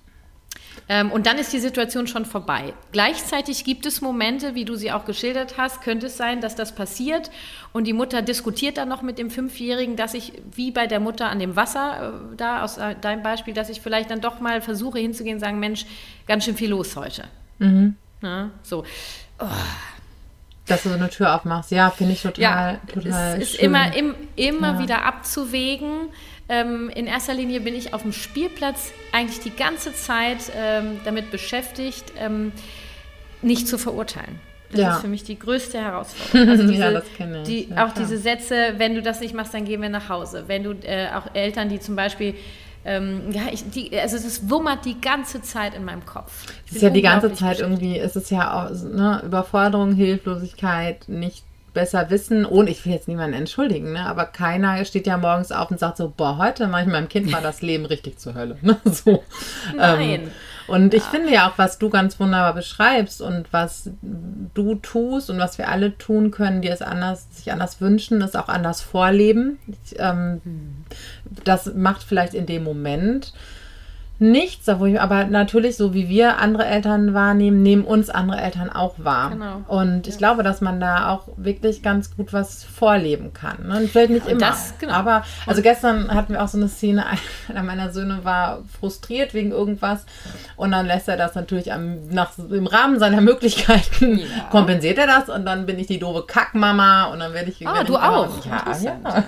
Ähm, 0.89 1.13
und 1.13 1.27
dann 1.27 1.39
ist 1.39 1.53
die 1.53 1.59
Situation 1.59 2.07
schon 2.07 2.25
vorbei. 2.25 2.73
Gleichzeitig 2.93 3.65
gibt 3.65 3.87
es 3.87 4.01
Momente, 4.01 4.55
wie 4.55 4.65
du 4.65 4.75
sie 4.75 4.91
auch 4.91 5.05
geschildert 5.05 5.57
hast, 5.59 5.83
könnte 5.83 6.07
es 6.07 6.17
sein, 6.17 6.41
dass 6.41 6.55
das 6.55 6.75
passiert 6.75 7.31
und 7.73 7.87
die 7.87 7.93
Mutter 7.93 8.23
diskutiert 8.23 8.79
dann 8.79 8.89
noch 8.89 9.03
mit 9.03 9.19
dem 9.19 9.31
Fünfjährigen, 9.31 9.97
dass 9.97 10.15
ich, 10.15 10.33
wie 10.55 10.71
bei 10.71 10.87
der 10.87 11.01
Mutter 11.01 11.31
an 11.31 11.39
dem 11.39 11.57
Wasser, 11.57 12.15
äh, 12.33 12.37
da 12.37 12.63
aus 12.65 12.79
äh, 12.79 12.97
deinem 13.01 13.23
Beispiel, 13.23 13.55
dass 13.55 13.69
ich 13.71 13.81
vielleicht 13.81 14.11
dann 14.11 14.21
doch 14.21 14.41
mal 14.41 14.61
versuche 14.61 14.99
hinzugehen 14.99 15.37
und 15.37 15.41
sagen, 15.41 15.61
Mensch, 15.61 15.87
ganz 16.27 16.45
schön 16.45 16.57
viel 16.57 16.71
los 16.71 16.97
heute. 16.97 17.25
Mhm. 17.59 17.97
Ja, 18.23 18.51
so. 18.63 18.85
Oh 19.39 19.47
dass 20.67 20.85
du 20.85 20.91
so 20.91 20.95
eine 20.95 21.11
Tür 21.11 21.35
aufmachst. 21.35 21.71
Ja, 21.71 21.91
finde 21.91 22.13
ich 22.13 22.23
total, 22.23 22.43
ja, 22.43 22.81
total 22.93 23.37
Es 23.37 23.49
ist 23.49 23.57
schön. 23.57 23.67
immer, 23.67 23.97
im, 23.97 24.15
immer 24.37 24.75
ja. 24.75 24.79
wieder 24.79 25.05
abzuwägen. 25.05 26.09
Ähm, 26.49 26.91
in 26.95 27.07
erster 27.07 27.35
Linie 27.35 27.61
bin 27.61 27.75
ich 27.75 27.95
auf 27.95 28.03
dem 28.03 28.13
Spielplatz 28.13 28.93
eigentlich 29.13 29.41
die 29.41 29.55
ganze 29.55 29.95
Zeit 29.95 30.53
ähm, 30.57 31.01
damit 31.05 31.31
beschäftigt, 31.31 32.13
ähm, 32.19 32.53
nicht 33.43 33.67
zu 33.67 33.79
verurteilen. 33.79 34.39
Das 34.71 34.81
ja. 34.81 34.95
ist 34.95 35.01
für 35.03 35.09
mich 35.09 35.25
die 35.25 35.39
größte 35.39 35.79
Herausforderung. 35.81 36.49
Also 36.49 36.63
diese, 36.69 36.83
ja, 36.83 36.91
das 36.93 37.05
kenne 37.17 37.43
ich. 37.43 37.49
Die, 37.49 37.73
auch 37.73 37.75
klar. 37.75 37.95
diese 37.99 38.19
Sätze, 38.19 38.75
wenn 38.79 38.95
du 38.95 39.03
das 39.03 39.21
nicht 39.21 39.35
machst, 39.35 39.53
dann 39.53 39.65
gehen 39.65 39.83
wir 39.83 39.89
nach 39.89 40.09
Hause. 40.09 40.45
Wenn 40.47 40.63
du 40.63 40.73
äh, 40.83 41.09
auch 41.15 41.35
Eltern, 41.35 41.69
die 41.69 41.79
zum 41.81 41.97
Beispiel 41.97 42.35
ähm, 42.85 43.31
ja, 43.31 43.43
ich, 43.53 43.69
die, 43.71 43.99
also 43.99 44.17
es 44.17 44.49
wummert 44.51 44.85
die 44.85 45.01
ganze 45.01 45.43
Zeit 45.43 45.75
in 45.75 45.85
meinem 45.85 46.05
Kopf. 46.05 46.47
Es 46.67 46.77
ist 46.77 46.83
ja 46.83 46.91
die 46.91 47.03
ganze 47.03 47.33
Zeit 47.33 47.61
irgendwie, 47.61 47.99
es 47.99 48.17
ist 48.17 48.31
ja 48.31 48.67
auch 48.67 48.71
ne, 48.71 49.23
Überforderung, 49.25 49.93
Hilflosigkeit, 49.93 51.09
nicht 51.09 51.45
besser 51.75 52.11
wissen, 52.11 52.45
ohne 52.45 52.71
ich 52.71 52.85
will 52.85 52.93
jetzt 52.93 53.09
niemanden 53.09 53.35
entschuldigen, 53.35 53.93
ne, 53.93 54.07
aber 54.07 54.27
keiner 54.27 54.85
steht 54.85 55.07
ja 55.07 55.17
morgens 55.17 55.53
auf 55.53 55.71
und 55.71 55.81
sagt 55.81 55.97
so, 55.97 56.13
boah, 56.15 56.39
heute 56.39 56.69
mache 56.69 56.83
ich 56.83 56.89
meinem 56.89 57.09
Kind 57.09 57.31
mal 57.31 57.43
das 57.43 57.63
Leben 57.63 57.87
richtig 57.87 58.19
zur 58.19 58.35
Hölle. 58.35 58.59
Ne, 58.63 58.77
so. 58.85 59.23
Nein. 59.77 60.11
Ähm, 60.11 60.31
und 60.69 60.95
ich 60.95 61.03
finde 61.03 61.33
ja 61.33 61.49
auch, 61.49 61.59
was 61.59 61.79
du 61.79 61.91
ganz 61.91 62.19
wunderbar 62.21 62.55
beschreibst 62.55 63.21
und 63.21 63.53
was 63.53 63.91
du 64.01 64.77
tust 64.77 65.29
und 65.29 65.39
was 65.39 65.59
wir 65.59 65.69
alle 65.69 65.99
tun 65.99 66.31
können, 66.31 66.63
die 66.63 66.69
es 66.69 66.83
anders, 66.83 67.27
sich 67.33 67.53
anders 67.53 67.81
wünschen, 67.81 68.21
ist 68.21 68.37
auch 68.37 68.49
anders 68.49 68.81
vorleben. 68.81 69.59
Ich, 69.67 69.99
ähm, 69.99 70.41
hm. 70.45 70.85
Das 71.45 71.75
macht 71.75 72.03
vielleicht 72.03 72.35
in 72.35 72.47
dem 72.47 72.65
Moment 72.65 73.33
nichts, 74.19 74.69
aber 74.69 75.25
natürlich, 75.25 75.77
so 75.77 75.95
wie 75.95 76.09
wir 76.09 76.39
andere 76.39 76.65
Eltern 76.65 77.13
wahrnehmen, 77.13 77.63
nehmen 77.63 77.85
uns 77.85 78.09
andere 78.09 78.41
Eltern 78.41 78.71
auch 78.71 78.95
wahr. 78.99 79.31
Genau. 79.31 79.63
Und 79.67 80.07
ich 80.07 80.15
ja. 80.15 80.19
glaube, 80.19 80.43
dass 80.43 80.61
man 80.61 80.81
da 80.81 81.11
auch 81.11 81.29
wirklich 81.37 81.83
ganz 81.83 82.17
gut 82.17 82.33
was 82.33 82.63
vorleben 82.63 83.33
kann. 83.33 83.67
Ne? 83.67 83.79
Und 83.79 83.91
vielleicht 83.91 84.11
nicht 84.11 84.29
immer. 84.29 84.41
Das, 84.41 84.75
genau. 84.79 84.93
Aber, 84.93 85.25
also 85.47 85.61
gestern 85.61 86.15
hatten 86.15 86.35
wir 86.35 86.43
auch 86.43 86.49
so 86.49 86.57
eine 86.57 86.69
Szene, 86.69 87.05
einer 87.49 87.63
meiner 87.65 87.93
Söhne 87.93 88.25
war 88.25 88.61
frustriert 88.81 89.35
wegen 89.35 89.51
irgendwas 89.51 90.07
und 90.57 90.71
dann 90.71 90.87
lässt 90.87 91.09
er 91.09 91.17
das 91.17 91.35
natürlich 91.35 91.73
am, 91.73 92.09
nach, 92.09 92.39
im 92.39 92.67
Rahmen 92.69 93.01
seiner 93.01 93.21
Möglichkeiten, 93.21 94.19
ja. 94.19 94.45
kompensiert 94.51 94.99
er 94.99 95.09
das 95.09 95.29
und 95.29 95.45
dann 95.45 95.67
bin 95.67 95.79
ich 95.79 95.89
die 95.89 95.99
doofe 95.99 96.25
Kackmama 96.27 97.07
und 97.07 97.19
dann 97.19 97.35
werde 97.35 97.51
ich... 97.51 97.67
Ah, 97.67 97.83
du 97.83 97.97
auch? 97.97 98.45
Ja, 98.47 98.65
ja. 98.81 99.25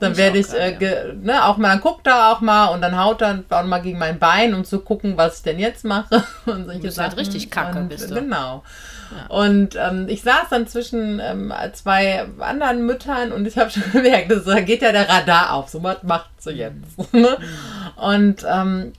Dann 0.00 0.16
werde 0.16 0.38
ich, 0.38 0.52
äh, 0.52 1.14
ne, 1.20 1.44
auch 1.44 1.56
mal, 1.58 1.68
dann 1.68 1.80
guckt 1.80 2.06
er 2.06 2.32
auch 2.32 2.40
mal 2.40 2.66
und 2.68 2.80
dann 2.80 2.98
haut 2.98 3.22
er 3.22 3.44
auch 3.50 3.64
mal 3.64 3.80
gegen 3.80 3.89
mein 3.94 4.18
Bein, 4.18 4.54
um 4.54 4.64
zu 4.64 4.80
gucken, 4.80 5.16
was 5.16 5.38
ich 5.38 5.42
denn 5.42 5.58
jetzt 5.58 5.84
mache. 5.84 6.24
Und 6.46 6.64
solche 6.64 6.80
du 6.80 6.86
bist 6.86 6.98
halt 6.98 7.16
richtig 7.16 7.50
kacke, 7.50 7.78
und, 7.78 7.88
bist 7.88 8.10
du. 8.10 8.14
Genau. 8.14 8.62
Ja. 9.10 9.34
Und 9.34 9.76
ähm, 9.76 10.06
ich 10.08 10.22
saß 10.22 10.48
dann 10.50 10.66
zwischen 10.66 11.20
ähm, 11.20 11.52
zwei 11.72 12.26
anderen 12.38 12.86
Müttern 12.86 13.32
und 13.32 13.46
ich 13.46 13.58
habe 13.58 13.70
schon 13.70 13.90
gemerkt, 13.92 14.32
da 14.46 14.60
geht 14.60 14.82
ja 14.82 14.92
der 14.92 15.08
Radar 15.08 15.54
auf. 15.54 15.68
So, 15.68 15.82
was 15.82 16.02
macht 16.02 16.30
sie 16.38 16.52
jetzt? 16.52 16.76
Mhm. 17.12 17.26
und 17.96 18.46
ähm, 18.48 18.92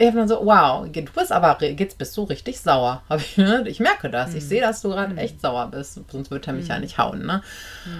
ich 0.00 0.06
habe 0.06 0.16
dann 0.18 0.28
so, 0.28 0.40
wow, 0.44 0.86
du 0.90 1.02
bist 1.02 1.32
aber, 1.32 1.58
jetzt 1.62 1.98
bist 1.98 2.16
du 2.16 2.22
richtig 2.22 2.60
sauer. 2.60 3.02
Ich, 3.16 3.36
ne? 3.36 3.64
ich 3.66 3.80
merke 3.80 4.08
das. 4.10 4.34
Ich 4.34 4.44
sehe, 4.44 4.60
dass 4.60 4.80
du 4.82 4.90
gerade 4.90 5.12
Mhm. 5.12 5.18
echt 5.18 5.40
sauer 5.40 5.68
bist. 5.70 6.00
Sonst 6.10 6.30
würde 6.30 6.46
er 6.46 6.52
mich 6.52 6.68
ja 6.68 6.78
nicht 6.78 6.98
hauen. 6.98 7.26
Ne? 7.26 7.42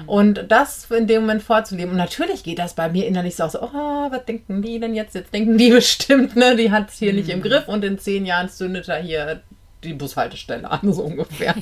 Und 0.07 0.45
das 0.49 0.89
in 0.91 1.07
dem 1.09 1.23
Moment 1.23 1.43
vorzuleben. 1.43 1.91
Und 1.91 1.97
natürlich 1.97 2.45
geht 2.45 2.59
das 2.61 2.75
bei 2.75 2.89
mir 2.89 3.07
innerlich 3.07 3.35
so 3.37 3.45
aus, 3.45 3.57
oh, 3.57 3.69
was 3.73 4.25
denken 4.27 4.63
die 4.63 4.79
denn 4.79 4.95
jetzt? 4.95 5.15
Jetzt 5.17 5.35
denken 5.35 5.59
die 5.59 5.71
bestimmt, 5.73 6.37
ne? 6.37 6.55
Die 6.57 6.71
hat 6.71 6.89
es 6.91 6.99
hier 6.99 7.13
nicht 7.13 7.27
Mhm. 7.27 7.33
im 7.35 7.43
Griff 7.43 7.67
und 7.69 7.85
in 7.85 7.99
zehn 7.99 8.25
Jahren 8.27 8.49
zündet 8.49 8.89
er 8.89 8.99
hier 9.03 9.41
die 9.85 9.95
Bushaltestelle 9.95 10.69
an, 10.71 10.93
so 10.93 11.03
ungefähr. 11.03 11.55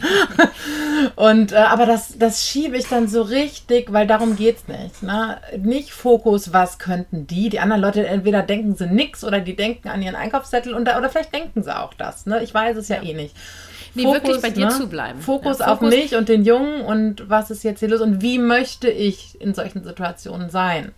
Und 1.17 1.53
äh, 1.53 1.57
aber 1.57 1.87
das, 1.87 2.19
das 2.19 2.47
schiebe 2.47 2.77
ich 2.77 2.89
dann 2.89 3.09
so 3.09 3.23
richtig, 3.23 3.93
weil 3.93 4.07
darum 4.07 4.37
geht's 4.37 4.67
nicht. 4.69 5.03
Ne? 5.03 5.39
Nicht 5.59 5.93
Fokus, 5.93 6.53
was 6.53 6.79
könnten 6.79 7.27
die? 7.27 7.49
Die 7.51 7.61
anderen 7.61 7.83
Leute 7.83 8.07
entweder 8.07 8.43
denken 8.43 8.75
sie 8.75 8.87
nix 8.87 9.23
oder 9.23 9.41
die 9.41 9.55
denken 9.55 9.89
an 9.89 10.03
ihren 10.03 10.15
Einkaufszettel 10.15 10.73
und 10.75 10.87
da, 10.87 10.99
oder 10.99 11.11
vielleicht 11.11 11.35
denken 11.35 11.63
sie 11.63 11.77
auch 11.77 11.93
das. 11.95 12.27
Ne? 12.27 12.43
Ich 12.43 12.55
weiß 12.55 12.77
es 12.77 12.89
ja, 12.89 13.03
eh 13.03 13.13
nicht. 13.15 13.35
Nee, 13.95 14.05
wirklich 14.05 14.41
bei 14.43 14.51
dir 14.51 14.69
zu 14.69 14.89
bleiben. 14.89 15.21
Fokus, 15.21 15.59
Ja, 15.59 15.69
auf 15.69 15.79
Fokus- 15.79 15.95
mich 15.95 16.15
und 16.17 16.29
den 16.29 16.45
Jungen 16.45 16.83
und 16.83 17.29
was 17.29 17.51
ist 17.51 17.65
jetzt 17.65 17.81
hier 17.81 17.89
los 17.89 18.01
und 18.01 18.21
wie 18.23 18.39
möchte 18.39 18.89
ich 18.91 19.41
in 19.41 19.55
solchen 19.55 19.85
Situationen 19.85 20.51
sein? 20.51 20.93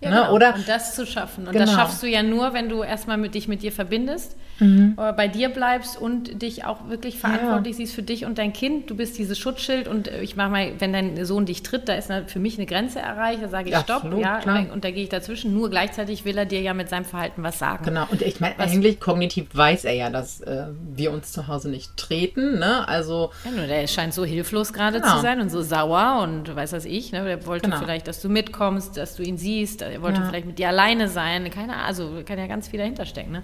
Ja, 0.00 0.10
ne? 0.10 0.16
genau. 0.16 0.32
Oder 0.32 0.54
und 0.54 0.68
das 0.68 0.94
zu 0.94 1.06
schaffen. 1.06 1.46
Und 1.46 1.52
Genau. 1.52 1.66
Das 1.66 1.74
schaffst 1.74 2.02
du 2.02 2.06
ja 2.06 2.22
nur, 2.22 2.52
wenn 2.54 2.68
du 2.68 2.82
erstmal 2.82 3.16
mit 3.18 3.34
dich 3.34 3.48
mit 3.48 3.62
dir 3.62 3.72
verbindest, 3.72 4.36
äh, 4.60 5.12
bei 5.12 5.28
dir 5.28 5.48
bleibst 5.50 6.00
und 6.00 6.42
dich 6.42 6.64
auch 6.64 6.88
wirklich 6.88 7.18
verantwortlich 7.18 7.76
siehst 7.76 7.94
für 7.94 8.02
dich 8.02 8.24
und 8.24 8.38
dein 8.38 8.52
Kind. 8.52 8.90
Du 8.90 8.96
bist 8.96 9.16
dieses 9.18 9.38
Schutzschild 9.38 9.86
und 9.88 10.08
äh, 10.08 10.20
ich 10.22 10.36
mache 10.36 10.50
mal, 10.50 10.72
wenn 10.78 10.92
dein 10.92 11.24
Sohn 11.24 11.46
dich 11.46 11.62
tritt, 11.62 11.88
da 11.88 11.94
ist 11.94 12.10
für 12.26 12.38
mich 12.38 12.56
eine 12.58 12.66
Grenze 12.66 12.98
erreicht, 12.98 13.42
da 13.42 13.48
sage 13.48 13.68
ich 13.68 13.74
Ja, 13.74 13.82
Stopp, 13.82 13.96
absolut, 14.04 14.20
ja, 14.20 14.38
klar. 14.40 14.66
und 14.72 14.84
da 14.84 14.90
gehe 14.90 15.02
ich 15.02 15.08
dazwischen. 15.08 15.54
Nur 15.54 15.70
gleichzeitig 15.70 16.24
will 16.24 16.36
er 16.36 16.46
dir 16.46 16.60
ja 16.60 16.74
mit 16.74 16.88
seinem 16.88 17.04
Verhalten 17.04 17.42
was 17.42 17.58
sagen. 17.58 17.84
Genau, 17.84 18.06
und 18.10 18.22
ich 18.22 18.40
meine, 18.40 18.58
eigentlich 18.58 19.00
kognitiv 19.00 19.46
weiß 19.52 19.84
er 19.84 19.92
ja, 19.94 20.10
dass 20.10 20.40
äh, 20.40 20.66
wir 20.94 21.12
uns 21.12 21.32
zu 21.32 21.46
Hause 21.48 21.68
nicht 21.70 21.96
treten. 21.96 22.58
Ne? 22.58 22.86
Also 22.88 23.30
Ja, 23.44 23.50
nur 23.52 23.66
der 23.66 23.86
scheint 23.86 24.14
so 24.14 24.24
hilflos 24.24 24.72
gerade 24.72 25.00
Genau. 25.00 25.16
zu 25.16 25.22
sein 25.22 25.40
und 25.40 25.50
so 25.50 25.62
sauer 25.62 26.20
und 26.22 26.54
weiß 26.56 26.72
was 26.72 26.84
ich. 26.84 27.12
Ne? 27.12 27.24
Der 27.24 27.46
wollte 27.46 27.68
Genau. 27.70 27.78
vielleicht, 27.80 28.08
dass 28.08 28.20
du 28.20 28.28
mitkommst, 28.28 28.96
dass 28.96 29.14
du 29.16 29.22
ihn 29.22 29.38
siehst. 29.38 29.82
Er 29.82 30.02
wollte 30.02 30.20
Ja. 30.20 30.26
vielleicht 30.26 30.46
mit 30.46 30.58
dir 30.58 30.68
alleine 30.68 31.08
sein. 31.08 31.48
Keine 31.50 31.74
Ahnung, 31.74 31.86
also 31.86 32.10
kann 32.26 32.38
ja 32.38 32.46
ganz 32.46 32.68
viel 32.68 32.78
dahinter 32.78 33.04
stecken. 33.06 33.32
Ne? 33.32 33.42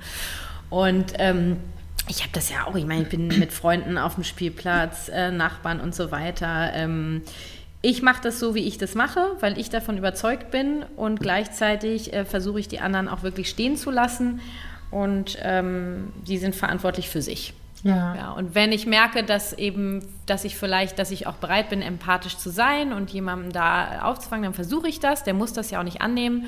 Und 0.75 1.13
ähm, 1.19 1.59
ich 2.09 2.23
habe 2.23 2.31
das 2.33 2.51
ja 2.51 2.67
auch. 2.67 2.75
Ich 2.75 2.85
meine, 2.85 3.03
ich 3.03 3.09
bin 3.09 3.29
mit 3.29 3.53
Freunden 3.53 3.97
auf 3.97 4.17
dem 4.17 4.25
Spielplatz, 4.25 5.09
äh, 5.09 5.31
Nachbarn 5.31 5.79
und 5.79 5.95
so 5.95 6.11
weiter. 6.11 6.73
Ähm, 6.75 7.23
ich 7.81 8.03
mache 8.03 8.23
das 8.23 8.41
so, 8.41 8.57
wie 8.57 8.67
ich 8.67 8.77
das 8.77 8.97
mache, 8.97 9.37
weil 9.39 9.57
ich 9.57 9.71
davon 9.71 9.97
überzeugt 9.97 10.51
bin 10.51 10.85
und 10.97 11.21
gleichzeitig 11.21 12.13
äh, 12.13 12.25
versuche 12.25 12.59
ich 12.59 12.67
die 12.67 12.81
anderen 12.81 13.09
auch 13.09 13.23
wirklich 13.23 13.49
stehen 13.49 13.77
zu 13.77 13.93
lassen 13.93 14.41
und 14.91 15.39
ähm, 15.43 16.13
die 16.27 16.39
sind 16.39 16.57
verantwortlich 16.57 17.09
für 17.09 17.23
sich. 17.23 17.55
ja, 17.85 18.17
Ja, 18.17 18.33
und 18.33 18.57
wenn 18.57 18.73
ich 18.73 18.85
merke, 18.85 19.23
dass 19.23 19.53
eben, 19.53 20.05
dass 20.27 20.45
ich 20.45 20.57
vielleicht, 20.57 20.99
dass 20.99 21.13
ich 21.13 21.29
auch 21.29 21.35
bereit 21.35 21.69
bin, 21.69 21.83
empathisch 21.83 22.37
zu 22.37 22.51
sein 22.51 22.93
und 22.93 23.11
jemandem 23.11 23.53
da 23.53 24.03
aufzufangen, 24.03 24.43
dann 24.43 24.55
versuche 24.55 24.89
ich 24.89 24.99
das. 24.99 25.23
Der 25.23 25.35
muss 25.35 25.53
das 25.53 25.71
ja 25.71 25.79
auch 25.79 25.85
nicht 25.85 26.01
annehmen. 26.01 26.47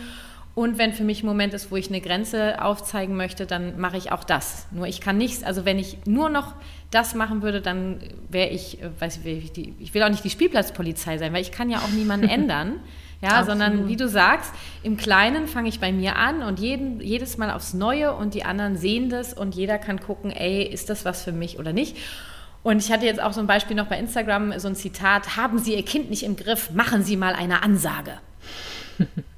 Und 0.56 0.78
wenn 0.78 0.94
für 0.94 1.04
mich 1.04 1.22
ein 1.22 1.26
Moment 1.26 1.52
ist, 1.52 1.70
wo 1.70 1.76
ich 1.76 1.88
eine 1.88 2.00
Grenze 2.00 2.64
aufzeigen 2.64 3.14
möchte, 3.14 3.44
dann 3.44 3.78
mache 3.78 3.98
ich 3.98 4.10
auch 4.10 4.24
das. 4.24 4.66
Nur 4.70 4.86
ich 4.86 5.02
kann 5.02 5.18
nichts, 5.18 5.44
also 5.44 5.66
wenn 5.66 5.78
ich 5.78 5.98
nur 6.06 6.30
noch 6.30 6.54
das 6.90 7.14
machen 7.14 7.42
würde, 7.42 7.60
dann 7.60 7.98
wäre 8.30 8.48
ich, 8.48 8.82
äh, 8.82 8.88
weiß 8.98 9.20
ich, 9.22 9.52
die, 9.52 9.74
ich 9.78 9.92
will 9.92 10.02
auch 10.02 10.08
nicht 10.08 10.24
die 10.24 10.30
Spielplatzpolizei 10.30 11.18
sein, 11.18 11.34
weil 11.34 11.42
ich 11.42 11.52
kann 11.52 11.68
ja 11.68 11.80
auch 11.80 11.90
niemanden 11.90 12.28
ändern. 12.30 12.80
Ja, 13.20 13.44
sondern 13.44 13.72
Absolut. 13.72 13.88
wie 13.90 13.96
du 13.96 14.08
sagst, 14.08 14.52
im 14.82 14.96
Kleinen 14.96 15.46
fange 15.46 15.68
ich 15.68 15.78
bei 15.78 15.92
mir 15.92 16.16
an 16.16 16.42
und 16.42 16.58
jeden, 16.58 17.00
jedes 17.00 17.36
Mal 17.36 17.50
aufs 17.50 17.74
Neue 17.74 18.14
und 18.14 18.32
die 18.32 18.44
anderen 18.44 18.78
sehen 18.78 19.10
das 19.10 19.34
und 19.34 19.54
jeder 19.54 19.78
kann 19.78 20.00
gucken, 20.00 20.30
ey, 20.30 20.62
ist 20.62 20.88
das 20.88 21.04
was 21.04 21.22
für 21.22 21.32
mich 21.32 21.58
oder 21.58 21.74
nicht? 21.74 21.98
Und 22.62 22.82
ich 22.82 22.90
hatte 22.90 23.04
jetzt 23.04 23.20
auch 23.22 23.34
so 23.34 23.40
ein 23.40 23.46
Beispiel 23.46 23.76
noch 23.76 23.86
bei 23.86 23.98
Instagram, 23.98 24.58
so 24.58 24.68
ein 24.68 24.74
Zitat, 24.74 25.36
haben 25.36 25.58
Sie 25.58 25.74
Ihr 25.74 25.84
Kind 25.84 26.08
nicht 26.08 26.22
im 26.22 26.36
Griff, 26.36 26.70
machen 26.70 27.04
Sie 27.04 27.16
mal 27.18 27.34
eine 27.34 27.62
Ansage. 27.62 28.12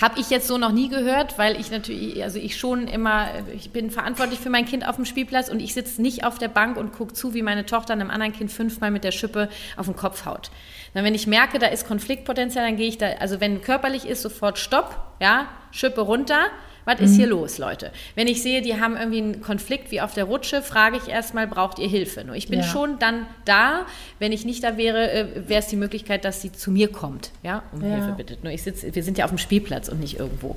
Habe 0.00 0.18
ich 0.18 0.30
jetzt 0.30 0.48
so 0.48 0.56
noch 0.56 0.72
nie 0.72 0.88
gehört, 0.88 1.38
weil 1.38 1.60
ich 1.60 1.70
natürlich, 1.70 2.22
also 2.22 2.38
ich 2.38 2.56
schon 2.56 2.88
immer, 2.88 3.28
ich 3.54 3.70
bin 3.70 3.90
verantwortlich 3.90 4.40
für 4.40 4.48
mein 4.48 4.64
Kind 4.64 4.88
auf 4.88 4.96
dem 4.96 5.04
Spielplatz 5.04 5.48
und 5.48 5.60
ich 5.60 5.74
sitze 5.74 6.00
nicht 6.00 6.24
auf 6.24 6.38
der 6.38 6.48
Bank 6.48 6.78
und 6.78 6.92
gucke 6.92 7.12
zu, 7.12 7.34
wie 7.34 7.42
meine 7.42 7.66
Tochter 7.66 7.92
einem 7.92 8.10
anderen 8.10 8.32
Kind 8.32 8.50
fünfmal 8.50 8.90
mit 8.90 9.04
der 9.04 9.12
Schippe 9.12 9.50
auf 9.76 9.86
den 9.86 9.94
Kopf 9.94 10.24
haut. 10.24 10.50
Dann, 10.94 11.04
wenn 11.04 11.14
ich 11.14 11.26
merke, 11.26 11.58
da 11.58 11.66
ist 11.66 11.86
Konfliktpotenzial, 11.86 12.66
dann 12.66 12.76
gehe 12.76 12.88
ich 12.88 12.98
da, 12.98 13.06
also 13.20 13.40
wenn 13.40 13.60
körperlich 13.60 14.06
ist, 14.06 14.22
sofort 14.22 14.58
Stopp, 14.58 14.96
ja, 15.20 15.46
Schippe 15.70 16.00
runter. 16.00 16.46
Was 16.84 17.00
ist 17.00 17.14
hier 17.16 17.26
los, 17.28 17.58
Leute? 17.58 17.92
Wenn 18.16 18.26
ich 18.26 18.42
sehe, 18.42 18.60
die 18.62 18.80
haben 18.80 18.96
irgendwie 18.96 19.18
einen 19.18 19.40
Konflikt 19.40 19.90
wie 19.90 20.00
auf 20.00 20.14
der 20.14 20.24
Rutsche, 20.24 20.62
frage 20.62 20.96
ich 20.96 21.08
erstmal, 21.08 21.46
braucht 21.46 21.78
ihr 21.78 21.88
Hilfe? 21.88 22.24
Nur 22.24 22.34
ich 22.34 22.48
bin 22.48 22.60
Ja. 22.60 22.64
schon 22.66 22.98
dann 22.98 23.26
da. 23.44 23.86
Wenn 24.18 24.32
ich 24.32 24.44
nicht 24.44 24.64
da 24.64 24.76
wäre, 24.76 25.10
äh, 25.12 25.26
wäre 25.48 25.60
es 25.60 25.68
die 25.68 25.76
Möglichkeit, 25.76 26.24
dass 26.24 26.42
sie 26.42 26.50
zu 26.52 26.70
mir 26.70 26.88
kommt, 26.88 27.30
ja, 27.42 27.62
um 27.72 27.82
Ja. 27.82 27.88
Hilfe 27.88 28.12
bittet. 28.12 28.42
Nur 28.42 28.52
ich 28.52 28.62
sitze, 28.62 28.94
wir 28.94 29.02
sind 29.04 29.16
ja 29.18 29.24
auf 29.24 29.30
dem 29.30 29.38
Spielplatz 29.38 29.88
und 29.88 30.00
nicht 30.00 30.18
irgendwo. 30.18 30.56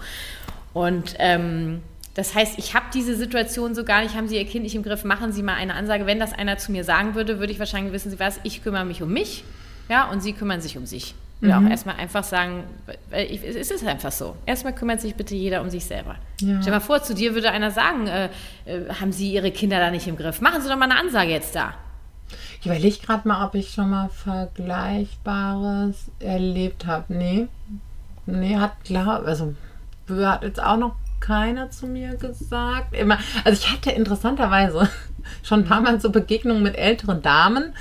Und 0.74 1.16
ähm, 1.20 1.82
das 2.16 2.34
heißt, 2.34 2.58
ich 2.58 2.74
habe 2.74 2.86
diese 2.94 3.16
Situation 3.16 3.76
so 3.76 3.84
gar 3.84 4.02
nicht, 4.02 4.16
haben 4.16 4.28
Sie 4.28 4.38
Ihr 4.38 4.46
Kind 4.46 4.64
nicht 4.64 4.76
im 4.76 4.84
Griff, 4.84 5.04
machen 5.04 5.32
Sie 5.32 5.44
mal 5.44 5.56
eine 5.56 5.74
Ansage. 5.76 6.06
Wenn 6.06 6.20
das 6.20 6.34
einer 6.34 6.58
zu 6.58 6.72
mir 6.72 6.84
sagen 6.84 7.14
würde, 7.14 7.40
würde 7.40 7.52
ich 7.52 7.60
wahrscheinlich, 7.60 7.94
wissen 7.94 8.10
Sie 8.10 8.20
was, 8.20 8.40
ich 8.44 8.64
kümmere 8.64 8.86
mich 8.86 9.02
um 9.04 9.12
mich, 9.12 9.44
ja, 9.90 10.10
und 10.10 10.22
Sie 10.24 10.34
kümmern 10.34 10.62
sich 10.62 10.78
um 10.78 10.86
sich. 10.86 11.14
Oder 11.42 11.60
Mhm. 11.60 11.68
auch 11.68 11.72
erstmal 11.72 11.96
einfach 11.98 12.24
sagen, 12.24 12.64
ich, 13.12 13.44
es 13.44 13.70
ist 13.70 13.86
einfach 13.86 14.12
so. 14.12 14.36
Erstmal 14.46 14.74
kümmert 14.74 15.02
sich 15.02 15.16
bitte 15.16 15.36
jeder 15.36 15.62
um 15.62 15.70
sich 15.70 15.86
selber. 15.86 16.16
Ja. 16.40 16.60
Stell 16.62 16.72
mal 16.74 16.80
vor, 16.80 17.04
zu 17.04 17.14
dir 17.14 17.36
würde 17.36 17.52
einer 17.52 17.72
sagen, 17.72 18.08
äh, 18.08 18.30
äh, 18.66 18.90
haben 19.02 19.12
Sie 19.12 19.34
Ihre 19.34 19.52
Kinder 19.52 19.80
da 19.80 19.92
nicht 19.92 20.08
im 20.08 20.16
Griff? 20.18 20.40
Machen 20.42 20.62
Sie 20.62 20.70
doch 20.70 20.78
mal 20.78 20.90
eine 20.90 21.00
Ansage 21.00 21.32
jetzt 21.32 21.54
da. 21.56 21.74
ich 22.60 22.66
überlege 22.66 22.98
gerade 23.06 23.28
mal, 23.28 23.46
ob 23.46 23.54
ich 23.56 23.72
schon 23.72 23.90
mal 23.90 24.10
Vergleichbares 24.10 26.10
erlebt 26.20 26.86
habe. 26.86 27.06
Nee. 27.14 27.48
Nee, 28.26 28.58
hat 28.58 28.84
klar, 28.84 29.24
also 29.26 29.54
hat 30.10 30.44
jetzt 30.44 30.62
auch 30.62 30.78
noch 30.78 30.96
keiner 31.20 31.70
zu 31.70 31.88
mir 31.88 32.16
gesagt. 32.16 32.96
Immer, 32.96 33.18
also 33.44 33.62
ich 33.62 33.72
hatte 33.72 33.92
interessanterweise 33.92 34.90
schon 35.44 35.62
ein 35.62 35.66
paar 35.66 35.82
Mal 35.82 36.00
so 36.02 36.10
Begegnungen 36.12 36.64
mit 36.64 36.76
älteren 36.78 37.22
Damen, 37.22 37.74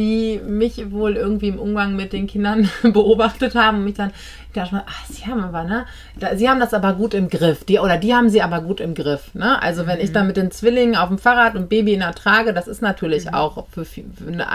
die 0.00 0.40
mich 0.44 0.90
wohl 0.90 1.16
irgendwie 1.16 1.48
im 1.48 1.58
Umgang 1.58 1.94
mit 1.94 2.12
den 2.12 2.26
Kindern 2.26 2.68
beobachtet 2.82 3.54
haben 3.54 3.78
und 3.78 3.84
mich 3.84 3.94
dann 3.94 4.12
ich 4.50 4.54
dachte 4.54 4.74
mal, 4.74 4.84
ach, 4.84 5.06
sie 5.06 5.26
haben 5.26 5.44
aber, 5.44 5.62
ne? 5.62 5.86
Da, 6.18 6.36
sie 6.36 6.48
haben 6.48 6.58
das 6.58 6.74
aber 6.74 6.94
gut 6.94 7.14
im 7.14 7.28
Griff. 7.28 7.62
Die, 7.62 7.78
oder 7.78 7.98
die 7.98 8.16
haben 8.16 8.30
sie 8.30 8.42
aber 8.42 8.60
gut 8.62 8.80
im 8.80 8.96
Griff. 8.96 9.32
Ne? 9.32 9.62
Also 9.62 9.86
wenn 9.86 10.00
ich 10.00 10.10
dann 10.10 10.26
mit 10.26 10.36
den 10.36 10.50
Zwillingen 10.50 10.96
auf 10.96 11.06
dem 11.06 11.18
Fahrrad 11.18 11.54
und 11.54 11.68
Baby 11.68 11.94
in 11.94 12.00
der 12.00 12.16
Trage, 12.16 12.52
das 12.52 12.66
ist 12.66 12.82
natürlich 12.82 13.32
auch 13.32 13.68
für, 13.70 13.84
für 13.84 14.02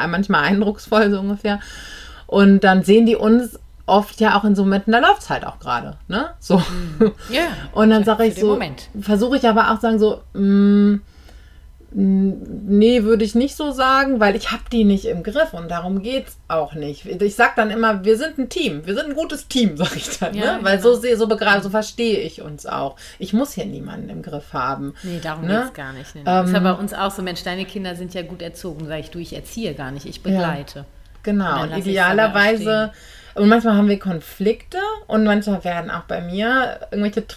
manchmal 0.10 0.44
eindrucksvoll 0.44 1.12
so 1.12 1.22
ungefähr. 1.22 1.62
Und 2.28 2.66
dann 2.66 2.84
sehen 2.84 3.06
die 3.06 3.16
uns 3.16 3.58
oft 3.86 4.20
ja 4.20 4.38
auch 4.38 4.44
in 4.44 4.54
so 4.54 4.64
Momenten, 4.64 4.92
da 4.92 5.00
läuft 5.00 5.22
es 5.22 5.30
halt 5.30 5.46
auch 5.46 5.60
gerade. 5.60 5.96
Ne? 6.10 6.32
So. 6.40 6.62
Ja. 7.30 7.44
Und 7.72 7.90
dann 7.90 8.04
sage 8.04 8.26
ich 8.26 8.36
so, 8.36 8.48
Moment. 8.48 8.90
versuche 9.00 9.38
ich 9.38 9.48
aber 9.48 9.72
auch 9.72 9.80
sagen 9.80 10.00
so, 10.00 10.24
mm, 10.34 10.40
mm, 10.40 11.02
nee, 11.92 13.04
würde 13.04 13.24
ich 13.24 13.36
nicht 13.36 13.56
so 13.56 13.72
sagen, 13.72 14.20
weil 14.20 14.36
ich 14.36 14.52
habe 14.52 14.64
die 14.72 14.84
nicht 14.84 15.06
im 15.06 15.24
Griff 15.24 15.54
und 15.54 15.70
darum 15.70 16.02
geht's 16.02 16.38
auch 16.48 16.74
nicht. 16.74 17.06
Ich 17.06 17.36
sag 17.36 17.56
dann 17.56 17.70
immer, 17.72 18.04
wir 18.04 18.18
sind 18.18 18.38
ein 18.38 18.50
Team, 18.50 18.86
wir 18.86 18.96
sind 18.96 19.08
ein 19.08 19.16
gutes 19.16 19.48
Team, 19.48 19.78
sag 19.78 19.96
ich 19.96 20.18
dann, 20.20 20.34
Ja, 20.34 20.58
ne? 20.58 20.64
weil 20.64 20.78
genau. 20.78 20.94
so 20.94 21.00
sehe, 21.00 21.18
so 21.18 21.28
begreife, 21.28 21.64
so 21.64 21.70
verstehe 21.70 22.20
ich 22.20 22.42
uns 22.42 22.66
auch. 22.66 22.96
Ich 23.20 23.34
muss 23.34 23.54
hier 23.54 23.66
niemanden 23.66 24.10
im 24.10 24.22
Griff 24.22 24.54
haben. 24.54 24.94
Nee, 25.04 25.20
darum 25.22 25.46
Ne? 25.46 25.62
geht's 25.64 25.74
gar 25.74 25.94
nicht. 25.94 26.16
Nee, 26.16 26.24
nee. 26.26 26.44
ist 26.44 26.54
ja 26.54 26.60
bei 26.60 26.74
uns 26.74 26.94
auch 26.94 27.12
so, 27.12 27.22
Mensch, 27.22 27.44
deine 27.44 27.66
Kinder 27.66 27.96
sind 27.96 28.14
ja 28.14 28.22
gut 28.24 28.42
erzogen. 28.42 28.86
Sag 28.88 29.00
ich, 29.00 29.12
du, 29.12 29.20
ich 29.20 29.34
erziehe 29.34 29.74
gar 29.74 29.92
nicht, 29.92 30.06
ich 30.06 30.22
begleite. 30.24 30.86
Genau, 31.24 31.46
dann 31.60 31.70
und 31.70 31.74
auch 31.74 31.78
idealerweise. 31.78 32.92
Und 33.36 33.50
manchmal 33.50 33.76
haben 33.76 33.90
wir 33.90 34.00
Konflikte 34.00 34.78
und 35.08 35.26
manchmal 35.26 35.64
werden 35.66 35.92
auch 35.92 36.04
bei 36.04 36.22
mir 36.22 36.80
irgendwelche 36.92 37.28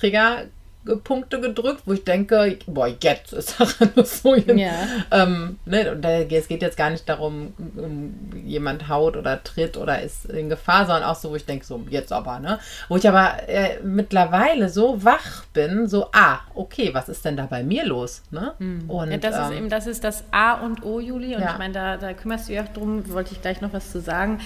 Triggerpunkte 0.89 1.41
gedrückt, 1.41 1.83
wo 1.85 1.93
ich 1.93 2.05
denke, 2.05 2.59
boah, 2.67 2.89
jetzt 3.01 3.33
ist 3.33 3.61
das 3.61 3.77
so. 4.23 4.35
Jetzt, 4.35 4.49
Ja. 4.59 4.71
ähm, 5.11 5.59
ne, 5.67 5.93
und 5.93 6.05
es 6.05 6.49
geht 6.49 6.63
jetzt 6.63 6.77
gar 6.77 6.91
nicht 6.91 7.09
darum, 7.09 7.53
um 7.77 8.15
jemand 8.45 8.89
haut 8.89 9.17
oder 9.17 9.43
tritt 9.43 9.77
oder 9.77 10.01
ist 10.03 10.27
in 10.27 10.49
Gefahr, 10.49 10.87
sondern 10.87 11.05
auch 11.05 11.15
so, 11.15 11.31
wo 11.31 11.37
ich 11.37 11.45
denke, 11.45 11.65
so 11.65 11.85
jetzt 11.91 12.13
aber, 12.13 12.41
ne? 12.41 12.59
Wo 12.89 12.97
ich 12.97 13.07
aber 13.09 13.49
äh, 13.49 13.81
mittlerweile 13.83 14.69
so 14.69 15.05
wach 15.05 15.45
bin, 15.53 15.87
so, 15.87 16.09
ah, 16.13 16.39
okay, 16.55 16.91
was 16.93 17.09
ist 17.09 17.25
denn 17.25 17.37
da 17.37 17.47
bei 17.47 17.63
mir 17.63 17.85
los? 17.85 18.23
Ne? 18.31 18.55
Und, 18.59 19.07
Hm. 19.07 19.11
Ja, 19.13 19.19
das 19.19 19.35
ist 19.39 19.51
ähm, 19.51 19.59
eben, 19.59 19.69
das 19.69 19.87
ist 19.87 20.05
das 20.05 20.25
A 20.31 20.55
und 20.55 20.85
O, 20.85 21.01
Juli. 21.01 21.35
Und 21.35 21.43
Ja. 21.43 21.53
ich 21.53 21.59
meine, 21.59 21.75
da, 21.75 21.97
da 21.97 22.13
kümmerst 22.15 22.49
du 22.49 22.53
dich 22.53 22.61
auch 22.63 22.69
drum, 22.73 23.11
wollte 23.13 23.33
ich 23.33 23.43
gleich 23.43 23.61
noch 23.61 23.73
was 23.73 23.91
zu 23.93 24.01
sagen. 24.01 24.41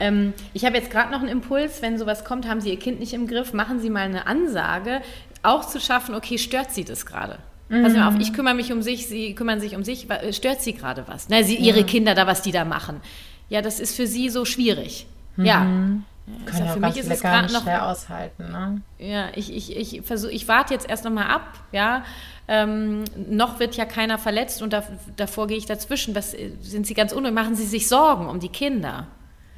Ähm, 0.00 0.32
ich 0.54 0.64
habe 0.64 0.76
jetzt 0.76 0.90
gerade 0.90 1.10
noch 1.10 1.20
einen 1.20 1.28
Impuls, 1.28 1.82
wenn 1.82 1.98
sowas 1.98 2.24
kommt, 2.24 2.46
haben 2.48 2.60
Sie 2.60 2.70
Ihr 2.70 2.78
Kind 2.78 3.00
nicht 3.00 3.14
im 3.14 3.26
Griff, 3.26 3.52
machen 3.52 3.80
Sie 3.80 3.90
mal 3.90 4.00
eine 4.04 4.26
Ansage, 4.26 5.00
auch 5.42 5.64
zu 5.64 5.80
schaffen, 5.80 6.14
okay, 6.14 6.38
stört 6.38 6.72
Sie 6.72 6.84
das 6.84 7.06
gerade? 7.06 7.38
Passen 7.68 7.90
Sie 7.90 7.98
mal 7.98 8.08
auf, 8.08 8.18
ich 8.18 8.32
kümmere 8.32 8.54
mich 8.54 8.72
um 8.72 8.80
sich, 8.80 9.06
Sie 9.08 9.34
kümmern 9.34 9.60
sich 9.60 9.76
um 9.76 9.84
sich, 9.84 10.10
äh, 10.10 10.32
stört 10.32 10.62
Sie 10.62 10.72
gerade 10.72 11.06
was? 11.06 11.28
Na, 11.28 11.42
Sie, 11.42 11.56
Ihre 11.56 11.84
Kinder 11.84 12.14
da, 12.14 12.26
was 12.26 12.40
die 12.42 12.52
da 12.52 12.64
machen. 12.64 13.00
Ja, 13.50 13.62
das 13.62 13.78
ist 13.78 13.94
für 13.94 14.06
Sie 14.06 14.30
so 14.30 14.44
schwierig. 14.44 15.06
Ja. 15.36 15.44
Ja, 15.44 15.66
kann 16.44 16.58
ja 16.58 16.64
ja 16.66 16.72
für 16.72 16.80
mich 16.80 16.96
ist 16.96 17.10
es 17.10 17.20
gerade 17.20 17.52
noch 17.52 17.62
schwer 17.62 17.86
aushalten, 17.86 18.50
ne? 18.50 18.82
ja, 18.98 19.28
ich, 19.34 19.54
ich, 19.54 19.76
ich 19.76 20.02
versuche, 20.02 20.32
ich 20.32 20.46
warte 20.46 20.74
jetzt 20.74 20.88
erst 20.88 21.04
noch 21.04 21.12
mal 21.12 21.26
ab, 21.26 21.54
ja. 21.72 22.04
ähm, 22.48 23.04
noch 23.28 23.60
wird 23.60 23.76
ja 23.76 23.84
keiner 23.84 24.18
verletzt 24.18 24.60
und 24.60 24.72
da, 24.72 24.82
davor 25.16 25.46
gehe 25.46 25.56
ich 25.56 25.66
dazwischen. 25.66 26.14
Was, 26.14 26.34
sind 26.60 26.86
Sie 26.86 26.94
ganz 26.94 27.12
unruhig? 27.12 27.34
Machen 27.34 27.54
Sie 27.54 27.64
sich 27.64 27.88
Sorgen 27.88 28.26
um 28.26 28.40
die 28.40 28.50
Kinder? 28.50 29.06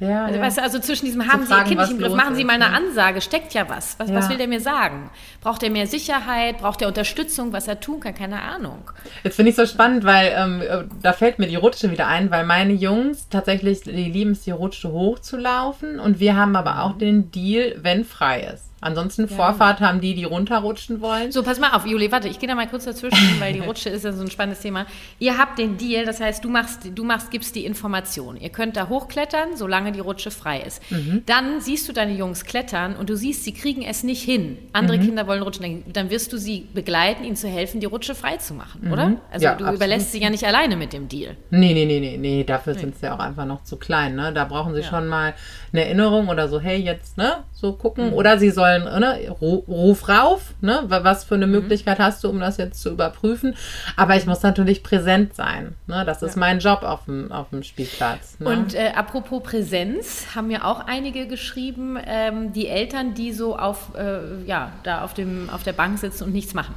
Ja, 0.01 0.25
also, 0.25 0.39
ja. 0.39 0.45
Weißt 0.45 0.57
du, 0.57 0.63
also 0.63 0.79
zwischen 0.79 1.05
diesem 1.05 1.31
haben 1.31 1.45
Sie 1.45 1.53
Ihr 1.53 1.63
Kind 1.63 1.79
nicht 1.79 1.91
im 1.91 1.99
Griff, 1.99 2.15
machen 2.15 2.33
Sie 2.33 2.43
mal 2.43 2.53
eine 2.53 2.73
Ansage, 2.73 3.21
steckt 3.21 3.53
ja 3.53 3.69
was. 3.69 3.99
Was, 3.99 4.09
ja. 4.09 4.15
was 4.15 4.29
will 4.29 4.37
der 4.37 4.47
mir 4.47 4.59
sagen? 4.59 5.11
Braucht 5.41 5.61
er 5.61 5.69
mehr 5.69 5.85
Sicherheit? 5.85 6.57
Braucht 6.57 6.81
er 6.81 6.87
Unterstützung, 6.87 7.53
was 7.53 7.67
er 7.67 7.79
tun 7.79 7.99
kann? 7.99 8.15
Keine 8.15 8.41
Ahnung. 8.41 8.89
Jetzt 9.23 9.35
finde 9.35 9.51
ich 9.51 9.55
so 9.55 9.67
spannend, 9.67 10.03
weil 10.03 10.33
ähm, 10.35 10.89
da 11.03 11.13
fällt 11.13 11.37
mir 11.37 11.45
die 11.45 11.55
Rutsche 11.55 11.91
wieder 11.91 12.07
ein, 12.07 12.31
weil 12.31 12.45
meine 12.45 12.73
Jungs 12.73 13.29
tatsächlich, 13.29 13.81
die 13.81 13.91
lieben 13.91 14.31
es, 14.31 14.41
die 14.41 14.51
Rutsche 14.51 14.91
hochzulaufen 14.91 15.99
und 15.99 16.19
wir 16.19 16.35
haben 16.35 16.55
aber 16.55 16.81
auch 16.81 16.97
den 16.97 17.29
Deal, 17.29 17.75
wenn 17.83 18.03
frei 18.03 18.49
ist. 18.51 18.70
Ansonsten 18.81 19.27
ja. 19.27 19.35
Vorfahrt 19.35 19.79
haben 19.79 20.01
die, 20.01 20.15
die 20.15 20.23
runterrutschen 20.23 21.01
wollen. 21.01 21.31
So, 21.31 21.43
pass 21.43 21.59
mal 21.59 21.71
auf, 21.71 21.85
Juli, 21.85 22.11
warte, 22.11 22.27
ich 22.27 22.39
gehe 22.39 22.49
da 22.49 22.55
mal 22.55 22.67
kurz 22.67 22.85
dazwischen, 22.85 23.35
weil 23.39 23.53
die 23.53 23.59
Rutsche 23.59 23.89
ist 23.89 24.03
ja 24.03 24.11
so 24.11 24.23
ein 24.23 24.31
spannendes 24.31 24.61
Thema. 24.61 24.87
Ihr 25.19 25.37
habt 25.37 25.59
den 25.59 25.77
Deal, 25.77 26.05
das 26.05 26.19
heißt, 26.19 26.43
du 26.43 26.49
machst, 26.49 26.89
du 26.93 27.03
machst, 27.03 27.29
gibst 27.29 27.55
die 27.55 27.65
Information. 27.65 28.37
Ihr 28.37 28.49
könnt 28.49 28.75
da 28.75 28.89
hochklettern, 28.89 29.55
solange 29.55 29.91
die 29.91 29.99
Rutsche 29.99 30.31
frei 30.31 30.61
ist. 30.61 30.81
Mhm. 30.91 31.23
Dann 31.27 31.61
siehst 31.61 31.87
du 31.87 31.93
deine 31.93 32.13
Jungs 32.13 32.43
klettern 32.43 32.95
und 32.95 33.09
du 33.09 33.15
siehst, 33.15 33.43
sie 33.43 33.53
kriegen 33.53 33.83
es 33.83 34.03
nicht 34.03 34.23
hin. 34.23 34.57
Andere 34.73 34.97
mhm. 34.97 35.05
Kinder 35.05 35.27
wollen 35.27 35.43
rutschen, 35.43 35.83
dann 35.93 36.09
wirst 36.09 36.33
du 36.33 36.37
sie 36.37 36.67
begleiten, 36.73 37.23
ihnen 37.23 37.35
zu 37.35 37.47
helfen, 37.47 37.79
die 37.81 37.85
Rutsche 37.85 38.15
frei 38.15 38.37
zu 38.37 38.55
machen, 38.55 38.81
mhm. 38.85 38.91
oder? 38.91 39.03
Also 39.31 39.45
ja, 39.45 39.51
du 39.51 39.65
absolut. 39.65 39.75
überlässt 39.75 40.11
sie 40.11 40.21
ja 40.21 40.29
nicht 40.29 40.45
alleine 40.45 40.75
mit 40.75 40.91
dem 40.93 41.07
Deal. 41.07 41.37
Nee, 41.51 41.73
nee, 41.73 41.85
nee, 41.85 41.99
nee, 41.99 42.17
nee, 42.17 42.43
dafür 42.43 42.73
nee. 42.73 42.79
sind 42.79 42.97
sie 42.97 43.05
ja 43.05 43.15
auch 43.15 43.19
einfach 43.19 43.45
noch 43.45 43.63
zu 43.63 43.77
klein, 43.77 44.15
ne? 44.15 44.33
Da 44.33 44.45
brauchen 44.45 44.73
sie 44.73 44.81
ja. 44.81 44.87
schon 44.87 45.07
mal 45.07 45.35
eine 45.71 45.85
Erinnerung 45.85 46.29
oder 46.29 46.47
so, 46.47 46.59
hey, 46.59 46.79
jetzt, 46.79 47.17
ne, 47.17 47.43
so 47.53 47.73
gucken. 47.73 48.07
Mhm. 48.07 48.13
Oder 48.13 48.39
sie 48.39 48.49
sollen, 48.49 48.70
ne, 48.79 49.29
ruf 49.29 50.07
rauf, 50.09 50.53
ne, 50.61 50.83
was 50.87 51.23
für 51.23 51.35
eine 51.35 51.47
mhm. 51.47 51.53
Möglichkeit 51.53 51.99
hast 51.99 52.23
du, 52.23 52.29
um 52.29 52.39
das 52.39 52.57
jetzt 52.57 52.81
zu 52.81 52.89
überprüfen. 52.89 53.55
Aber 53.95 54.15
ich 54.15 54.25
muss 54.25 54.41
natürlich 54.43 54.83
präsent 54.83 55.35
sein, 55.35 55.75
ne, 55.87 56.03
das 56.05 56.21
ist 56.21 56.35
ja. 56.35 56.39
mein 56.39 56.59
Job 56.59 56.83
auf 56.83 57.05
dem, 57.05 57.31
auf 57.31 57.49
dem 57.49 57.63
Spielplatz. 57.63 58.39
Ne? 58.39 58.49
Und 58.49 58.75
äh, 58.75 58.91
apropos 58.95 59.43
Präsenz, 59.43 60.27
haben 60.35 60.47
mir 60.47 60.65
auch 60.65 60.85
einige 60.85 61.27
geschrieben, 61.27 61.97
ähm, 62.05 62.53
die 62.53 62.67
Eltern, 62.67 63.13
die 63.13 63.33
so 63.33 63.57
auf, 63.57 63.95
äh, 63.95 64.43
ja, 64.45 64.71
da 64.83 65.03
auf, 65.03 65.13
dem, 65.13 65.49
auf 65.49 65.63
der 65.63 65.73
Bank 65.73 65.99
sitzen 65.99 66.25
und 66.25 66.33
nichts 66.33 66.53
machen. 66.53 66.75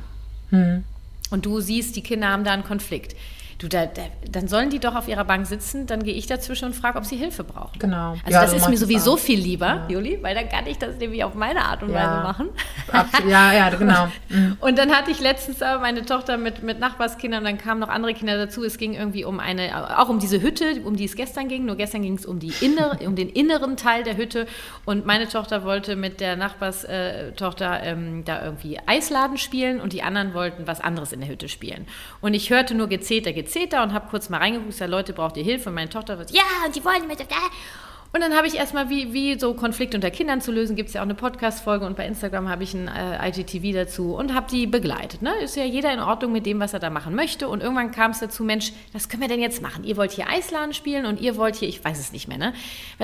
Mhm. 0.51 0.85
Und 1.31 1.47
du 1.47 1.61
siehst, 1.61 1.97
die 1.97 2.03
Kinder 2.03 2.29
haben 2.29 2.45
da 2.45 2.53
einen 2.53 2.65
Konflikt. 2.65 3.17
Du, 3.65 3.71
da, 3.71 3.87
da, 3.87 4.03
dann 4.31 4.47
sollen 4.47 4.69
die 4.69 4.79
doch 4.79 4.95
auf 4.95 5.09
ihrer 5.09 5.25
Bank 5.25 5.47
sitzen, 5.47 5.87
dann 5.87 6.03
gehe 6.03 6.13
ich 6.13 6.27
dazwischen 6.27 6.67
und 6.67 6.75
frage, 6.75 6.99
ob 6.99 7.07
sie 7.07 7.17
Hilfe 7.17 7.45
brauchen. 7.45 7.79
Genau. 7.79 8.11
Also 8.11 8.31
ja, 8.31 8.43
das 8.43 8.53
ist 8.53 8.69
mir 8.69 8.77
sowieso 8.77 9.17
viel 9.17 9.41
lieber, 9.41 9.67
ja. 9.67 9.89
Juli, 9.89 10.19
weil 10.21 10.35
dann 10.35 10.51
kann 10.51 10.67
ich 10.67 10.77
das 10.77 10.99
nämlich 10.99 11.25
auf 11.25 11.35
meine 11.35 11.65
Art 11.65 11.83
und 11.83 11.89
ja. 11.91 11.95
Weise 11.95 12.23
machen. 12.23 12.49
Absolut. 12.93 13.33
Ja, 13.33 13.55
ja, 13.55 13.71
genau. 13.79 14.09
Mhm. 14.29 14.59
Und 14.61 14.77
dann 14.77 14.91
hatte 14.91 15.11
ich 15.11 15.21
letztens 15.21 15.63
aber 15.63 15.81
meine 15.81 16.05
Tochter 16.05 16.37
mit, 16.37 16.63
mit 16.63 16.79
Nachbarskindern 16.79 17.41
und 17.41 17.47
dann 17.47 17.57
kamen 17.57 17.81
noch 17.81 17.89
andere 17.89 18.13
Kinder 18.13 18.37
dazu. 18.37 18.65
Es 18.65 18.77
ging 18.77 18.93
irgendwie 18.93 19.25
um 19.25 19.41
eine, 19.41 19.99
auch 19.99 20.11
um 20.11 20.19
diese 20.19 20.43
Hütte, 20.43 20.83
um 20.85 20.97
die 20.97 21.05
es 21.05 21.17
gestern 21.17 21.49
ging. 21.49 21.65
Nur 21.65 21.77
gestern 21.77 22.03
ging 22.03 22.19
es 22.19 22.27
um, 22.27 22.41
die 22.41 22.53
innere, 22.61 22.99
um 23.07 23.17
den 23.17 23.31
inneren 23.31 23.79
Teil 23.79 24.03
der 24.03 24.19
Hütte. 24.19 24.47
Und 24.85 25.07
meine 25.07 25.27
Tochter 25.27 25.65
wollte 25.65 25.97
mit 25.97 26.21
der 26.21 26.37
Nachbarstochter 26.37 27.83
ähm, 27.83 28.25
da 28.27 28.45
irgendwie 28.45 28.79
Eisladen 28.85 29.39
spielen 29.39 29.81
und 29.81 29.95
die 29.95 30.03
anderen 30.03 30.35
wollten 30.35 30.67
was 30.67 30.83
anderes 30.83 31.15
in 31.15 31.21
der 31.21 31.31
Hütte 31.31 31.49
spielen. 31.49 31.87
Und 32.21 32.35
ich 32.35 32.51
hörte 32.51 32.75
nur 32.75 32.89
Gezeter, 32.89 33.33
Gezeter 33.33 33.54
Zeter 33.55 33.85
und 33.85 33.93
habe 33.93 34.09
kurz 34.11 34.29
mal 34.29 34.39
reingeguckt, 34.39 34.71
gesagt, 34.73 34.91
Leute, 34.91 35.13
braucht 35.13 35.37
ihr 35.37 35.45
Hilfe? 35.45 35.69
Und 35.69 35.77
meine 35.77 35.89
Tochter 35.89 36.19
wird, 36.19 36.33
ja, 36.33 36.43
und 36.67 36.75
die 36.75 36.85
wollen 36.85 37.07
mit. 37.07 37.21
Und 37.21 38.21
dann 38.21 38.35
habe 38.35 38.49
ich 38.49 38.57
erstmal, 38.57 38.91
wie, 38.91 39.13
wie 39.13 39.39
so 39.39 39.55
Konflikte 39.55 39.97
unter 39.97 40.11
Kindern 40.11 40.41
zu 40.41 40.51
lösen, 40.51 40.75
gibt 40.75 40.89
es 40.89 40.95
ja 40.95 41.01
auch 41.01 41.05
eine 41.05 41.15
Podcast-Folge 41.15 41.87
und 41.87 41.97
bei 41.97 42.05
Instagram 42.05 42.49
habe 42.49 42.65
ich 42.65 42.75
ein 42.75 42.89
äh, 42.89 43.29
IGTV 43.29 43.73
dazu 43.73 44.15
und 44.17 44.35
habe 44.35 44.49
die 44.51 44.67
begleitet. 44.67 45.23
Ne? 45.23 45.33
Ist 45.43 45.55
ja 45.55 45.65
jeder 45.65 45.93
in 45.93 46.01
Ordnung 46.01 46.33
mit 46.33 46.47
dem, 46.47 46.59
was 46.59 46.73
er 46.73 46.81
da 46.81 46.91
machen 46.91 47.15
möchte. 47.15 47.49
Und 47.49 47.63
irgendwann 47.63 47.93
kam 47.93 48.11
es 48.11 48.19
dazu, 48.19 48.43
Mensch, 48.43 48.73
was 48.93 49.09
können 49.09 49.23
wir 49.23 49.29
denn 49.29 49.41
jetzt 49.41 49.63
machen? 49.63 49.85
Ihr 49.85 49.97
wollt 49.97 50.11
hier 50.11 50.29
Eisladen 50.29 50.75
spielen 50.75 51.07
und 51.07 51.21
ihr 51.21 51.37
wollt 51.37 51.55
hier, 51.55 51.69
ich 51.69 51.85
weiß 51.85 52.01
es 52.01 52.13
nicht 52.13 52.27
mehr, 52.27 52.39
ne? 52.39 52.55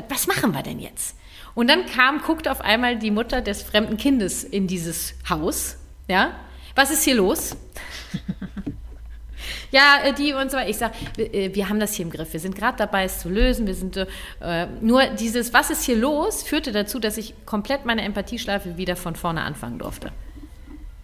Was 0.09 0.27
machen 0.27 0.53
wir 0.53 0.63
denn 0.63 0.81
jetzt? 0.81 1.17
Und 1.55 1.71
dann 1.71 1.87
kam, 1.87 2.23
guckt 2.23 2.49
auf 2.49 2.61
einmal 2.61 2.97
die 2.97 3.13
Mutter 3.13 3.41
des 3.41 3.63
fremden 3.63 3.97
Kindes 3.97 4.43
in 4.43 4.67
dieses 4.67 5.15
Haus. 5.29 5.77
Ja? 6.09 6.33
Was 6.75 6.91
ist 6.91 7.05
hier 7.05 7.15
los? 7.17 7.57
Ja, 9.71 9.99
äh, 10.05 10.13
die 10.13 10.33
und 10.33 10.51
so 10.51 10.57
weiter. 10.57 10.69
Ich 10.69 10.79
sage, 10.79 10.95
äh, 11.17 11.55
wir 11.55 11.69
haben 11.69 11.81
das 11.81 11.95
hier 11.95 12.05
im 12.05 12.11
Griff. 12.11 12.33
Wir 12.33 12.41
sind 12.41 12.57
gerade 12.57 12.77
dabei, 12.79 13.05
es 13.05 13.21
zu 13.21 13.29
lösen. 13.29 13.67
Wir 13.67 13.75
sind 13.75 13.97
äh, 13.97 14.07
nur 14.81 15.07
dieses, 15.07 15.53
was 15.53 15.71
ist 15.71 15.85
hier 15.85 15.97
los, 15.97 16.43
führte 16.43 16.73
dazu, 16.73 16.99
dass 16.99 17.17
ich 17.17 17.35
komplett 17.47 17.85
meine 17.85 18.03
Empathieschleife 18.03 18.77
wieder 18.77 18.97
von 18.97 19.17
vorne 19.17 19.43
anfangen 19.43 19.79
durfte. 19.79 20.13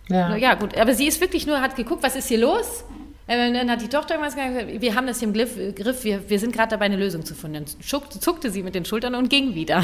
Ja. 0.09 0.37
ja, 0.37 0.55
gut. 0.55 0.77
Aber 0.77 0.95
sie 0.95 1.07
ist 1.07 1.21
wirklich 1.21 1.47
nur, 1.47 1.61
hat 1.61 1.75
geguckt, 1.77 2.03
was 2.03 2.14
ist 2.14 2.29
hier 2.29 2.39
los? 2.39 2.85
Äh, 3.27 3.53
dann 3.53 3.71
hat 3.71 3.81
die 3.81 3.89
Tochter 3.89 4.14
irgendwas 4.14 4.37
gesagt, 4.37 4.81
wir 4.81 4.95
haben 4.95 5.07
das 5.07 5.19
hier 5.19 5.29
im 5.29 5.35
Griff, 5.35 6.05
wir, 6.05 6.29
wir 6.31 6.39
sind 6.39 6.53
gerade 6.53 6.71
dabei, 6.71 6.85
eine 6.85 6.97
Lösung 6.97 7.25
zu 7.25 7.35
finden. 7.35 7.64
Dann 7.64 8.21
zuckte 8.21 8.51
sie 8.51 8.62
mit 8.62 8.75
den 8.75 8.85
Schultern 8.85 9.14
und 9.14 9.29
ging 9.29 9.55
wieder. 9.55 9.83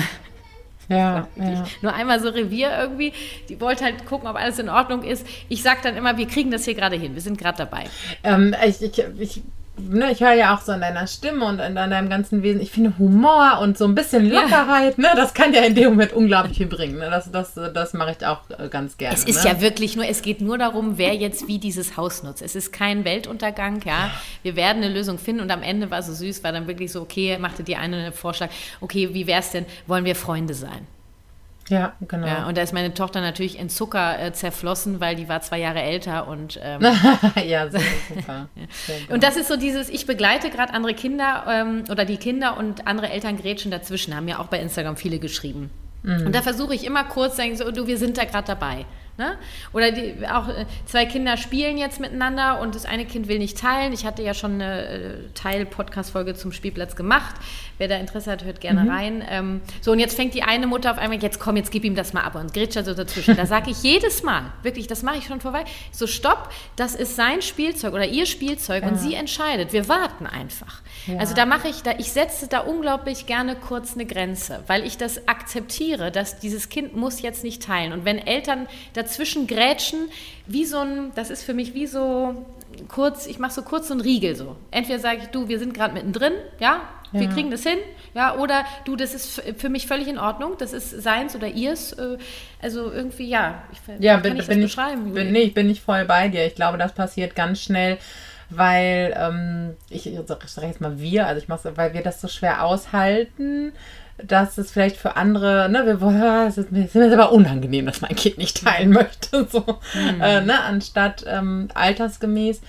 Ja, 0.88 1.28
ja. 1.36 1.64
Nur 1.80 1.94
einmal 1.94 2.20
so 2.20 2.28
Revier 2.28 2.76
irgendwie. 2.78 3.12
Die 3.48 3.60
wollte 3.60 3.84
halt 3.84 4.04
gucken, 4.06 4.28
ob 4.28 4.36
alles 4.36 4.58
in 4.58 4.68
Ordnung 4.68 5.04
ist. 5.04 5.26
Ich 5.48 5.62
sage 5.62 5.80
dann 5.82 5.96
immer, 5.96 6.16
wir 6.16 6.26
kriegen 6.26 6.50
das 6.50 6.64
hier 6.64 6.74
gerade 6.74 6.96
hin. 6.96 7.14
Wir 7.14 7.22
sind 7.22 7.38
gerade 7.38 7.58
dabei. 7.58 7.84
Ähm, 8.24 8.54
ich, 8.64 8.82
ich, 8.82 8.98
ich 9.18 9.42
ne, 9.78 10.12
ich 10.12 10.20
höre 10.20 10.34
ja 10.34 10.54
auch 10.54 10.60
so 10.60 10.72
in 10.72 10.80
deiner 10.80 11.06
Stimme 11.06 11.44
und 11.44 11.58
in 11.58 11.74
deinem 11.74 12.08
ganzen 12.08 12.42
Wesen, 12.42 12.60
ich 12.60 12.70
finde 12.70 12.98
Humor 12.98 13.58
und 13.60 13.78
so 13.78 13.84
ein 13.84 13.94
bisschen 13.94 14.30
Lockerheit, 14.30 14.98
ja. 14.98 15.08
ne, 15.08 15.12
das 15.16 15.34
kann 15.34 15.52
ja 15.52 15.62
in 15.62 15.74
dem 15.74 15.90
Moment 15.90 16.12
unglaublich 16.12 16.58
viel 16.58 16.66
bringen. 16.66 16.98
Ne? 16.98 17.08
Das, 17.10 17.30
das, 17.30 17.54
das 17.54 17.92
mache 17.94 18.16
ich 18.18 18.26
auch 18.26 18.40
äh, 18.50 18.68
ganz 18.68 18.96
gerne. 18.96 19.14
Es 19.14 19.24
ist 19.24 19.44
ne? 19.44 19.50
ja 19.50 19.60
wirklich 19.60 19.96
nur, 19.96 20.06
es 20.06 20.22
geht 20.22 20.40
nur 20.40 20.58
darum, 20.58 20.98
wer 20.98 21.14
jetzt 21.14 21.48
wie 21.48 21.58
dieses 21.58 21.96
Haus 21.96 22.22
nutzt. 22.22 22.42
Es 22.42 22.54
ist 22.54 22.72
kein 22.72 23.04
Weltuntergang, 23.04 23.80
ja. 23.84 24.10
Wir 24.42 24.56
werden 24.56 24.82
eine 24.82 24.92
Lösung 24.92 25.18
finden 25.18 25.42
und 25.42 25.50
am 25.50 25.62
Ende 25.62 25.90
war 25.90 26.02
so 26.02 26.12
süß, 26.12 26.44
war 26.44 26.52
dann 26.52 26.66
wirklich 26.66 26.92
so, 26.92 27.00
okay, 27.00 27.38
machte 27.38 27.62
die 27.62 27.76
eine 27.76 27.96
einen 27.96 28.12
Vorschlag, 28.12 28.50
okay, 28.80 29.12
wie 29.12 29.26
wäre 29.26 29.40
es 29.40 29.50
denn, 29.50 29.66
wollen 29.86 30.04
wir 30.04 30.16
Freunde 30.16 30.54
sein? 30.54 30.86
Ja, 31.72 31.94
genau. 32.06 32.26
Ja, 32.26 32.46
und 32.46 32.58
da 32.58 32.62
ist 32.62 32.74
meine 32.74 32.92
Tochter 32.92 33.22
natürlich 33.22 33.58
in 33.58 33.70
Zucker 33.70 34.20
äh, 34.20 34.32
zerflossen, 34.34 35.00
weil 35.00 35.16
die 35.16 35.28
war 35.30 35.40
zwei 35.40 35.58
Jahre 35.58 35.80
älter 35.80 36.28
und 36.28 36.60
ähm, 36.62 36.82
ja, 37.46 37.70
super. 37.70 37.82
super. 38.86 39.14
und 39.14 39.22
das 39.22 39.36
ist 39.36 39.48
so 39.48 39.56
dieses, 39.56 39.88
ich 39.88 40.04
begleite 40.04 40.50
gerade 40.50 40.74
andere 40.74 40.92
Kinder 40.92 41.44
ähm, 41.48 41.84
oder 41.90 42.04
die 42.04 42.18
Kinder 42.18 42.58
und 42.58 42.86
andere 42.86 43.08
Eltern 43.08 43.38
grätschen 43.38 43.70
dazwischen, 43.70 44.14
haben 44.14 44.28
ja 44.28 44.38
auch 44.38 44.48
bei 44.48 44.60
Instagram 44.60 44.96
viele 44.96 45.18
geschrieben. 45.18 45.70
Mhm. 46.02 46.26
Und 46.26 46.34
da 46.34 46.42
versuche 46.42 46.74
ich 46.74 46.84
immer 46.84 47.04
kurz 47.04 47.38
sagen, 47.38 47.56
so, 47.56 47.70
du, 47.70 47.86
wir 47.86 47.96
sind 47.96 48.18
da 48.18 48.24
gerade 48.24 48.46
dabei. 48.46 48.84
Ne? 49.18 49.36
Oder 49.74 49.92
die, 49.92 50.14
auch 50.26 50.48
äh, 50.48 50.64
zwei 50.86 51.04
Kinder 51.04 51.36
spielen 51.36 51.76
jetzt 51.76 52.00
miteinander 52.00 52.60
und 52.60 52.74
das 52.74 52.86
eine 52.86 53.04
Kind 53.04 53.28
will 53.28 53.38
nicht 53.38 53.58
teilen. 53.58 53.92
Ich 53.92 54.06
hatte 54.06 54.22
ja 54.22 54.32
schon 54.32 54.54
eine 54.54 54.86
äh, 54.86 55.14
Teil-Podcast-Folge 55.34 56.34
zum 56.34 56.50
Spielplatz 56.50 56.96
gemacht. 56.96 57.34
Wer 57.76 57.88
da 57.88 57.96
Interesse 57.96 58.30
hat, 58.30 58.44
hört 58.44 58.60
gerne 58.60 58.84
mhm. 58.84 58.90
rein. 58.90 59.24
Ähm, 59.28 59.60
so, 59.82 59.92
und 59.92 59.98
jetzt 59.98 60.16
fängt 60.16 60.32
die 60.32 60.42
eine 60.42 60.66
Mutter 60.66 60.90
auf 60.90 60.98
einmal, 60.98 61.22
jetzt 61.22 61.40
komm, 61.40 61.56
jetzt 61.56 61.70
gib 61.70 61.84
ihm 61.84 61.94
das 61.94 62.14
mal 62.14 62.22
ab 62.22 62.36
und 62.36 62.54
grätscht 62.54 62.82
so 62.84 62.94
dazwischen. 62.94 63.36
Da 63.36 63.46
sage 63.46 63.70
ich 63.70 63.82
jedes 63.82 64.22
Mal, 64.22 64.44
wirklich, 64.62 64.86
das 64.86 65.02
mache 65.02 65.18
ich 65.18 65.26
schon 65.26 65.40
vorbei, 65.40 65.64
so 65.90 66.06
stopp, 66.06 66.50
das 66.76 66.94
ist 66.94 67.14
sein 67.14 67.42
Spielzeug 67.42 67.92
oder 67.92 68.06
ihr 68.06 68.26
Spielzeug 68.26 68.82
ja. 68.82 68.88
und 68.88 68.96
sie 68.98 69.14
entscheidet. 69.14 69.72
Wir 69.72 69.88
warten 69.88 70.26
einfach. 70.26 70.81
Ja. 71.06 71.18
Also 71.18 71.34
da 71.34 71.46
mache 71.46 71.68
ich, 71.68 71.82
da, 71.82 71.92
ich 71.98 72.12
setze 72.12 72.48
da 72.48 72.60
unglaublich 72.60 73.26
gerne 73.26 73.56
kurz 73.56 73.94
eine 73.94 74.06
Grenze, 74.06 74.62
weil 74.66 74.84
ich 74.84 74.96
das 74.96 75.28
akzeptiere, 75.28 76.10
dass 76.10 76.38
dieses 76.38 76.68
Kind 76.68 76.94
muss 76.96 77.22
jetzt 77.22 77.44
nicht 77.44 77.62
teilen. 77.62 77.92
Und 77.92 78.04
wenn 78.04 78.18
Eltern 78.18 78.66
dazwischen 78.92 79.46
grätschen, 79.46 80.08
wie 80.46 80.64
so 80.64 80.78
ein, 80.78 81.12
das 81.14 81.30
ist 81.30 81.42
für 81.42 81.54
mich 81.54 81.74
wie 81.74 81.86
so 81.86 82.46
kurz, 82.88 83.26
ich 83.26 83.38
mache 83.38 83.52
so 83.52 83.62
kurz 83.62 83.88
so 83.88 83.94
einen 83.94 84.00
Riegel 84.00 84.36
so. 84.36 84.56
Entweder 84.70 84.98
sage 84.98 85.18
ich, 85.22 85.26
du, 85.28 85.48
wir 85.48 85.58
sind 85.58 85.74
gerade 85.74 85.94
mittendrin, 85.94 86.32
ja, 86.58 86.82
wir 87.12 87.28
kriegen 87.28 87.50
das 87.50 87.62
hin, 87.62 87.78
ja, 88.14 88.36
oder 88.36 88.64
du, 88.86 88.96
das 88.96 89.14
ist 89.14 89.42
für 89.58 89.68
mich 89.68 89.86
völlig 89.86 90.08
in 90.08 90.18
Ordnung, 90.18 90.54
das 90.58 90.72
ist 90.72 90.90
seins 90.90 91.36
oder 91.36 91.48
ihrs, 91.48 91.92
äh, 91.92 92.16
also 92.60 92.90
irgendwie, 92.90 93.28
ja, 93.28 93.64
ich, 93.70 93.78
ja, 94.02 94.14
kann 94.14 94.22
bin, 94.22 94.32
ich 94.32 94.38
das 94.38 94.48
bin 94.48 94.60
beschreiben? 94.62 95.08
Ich, 95.08 95.14
bin, 95.14 95.32
nee, 95.32 95.42
ich 95.42 95.54
bin 95.54 95.66
nicht 95.66 95.82
voll 95.82 96.06
bei 96.06 96.28
dir, 96.28 96.46
ich 96.46 96.54
glaube, 96.54 96.78
das 96.78 96.94
passiert 96.94 97.34
ganz 97.34 97.60
schnell, 97.60 97.98
weil 98.56 99.14
ähm, 99.16 99.76
ich, 99.88 100.06
ich 100.06 100.18
sage 100.26 100.66
jetzt 100.66 100.80
mal 100.80 100.98
wir, 100.98 101.26
also 101.26 101.40
ich 101.40 101.48
mache 101.48 101.76
weil 101.76 101.94
wir 101.94 102.02
das 102.02 102.20
so 102.20 102.28
schwer 102.28 102.64
aushalten, 102.64 103.72
dass 104.22 104.58
es 104.58 104.70
vielleicht 104.70 104.96
für 104.96 105.16
andere, 105.16 105.68
ne, 105.68 105.86
wir 105.86 106.00
wollen, 106.00 106.46
es 106.46 106.58
ist 106.58 106.70
mir, 106.70 106.88
mir 106.92 107.12
aber 107.12 107.32
unangenehm, 107.32 107.86
dass 107.86 108.00
mein 108.00 108.14
Kind 108.16 108.38
nicht 108.38 108.64
teilen 108.64 108.90
möchte, 108.90 109.46
so, 109.50 109.60
mhm. 109.94 110.20
äh, 110.20 110.40
ne, 110.42 110.62
anstatt 110.62 111.24
ähm, 111.26 111.68
altersgemäß 111.74 112.60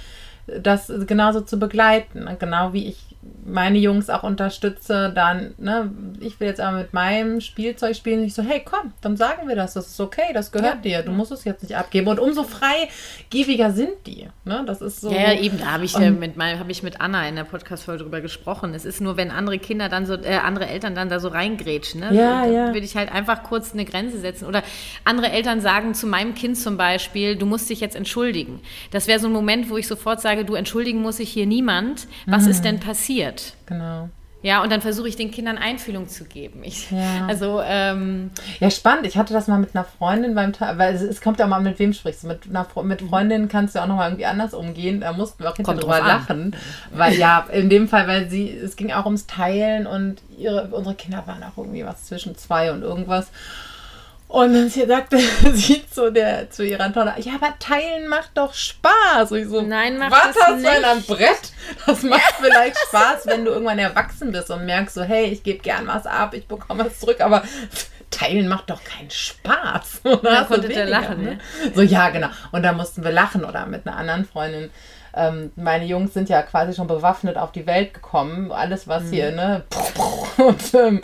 das 0.47 0.91
genauso 1.07 1.41
zu 1.41 1.57
begleiten, 1.57 2.27
genau 2.39 2.73
wie 2.73 2.88
ich 2.88 2.97
meine 3.45 3.77
Jungs 3.77 4.09
auch 4.09 4.23
unterstütze, 4.23 5.11
dann, 5.13 5.53
ne, 5.57 5.91
ich 6.19 6.39
will 6.39 6.47
jetzt 6.47 6.61
aber 6.61 6.77
mit 6.77 6.93
meinem 6.93 7.41
Spielzeug 7.41 7.95
spielen. 7.95 8.23
Ich 8.23 8.33
so, 8.33 8.43
hey, 8.43 8.61
komm, 8.63 8.93
dann 9.01 9.17
sagen 9.17 9.47
wir 9.47 9.55
das. 9.55 9.73
Das 9.73 9.87
ist 9.87 9.99
okay, 9.99 10.33
das 10.33 10.51
gehört 10.51 10.85
ja. 10.85 10.99
dir. 10.99 11.03
Du 11.03 11.11
musst 11.11 11.31
es 11.31 11.43
jetzt 11.43 11.63
nicht 11.63 11.75
abgeben. 11.75 12.07
Und 12.07 12.19
umso 12.19 12.43
freigebiger 12.43 13.71
sind 13.71 13.91
die. 14.05 14.27
Ne? 14.45 14.63
Das 14.65 14.81
ist 14.81 15.01
so. 15.01 15.11
Ja, 15.11 15.33
eben, 15.33 15.57
da 15.59 15.71
habe 15.71 15.85
ich, 15.85 15.95
äh, 15.95 16.11
mit, 16.11 16.37
hab 16.37 16.69
ich 16.69 16.83
mit 16.83 17.01
Anna 17.01 17.27
in 17.27 17.35
der 17.35 17.43
Podcast-Folge 17.43 18.03
drüber 18.03 18.21
gesprochen. 18.21 18.73
Es 18.73 18.85
ist 18.85 19.01
nur, 19.01 19.17
wenn 19.17 19.31
andere 19.31 19.59
Kinder 19.59 19.89
dann 19.89 20.05
so, 20.05 20.13
äh, 20.13 20.35
andere 20.35 20.67
Eltern 20.67 20.95
dann 20.95 21.09
da 21.09 21.19
so 21.19 21.27
reingrätschen. 21.27 22.01
Ne? 22.01 22.13
Ja, 22.13 22.45
ja. 22.45 22.67
Würde 22.67 22.85
ich 22.85 22.95
halt 22.95 23.11
einfach 23.11 23.43
kurz 23.43 23.73
eine 23.73 23.85
Grenze 23.85 24.19
setzen. 24.19 24.45
Oder 24.45 24.63
andere 25.03 25.31
Eltern 25.31 25.59
sagen 25.59 25.93
zu 25.93 26.07
meinem 26.07 26.33
Kind 26.33 26.57
zum 26.57 26.77
Beispiel, 26.77 27.35
du 27.35 27.45
musst 27.45 27.69
dich 27.69 27.79
jetzt 27.79 27.95
entschuldigen. 27.95 28.61
Das 28.91 29.07
wäre 29.07 29.19
so 29.19 29.27
ein 29.27 29.33
Moment, 29.33 29.69
wo 29.69 29.77
ich 29.77 29.87
sofort 29.87 30.21
sage, 30.21 30.45
du 30.45 30.55
entschuldigen 30.55 31.01
muss 31.01 31.17
sich 31.17 31.31
hier 31.31 31.45
niemand. 31.45 32.07
Was 32.25 32.43
mhm. 32.43 32.51
ist 32.51 32.61
denn 32.61 32.79
passiert? 32.79 33.32
Genau. 33.65 34.09
Ja, 34.43 34.61
und 34.61 34.69
dann 34.69 34.81
versuche 34.81 35.07
ich 35.07 35.15
den 35.15 35.31
Kindern 35.31 35.57
Einfühlung 35.57 36.09
zu 36.09 36.25
geben. 36.25 36.63
Ich, 36.65 36.91
ja. 36.91 37.25
Also, 37.27 37.61
ähm, 37.65 38.29
ja, 38.59 38.69
spannend. 38.69 39.07
Ich 39.07 39.17
hatte 39.17 39.34
das 39.34 39.47
mal 39.47 39.57
mit 39.57 39.73
einer 39.73 39.86
Freundin 39.86 40.36
beim 40.36 40.51
Tag, 40.51 40.77
weil 40.77 40.93
es, 40.93 41.01
es, 41.01 41.21
kommt 41.21 41.39
ja 41.39 41.47
mal, 41.47 41.61
mit 41.61 41.79
wem 41.79 41.93
sprichst 41.93 42.23
du. 42.23 42.27
Mit, 42.27 42.49
einer, 42.49 42.67
mit 42.84 43.01
Freundinnen 43.01 43.47
kannst 43.47 43.73
du 43.73 43.79
auch 43.79 43.88
nochmal 43.88 44.09
irgendwie 44.09 44.25
anders 44.25 44.53
umgehen. 44.53 44.99
Da 44.99 45.13
mussten 45.13 45.41
wir 45.41 45.49
auch 45.49 45.55
hinterher 45.55 45.79
drüber 45.79 45.99
lachen. 45.99 46.57
Weil 46.91 47.13
ja, 47.15 47.47
in 47.53 47.69
dem 47.69 47.88
Fall, 47.88 48.05
weil 48.09 48.29
sie, 48.29 48.49
es 48.49 48.75
ging 48.75 48.91
auch 48.91 49.05
ums 49.05 49.27
Teilen 49.27 49.88
und 49.88 50.21
ihre, 50.38 50.67
unsere 50.71 50.95
Kinder 50.95 51.23
waren 51.25 51.41
auch 51.41 51.57
irgendwie 51.57 51.86
was 51.86 52.03
zwischen 52.03 52.36
zwei 52.36 52.73
und 52.73 52.81
irgendwas. 52.81 53.31
Und 54.34 54.51
dann 54.55 54.67
sagte 54.67 55.19
sie 55.53 55.86
zu, 55.88 56.11
der, 56.11 56.49
zu 56.49 56.65
ihrer 56.65 56.91
Tochter, 56.91 57.13
ja, 57.19 57.36
aber 57.36 57.53
teilen 57.59 58.07
macht 58.07 58.31
doch 58.34 58.51
Spaß. 58.55 59.31
Und 59.31 59.38
ich 59.38 59.47
so, 59.47 59.61
Nein, 59.61 59.99
macht 59.99 60.11
was 60.11 60.34
das 60.34 60.47
hast 60.47 60.61
nicht. 60.61 60.75
du 60.75 60.88
am 60.88 61.03
Brett? 61.03 61.53
Das 61.86 62.01
macht 62.01 62.34
vielleicht 62.41 62.75
Spaß, 62.88 63.27
wenn 63.27 63.45
du 63.45 63.51
irgendwann 63.51 63.77
erwachsen 63.77 64.31
bist 64.31 64.49
und 64.49 64.65
merkst 64.65 64.95
so, 64.95 65.03
hey, 65.03 65.25
ich 65.25 65.43
gebe 65.43 65.59
gern 65.59 65.86
was 65.86 66.07
ab, 66.07 66.34
ich 66.34 66.47
bekomme 66.47 66.86
was 66.86 66.99
zurück, 66.99 67.21
aber 67.21 67.43
teilen 68.09 68.47
macht 68.47 68.71
doch 68.71 68.84
keinen 68.84 69.11
Spaß. 69.11 70.01
Und 70.03 70.25
da 70.25 70.45
konntet 70.45 70.71
ihr 70.71 70.86
lachen, 70.86 71.23
ne? 71.23 71.38
So, 71.75 71.84
ja, 71.84 72.09
genau. 72.09 72.29
Und 72.51 72.63
da 72.63 72.73
mussten 72.73 73.03
wir 73.03 73.11
lachen 73.11 73.45
oder 73.45 73.67
mit 73.67 73.86
einer 73.86 73.97
anderen 73.97 74.25
Freundin 74.25 74.71
ähm, 75.15 75.51
meine 75.55 75.86
Jungs 75.86 76.13
sind 76.13 76.27
ja 76.29 76.41
quasi 76.41 76.73
schon 76.73 76.88
bewaffnet 76.88 77.38
auf 77.38 77.51
die 77.51 77.67
Welt 77.67 77.93
gekommen. 77.93 78.51
Alles, 78.51 78.88
was 78.88 79.03
mhm. 79.03 79.11
hier, 79.11 79.31
ne? 79.31 79.63
Und 80.38 80.73
ähm, 80.73 81.01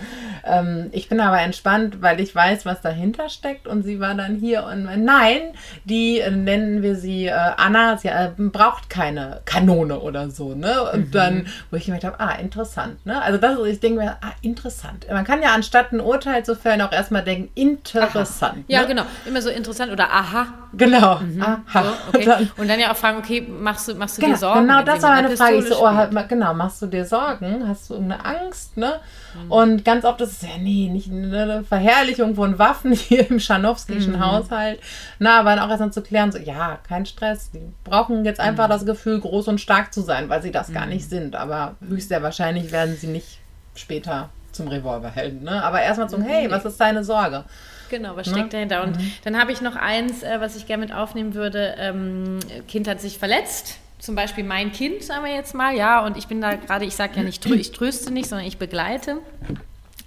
ähm, 0.49 0.89
ich 0.91 1.09
bin 1.09 1.19
aber 1.19 1.39
entspannt, 1.39 2.01
weil 2.01 2.19
ich 2.19 2.33
weiß, 2.33 2.65
was 2.65 2.81
dahinter 2.81 3.29
steckt. 3.29 3.67
Und 3.67 3.83
sie 3.83 3.99
war 3.99 4.15
dann 4.15 4.35
hier 4.35 4.63
und 4.63 4.83
nein, 5.03 5.41
die 5.85 6.19
äh, 6.19 6.31
nennen 6.31 6.81
wir 6.81 6.95
sie 6.95 7.27
äh, 7.27 7.31
Anna, 7.31 7.97
sie 7.97 8.07
äh, 8.07 8.29
braucht 8.37 8.89
keine 8.89 9.41
Kanone 9.45 9.99
oder 9.99 10.29
so, 10.29 10.55
ne? 10.55 10.91
Und 10.91 11.07
mhm. 11.07 11.11
dann, 11.11 11.47
wo 11.71 11.77
ich 11.77 11.85
gemerkt 11.85 12.05
habe, 12.05 12.19
ah, 12.19 12.33
interessant, 12.33 13.05
ne? 13.05 13.21
Also 13.21 13.37
das, 13.37 13.57
ich 13.67 13.79
denke 13.79 13.99
mir, 13.99 14.17
ah, 14.21 14.31
interessant. 14.41 15.05
Man 15.09 15.25
kann 15.25 15.41
ja 15.41 15.53
anstatt 15.53 15.91
ein 15.91 15.99
Urteil 15.99 16.43
zu 16.43 16.55
fällen 16.55 16.81
auch 16.81 16.91
erstmal 16.91 17.23
denken, 17.23 17.49
interessant. 17.55 18.57
Ne? 18.57 18.63
Ja, 18.67 18.83
genau. 18.83 19.03
Immer 19.25 19.41
so 19.41 19.49
interessant 19.49 19.91
oder 19.91 20.11
aha. 20.11 20.47
Genau. 20.73 21.19
Mhm. 21.19 21.41
Aha. 21.41 21.83
So, 21.83 21.89
okay. 22.09 22.17
und, 22.17 22.27
dann, 22.27 22.51
und, 22.57 22.67
dann, 22.67 22.79
ja 22.79 22.91
auch 22.91 22.97
fragen, 22.97 23.17
okay, 23.17 23.41
machst 23.41 23.87
du, 23.87 23.95
machst 23.95 24.17
du 24.17 24.21
genau, 24.21 24.33
dir 24.33 24.39
Sorgen? 24.39 24.67
Genau, 24.67 24.83
das 24.83 25.01
war 25.01 25.09
meine 25.11 25.35
Frage. 25.35 25.55
Ich 25.57 25.67
so, 25.67 25.83
oh, 25.83 25.89
halt, 25.89 26.29
genau, 26.29 26.53
machst 26.53 26.81
du 26.81 26.87
dir 26.87 27.05
Sorgen? 27.05 27.67
Hast 27.67 27.89
du 27.89 27.95
irgendeine 27.95 28.25
Angst, 28.25 28.77
ne? 28.77 28.99
Mhm. 29.33 29.51
Und 29.51 29.85
ganz 29.85 30.05
oft 30.05 30.21
ist 30.21 30.31
es 30.31 30.38
ja, 30.41 30.57
nee, 30.59 30.89
nicht 30.89 31.11
eine 31.11 31.63
Verherrlichung 31.63 32.35
von 32.35 32.59
Waffen 32.59 32.91
hier 32.93 33.29
im 33.29 33.39
Scharnowskischen 33.39 34.13
mhm. 34.13 34.25
Haushalt. 34.25 34.79
Na, 35.19 35.39
aber 35.39 35.55
dann 35.55 35.59
auch 35.59 35.69
erstmal 35.69 35.91
zu 35.91 36.01
klären, 36.01 36.31
so, 36.31 36.37
ja, 36.37 36.79
kein 36.87 37.05
Stress. 37.05 37.51
Die 37.51 37.61
brauchen 37.83 38.25
jetzt 38.25 38.39
einfach 38.39 38.67
mhm. 38.67 38.71
das 38.71 38.85
Gefühl, 38.85 39.19
groß 39.19 39.47
und 39.47 39.61
stark 39.61 39.93
zu 39.93 40.01
sein, 40.01 40.29
weil 40.29 40.41
sie 40.41 40.51
das 40.51 40.73
gar 40.73 40.85
nicht 40.85 41.05
mhm. 41.05 41.09
sind. 41.09 41.35
Aber 41.35 41.75
höchst 41.87 42.09
sehr 42.09 42.23
wahrscheinlich 42.23 42.71
werden 42.71 42.95
sie 42.95 43.07
nicht 43.07 43.39
später 43.75 44.29
zum 44.51 44.67
Revolverhelden. 44.67 45.43
Ne? 45.43 45.63
Aber 45.63 45.81
erstmal 45.81 46.09
so, 46.09 46.21
hey, 46.21 46.49
was 46.49 46.65
ist 46.65 46.79
deine 46.79 47.03
Sorge? 47.03 47.45
Genau, 47.89 48.15
was 48.15 48.27
steckt 48.27 48.53
ne? 48.53 48.67
dahinter? 48.67 48.83
Und 48.83 48.97
mhm. 48.97 49.11
dann 49.23 49.39
habe 49.39 49.51
ich 49.51 49.61
noch 49.61 49.75
eins, 49.75 50.23
äh, 50.23 50.39
was 50.39 50.55
ich 50.55 50.67
gerne 50.67 50.85
mit 50.85 50.93
aufnehmen 50.93 51.33
würde. 51.33 51.75
Ähm, 51.77 52.39
kind 52.67 52.87
hat 52.87 53.01
sich 53.01 53.17
verletzt 53.17 53.77
zum 53.99 54.15
Beispiel 54.15 54.45
mein 54.45 54.71
Kind, 54.71 55.03
sagen 55.03 55.25
wir 55.25 55.33
jetzt 55.33 55.53
mal, 55.53 55.75
ja, 55.75 56.05
und 56.05 56.17
ich 56.17 56.27
bin 56.27 56.39
da 56.39 56.55
gerade, 56.55 56.85
ich 56.85 56.95
sage 56.95 57.17
ja 57.17 57.23
nicht, 57.23 57.45
ich 57.45 57.71
tröste 57.71 58.11
nicht, 58.11 58.29
sondern 58.29 58.47
ich 58.47 58.57
begleite. 58.57 59.17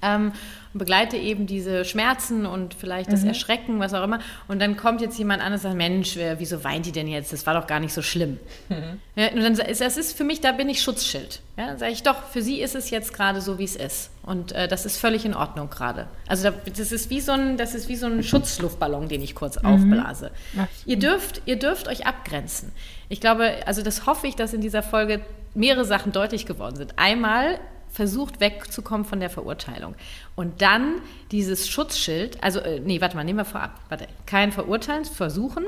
Ähm, 0.02 0.32
und 0.72 0.78
begleite 0.78 1.16
eben 1.16 1.46
diese 1.46 1.84
Schmerzen 1.84 2.46
und 2.46 2.74
vielleicht 2.74 3.12
das 3.12 3.22
mhm. 3.22 3.28
Erschrecken, 3.28 3.78
was 3.78 3.92
auch 3.92 4.04
immer. 4.04 4.20
Und 4.48 4.60
dann 4.60 4.76
kommt 4.76 5.00
jetzt 5.00 5.18
jemand 5.18 5.42
an 5.42 5.52
und 5.52 5.58
sagt, 5.58 5.76
Mensch, 5.76 6.16
wieso 6.38 6.64
weint 6.64 6.86
die 6.86 6.92
denn 6.92 7.08
jetzt? 7.08 7.32
Das 7.32 7.46
war 7.46 7.54
doch 7.54 7.66
gar 7.66 7.78
nicht 7.78 7.92
so 7.92 8.00
schlimm. 8.00 8.38
Mhm. 8.68 9.00
Ja, 9.16 9.28
und 9.32 9.42
dann 9.42 9.52
ist 9.54 9.80
das 9.80 9.96
ist 9.96 10.16
für 10.16 10.24
mich, 10.24 10.40
da 10.40 10.52
bin 10.52 10.68
ich 10.68 10.80
Schutzschild. 10.82 11.40
Ja, 11.58 11.66
dann 11.66 11.78
sage 11.78 11.92
ich, 11.92 12.02
doch, 12.02 12.24
für 12.30 12.40
sie 12.40 12.62
ist 12.62 12.74
es 12.74 12.88
jetzt 12.88 13.12
gerade 13.12 13.42
so, 13.42 13.58
wie 13.58 13.64
es 13.64 13.76
ist. 13.76 14.10
Und 14.22 14.52
äh, 14.52 14.66
das 14.66 14.86
ist 14.86 14.98
völlig 14.98 15.26
in 15.26 15.34
Ordnung 15.34 15.68
gerade. 15.68 16.06
Also 16.26 16.50
da, 16.50 16.54
das, 16.74 16.92
ist 16.92 17.10
wie 17.10 17.20
so 17.20 17.32
ein, 17.32 17.58
das 17.58 17.74
ist 17.74 17.88
wie 17.88 17.96
so 17.96 18.06
ein 18.06 18.22
Schutzluftballon, 18.22 19.08
den 19.08 19.20
ich 19.20 19.34
kurz 19.34 19.60
mhm. 19.60 19.68
aufblase. 19.68 20.30
Ja. 20.56 20.68
Ihr, 20.86 20.98
dürft, 20.98 21.42
ihr 21.44 21.58
dürft 21.58 21.88
euch 21.88 22.06
abgrenzen. 22.06 22.72
Ich 23.10 23.20
glaube, 23.20 23.66
also 23.66 23.82
das 23.82 24.06
hoffe 24.06 24.26
ich, 24.26 24.36
dass 24.36 24.54
in 24.54 24.62
dieser 24.62 24.82
Folge 24.82 25.20
mehrere 25.54 25.84
Sachen 25.84 26.12
deutlich 26.12 26.46
geworden 26.46 26.76
sind. 26.76 26.94
Einmal 26.96 27.60
versucht 27.92 28.40
wegzukommen 28.40 29.04
von 29.04 29.20
der 29.20 29.30
Verurteilung. 29.30 29.94
Und 30.34 30.62
dann 30.62 31.02
dieses 31.30 31.68
Schutzschild, 31.68 32.42
also, 32.42 32.60
äh, 32.60 32.80
nee, 32.80 33.00
warte 33.00 33.16
mal, 33.16 33.24
nehmen 33.24 33.38
wir 33.38 33.44
vorab, 33.44 33.78
warte, 33.88 34.06
kein 34.26 34.50
Verurteilen, 34.50 35.04
versuchen, 35.04 35.64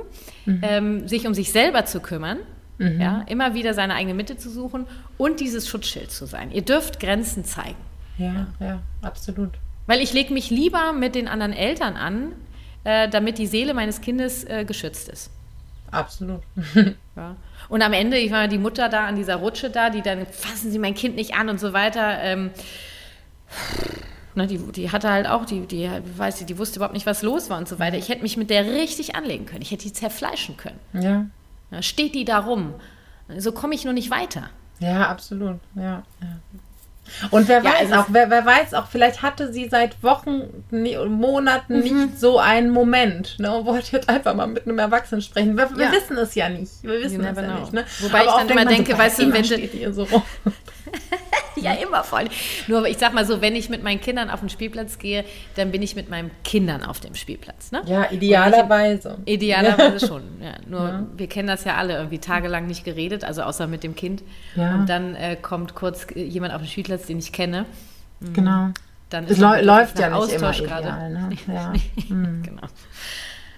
mhm. 0.46 0.60
ähm, 0.62 1.08
sich 1.08 1.26
um 1.26 1.34
sich 1.34 1.52
selber 1.52 1.84
zu 1.84 2.00
kümmern, 2.00 2.38
mhm. 2.78 3.00
ja, 3.00 3.24
immer 3.28 3.54
wieder 3.54 3.74
seine 3.74 3.94
eigene 3.94 4.14
Mitte 4.14 4.38
zu 4.38 4.50
suchen 4.50 4.86
und 5.18 5.40
dieses 5.40 5.68
Schutzschild 5.68 6.10
zu 6.10 6.26
sein. 6.26 6.50
Ihr 6.50 6.62
dürft 6.62 6.98
Grenzen 6.98 7.44
zeigen. 7.44 7.76
Ja, 8.16 8.46
ja, 8.58 8.66
ja 8.66 8.82
absolut. 9.02 9.50
Weil 9.86 10.00
ich 10.00 10.14
lege 10.14 10.32
mich 10.32 10.50
lieber 10.50 10.94
mit 10.94 11.14
den 11.14 11.28
anderen 11.28 11.52
Eltern 11.52 11.96
an, 11.96 12.32
äh, 12.84 13.08
damit 13.08 13.36
die 13.36 13.46
Seele 13.46 13.74
meines 13.74 14.00
Kindes 14.00 14.44
äh, 14.44 14.64
geschützt 14.64 15.10
ist. 15.10 15.30
Absolut. 15.90 16.40
ja. 17.16 17.36
Und 17.68 17.82
am 17.82 17.92
Ende, 17.92 18.18
ich 18.18 18.30
war 18.30 18.48
die 18.48 18.58
Mutter 18.58 18.88
da 18.88 19.06
an 19.06 19.16
dieser 19.16 19.36
Rutsche 19.36 19.70
da, 19.70 19.90
die 19.90 20.02
dann, 20.02 20.26
fassen 20.26 20.70
Sie 20.70 20.78
mein 20.78 20.94
Kind 20.94 21.16
nicht 21.16 21.34
an 21.34 21.48
und 21.48 21.58
so 21.58 21.72
weiter. 21.72 22.18
Ähm, 22.22 22.50
ne, 24.34 24.46
die, 24.46 24.58
die 24.58 24.90
hatte 24.90 25.10
halt 25.10 25.26
auch, 25.26 25.44
die, 25.44 25.66
die, 25.66 25.88
weiß 26.16 26.40
ich, 26.40 26.46
die 26.46 26.58
wusste 26.58 26.78
überhaupt 26.78 26.94
nicht, 26.94 27.06
was 27.06 27.22
los 27.22 27.50
war 27.50 27.58
und 27.58 27.68
so 27.68 27.78
weiter. 27.78 27.96
Ich 27.96 28.08
hätte 28.08 28.22
mich 28.22 28.36
mit 28.36 28.50
der 28.50 28.66
richtig 28.66 29.16
anlegen 29.16 29.46
können. 29.46 29.62
Ich 29.62 29.70
hätte 29.70 29.84
die 29.84 29.92
zerfleischen 29.92 30.56
können. 30.56 30.78
Ja. 30.92 31.26
ja 31.70 31.82
steht 31.82 32.14
die 32.14 32.24
da 32.24 32.38
rum. 32.38 32.74
So 33.38 33.52
komme 33.52 33.74
ich 33.74 33.84
nur 33.84 33.94
nicht 33.94 34.10
weiter. 34.10 34.50
Ja, 34.80 35.08
absolut. 35.08 35.60
Ja, 35.74 36.02
ja. 36.20 36.38
Und 37.30 37.48
wer 37.48 37.62
ja, 37.62 37.70
weiß 37.72 37.92
auch, 37.92 38.06
wer, 38.08 38.30
wer 38.30 38.44
weiß 38.44 38.74
auch, 38.74 38.86
vielleicht 38.88 39.22
hatte 39.22 39.52
sie 39.52 39.68
seit 39.68 40.02
Wochen, 40.02 40.64
Monaten 40.70 41.76
mhm. 41.76 41.82
nicht 41.82 42.20
so 42.20 42.38
einen 42.38 42.70
Moment. 42.70 43.38
Ne, 43.38 43.54
und 43.54 43.66
wollte 43.66 43.92
jetzt 43.92 44.08
einfach 44.08 44.34
mal 44.34 44.46
mit 44.46 44.66
einem 44.66 44.78
Erwachsenen 44.78 45.22
sprechen. 45.22 45.56
Wir, 45.56 45.70
wir 45.76 45.92
wissen 45.92 46.16
es 46.18 46.34
ja 46.34 46.48
nicht. 46.48 46.82
Wir 46.82 47.00
wissen 47.00 47.24
es 47.24 47.36
ja 47.36 47.42
know. 47.42 47.60
nicht. 47.60 47.72
Ne? 47.72 47.84
Wobei 48.00 48.20
Aber 48.20 48.28
ich 48.28 48.34
dann 48.34 48.48
immer 48.48 48.64
denke, 48.64 48.92
so, 48.92 48.98
weißt 48.98 49.18
du, 49.20 49.32
wenn 49.32 49.44
so 49.94 50.04
rum. 50.04 50.22
ja, 51.64 51.72
immer 51.72 52.04
voll. 52.04 52.24
Nur 52.68 52.86
ich 52.86 52.98
sag 52.98 53.12
mal 53.14 53.24
so, 53.24 53.40
wenn 53.40 53.56
ich 53.56 53.68
mit 53.68 53.82
meinen 53.82 54.00
Kindern 54.00 54.30
auf 54.30 54.40
den 54.40 54.48
Spielplatz 54.48 54.98
gehe, 54.98 55.24
dann 55.56 55.70
bin 55.70 55.82
ich 55.82 55.96
mit 55.96 56.10
meinen 56.10 56.30
Kindern 56.44 56.84
auf 56.84 57.00
dem 57.00 57.14
Spielplatz. 57.14 57.72
Ne? 57.72 57.82
Ja, 57.86 58.10
idealerweise. 58.10 59.18
Ich, 59.24 59.34
idealerweise 59.34 60.06
schon. 60.06 60.22
Ja, 60.40 60.54
nur 60.68 60.80
ja. 60.80 61.06
wir 61.16 61.28
kennen 61.28 61.48
das 61.48 61.64
ja 61.64 61.76
alle, 61.76 61.94
irgendwie 61.94 62.18
tagelang 62.18 62.66
nicht 62.66 62.84
geredet, 62.84 63.24
also 63.24 63.42
außer 63.42 63.66
mit 63.66 63.82
dem 63.82 63.94
Kind. 63.94 64.22
Ja. 64.56 64.74
Und 64.74 64.88
dann 64.88 65.14
äh, 65.14 65.36
kommt 65.36 65.74
kurz 65.74 66.06
jemand 66.14 66.54
auf 66.54 66.60
den 66.60 66.68
Spielplatz, 66.68 67.06
den 67.06 67.18
ich 67.18 67.32
kenne. 67.32 67.66
Mhm. 68.20 68.32
Genau. 68.32 68.68
Dann 69.10 69.24
es 69.26 69.38
läuft 69.38 69.98
ja 69.98 70.08
nicht 70.08 70.16
Austausch 70.16 70.60
immer 70.60 70.78
ideal, 70.80 71.10
ne? 71.10 71.30
ja. 71.46 71.72
mhm. 72.08 72.42
genau. 72.42 72.66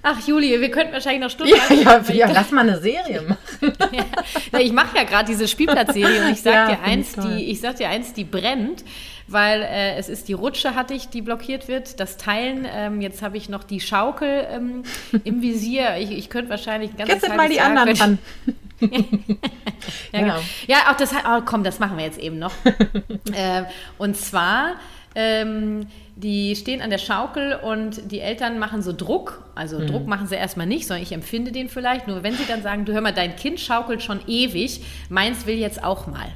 Ach, 0.09 0.21
Julie, 0.25 0.61
wir 0.61 0.71
könnten 0.71 0.93
wahrscheinlich 0.93 1.21
noch 1.21 1.31
Stunden. 1.31 1.53
Ja, 1.53 1.75
ja, 1.75 2.13
ja, 2.13 2.31
lass 2.31 2.53
mal 2.53 2.61
eine 2.61 2.79
Serie 2.79 3.23
machen. 3.23 3.73
ja, 4.53 4.61
ich 4.61 4.73
mache 4.73 4.97
ja 4.97 5.03
gerade 5.03 5.27
diese 5.27 5.49
Spielplatzserie 5.49 6.27
und 6.27 6.31
ich 6.31 6.43
sag 6.43 6.55
ja, 6.55 6.77
dir 6.77 6.83
eins, 6.83 7.15
die, 7.15 7.51
ich 7.51 7.61
sag 7.61 7.75
dir 7.75 7.89
eins, 7.89 8.13
die 8.13 8.23
brennt, 8.23 8.85
weil 9.27 9.63
äh, 9.63 9.97
es 9.97 10.09
ist 10.09 10.29
die 10.29 10.33
Rutsche 10.33 10.77
hatte 10.77 10.95
ich, 10.95 11.09
die 11.09 11.23
blockiert 11.23 11.67
wird, 11.67 11.99
das 11.99 12.19
Teilen. 12.19 12.69
Ähm, 12.73 13.01
jetzt 13.01 13.21
habe 13.21 13.37
ich 13.37 13.49
noch 13.49 13.65
die 13.65 13.81
Schaukel 13.81 14.47
ähm, 14.49 14.85
im 15.25 15.43
Visier. 15.43 15.97
Ich, 15.97 16.13
ich 16.13 16.31
könnte 16.31 16.51
wahrscheinlich 16.51 16.97
ganz. 16.97 17.11
Jetzt 17.11 17.29
mal 17.29 17.49
die 17.49 17.57
Jahr 17.57 17.77
anderen 17.77 18.01
an. 18.01 18.19
ja, 18.81 20.21
genau. 20.21 20.39
ja, 20.69 20.77
auch 20.89 20.97
das. 20.97 21.13
Oh, 21.15 21.41
komm, 21.45 21.65
das 21.65 21.81
machen 21.81 21.99
wir 21.99 22.05
jetzt 22.05 22.21
eben 22.21 22.39
noch. 22.39 22.53
äh, 23.33 23.65
und 23.99 24.17
zwar. 24.17 24.77
Ähm, 25.19 25.87
die 26.15 26.55
stehen 26.57 26.83
an 26.83 26.91
der 26.91 26.99
Schaukel 26.99 27.55
und 27.55 28.13
die 28.13 28.21
Eltern 28.21 28.59
machen 28.59 28.83
so 28.83 28.93
Druck. 28.93 29.43
Also 29.55 29.79
mhm. 29.79 29.87
Druck 29.87 30.07
machen 30.07 30.27
sie 30.27 30.37
erstmal 30.37 30.67
nicht, 30.67 30.87
sondern 30.87 31.03
ich 31.03 31.13
empfinde 31.13 31.53
den 31.53 31.71
vielleicht. 31.71 32.07
Nur 32.07 32.23
wenn 32.23 32.35
sie 32.35 32.45
dann 32.47 32.63
sagen, 32.63 32.85
du 32.85 32.93
hör 32.93 33.01
mal, 33.01 33.15
dein 33.15 33.35
Kind 33.35 33.59
schaukelt 33.59 34.03
schon 34.03 34.21
ewig, 34.27 34.83
meins 35.09 35.47
will 35.47 35.57
jetzt 35.57 35.83
auch 35.83 36.07
mal. 36.07 36.29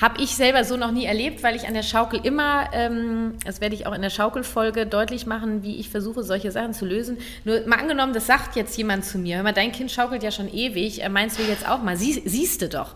Habe 0.00 0.22
ich 0.22 0.36
selber 0.36 0.64
so 0.64 0.76
noch 0.76 0.92
nie 0.92 1.04
erlebt, 1.04 1.42
weil 1.42 1.56
ich 1.56 1.66
an 1.66 1.74
der 1.74 1.82
Schaukel 1.82 2.20
immer, 2.22 2.70
ähm, 2.72 3.34
das 3.44 3.60
werde 3.60 3.74
ich 3.74 3.86
auch 3.86 3.94
in 3.94 4.00
der 4.00 4.10
Schaukelfolge 4.10 4.86
deutlich 4.86 5.26
machen, 5.26 5.62
wie 5.62 5.76
ich 5.76 5.90
versuche, 5.90 6.22
solche 6.22 6.52
Sachen 6.52 6.72
zu 6.72 6.86
lösen. 6.86 7.18
Nur 7.44 7.66
mal 7.66 7.80
angenommen, 7.80 8.14
das 8.14 8.26
sagt 8.26 8.56
jetzt 8.56 8.78
jemand 8.78 9.04
zu 9.04 9.18
mir, 9.18 9.36
hör 9.36 9.42
mal, 9.42 9.52
dein 9.52 9.72
Kind 9.72 9.90
schaukelt 9.90 10.22
ja 10.22 10.30
schon 10.30 10.52
ewig, 10.52 11.02
meins 11.10 11.38
will 11.38 11.48
jetzt 11.48 11.68
auch 11.68 11.82
mal, 11.82 11.96
Sie, 11.96 12.22
siehst 12.24 12.62
du 12.62 12.68
doch. 12.68 12.94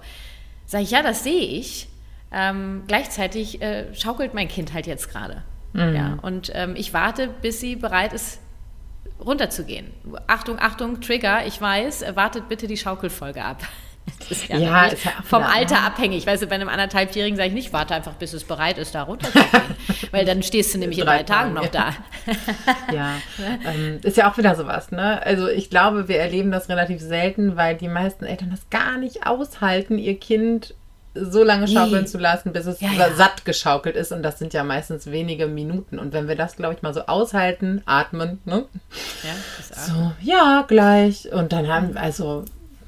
Sag 0.64 0.82
ich, 0.82 0.92
ja, 0.92 1.02
das 1.02 1.24
sehe 1.24 1.44
ich. 1.44 1.88
Ähm, 2.32 2.84
gleichzeitig 2.86 3.60
äh, 3.60 3.94
schaukelt 3.94 4.34
mein 4.34 4.48
Kind 4.48 4.72
halt 4.72 4.86
jetzt 4.86 5.10
gerade. 5.10 5.42
Mhm. 5.72 5.94
Ja, 5.94 6.18
und 6.22 6.50
ähm, 6.54 6.74
ich 6.76 6.94
warte, 6.94 7.28
bis 7.28 7.60
sie 7.60 7.76
bereit 7.76 8.12
ist, 8.12 8.40
runterzugehen. 9.24 9.90
Achtung, 10.26 10.58
Achtung, 10.58 11.00
Trigger, 11.00 11.46
ich 11.46 11.60
weiß, 11.60 12.04
wartet 12.14 12.48
bitte 12.48 12.66
die 12.66 12.76
Schaukelfolge 12.76 13.42
ab. 13.42 13.62
Das 14.18 14.32
ist 14.32 14.48
ja, 14.48 14.56
ja, 14.56 14.84
ist 14.86 15.04
ja 15.04 15.12
vom 15.22 15.44
Alter 15.44 15.76
ne? 15.76 15.82
abhängig. 15.82 16.26
Weißt 16.26 16.42
du, 16.42 16.48
bei 16.48 16.56
einem 16.56 16.68
anderthalbjährigen 16.68 17.36
sage 17.36 17.50
ich 17.50 17.54
nicht, 17.54 17.72
warte 17.72 17.94
einfach, 17.94 18.14
bis 18.14 18.32
es 18.32 18.42
bereit 18.42 18.76
ist, 18.76 18.96
da 18.96 19.04
runterzugehen. 19.04 19.48
Weil 20.10 20.24
dann 20.24 20.42
stehst 20.42 20.74
du 20.74 20.78
nämlich 20.78 20.98
in 20.98 21.06
drei 21.06 21.22
Tagen 21.22 21.54
noch 21.54 21.68
da. 21.68 21.94
ja, 22.92 23.14
ähm, 23.64 24.00
ist 24.02 24.16
ja 24.16 24.28
auch 24.28 24.36
wieder 24.36 24.56
sowas. 24.56 24.90
Ne? 24.90 25.24
Also 25.24 25.46
ich 25.46 25.70
glaube, 25.70 26.08
wir 26.08 26.18
erleben 26.18 26.50
das 26.50 26.68
relativ 26.68 27.00
selten, 27.00 27.56
weil 27.56 27.76
die 27.76 27.86
meisten 27.86 28.24
Eltern 28.24 28.50
das 28.50 28.68
gar 28.70 28.98
nicht 28.98 29.24
aushalten, 29.24 29.98
ihr 29.98 30.18
Kind 30.18 30.74
so 31.14 31.42
lange 31.42 31.68
schaukeln 31.68 32.02
nee. 32.02 32.08
zu 32.08 32.18
lassen, 32.18 32.52
bis 32.52 32.66
es 32.66 32.80
ja, 32.80 32.92
ja. 32.92 33.12
satt 33.14 33.44
geschaukelt 33.44 33.96
ist. 33.96 34.12
Und 34.12 34.22
das 34.22 34.38
sind 34.38 34.54
ja 34.54 34.64
meistens 34.64 35.06
wenige 35.06 35.46
Minuten. 35.46 35.98
Und 35.98 36.12
wenn 36.12 36.28
wir 36.28 36.36
das, 36.36 36.56
glaube 36.56 36.74
ich, 36.74 36.82
mal 36.82 36.94
so 36.94 37.02
aushalten, 37.06 37.82
atmen, 37.84 38.40
ne? 38.44 38.64
Ja, 39.22 39.34
das 39.58 39.72
atmen. 39.72 40.12
So, 40.20 40.30
ja, 40.30 40.64
gleich. 40.66 41.32
Und 41.32 41.52
dann 41.52 41.68
haben, 41.68 41.96
also 41.96 42.44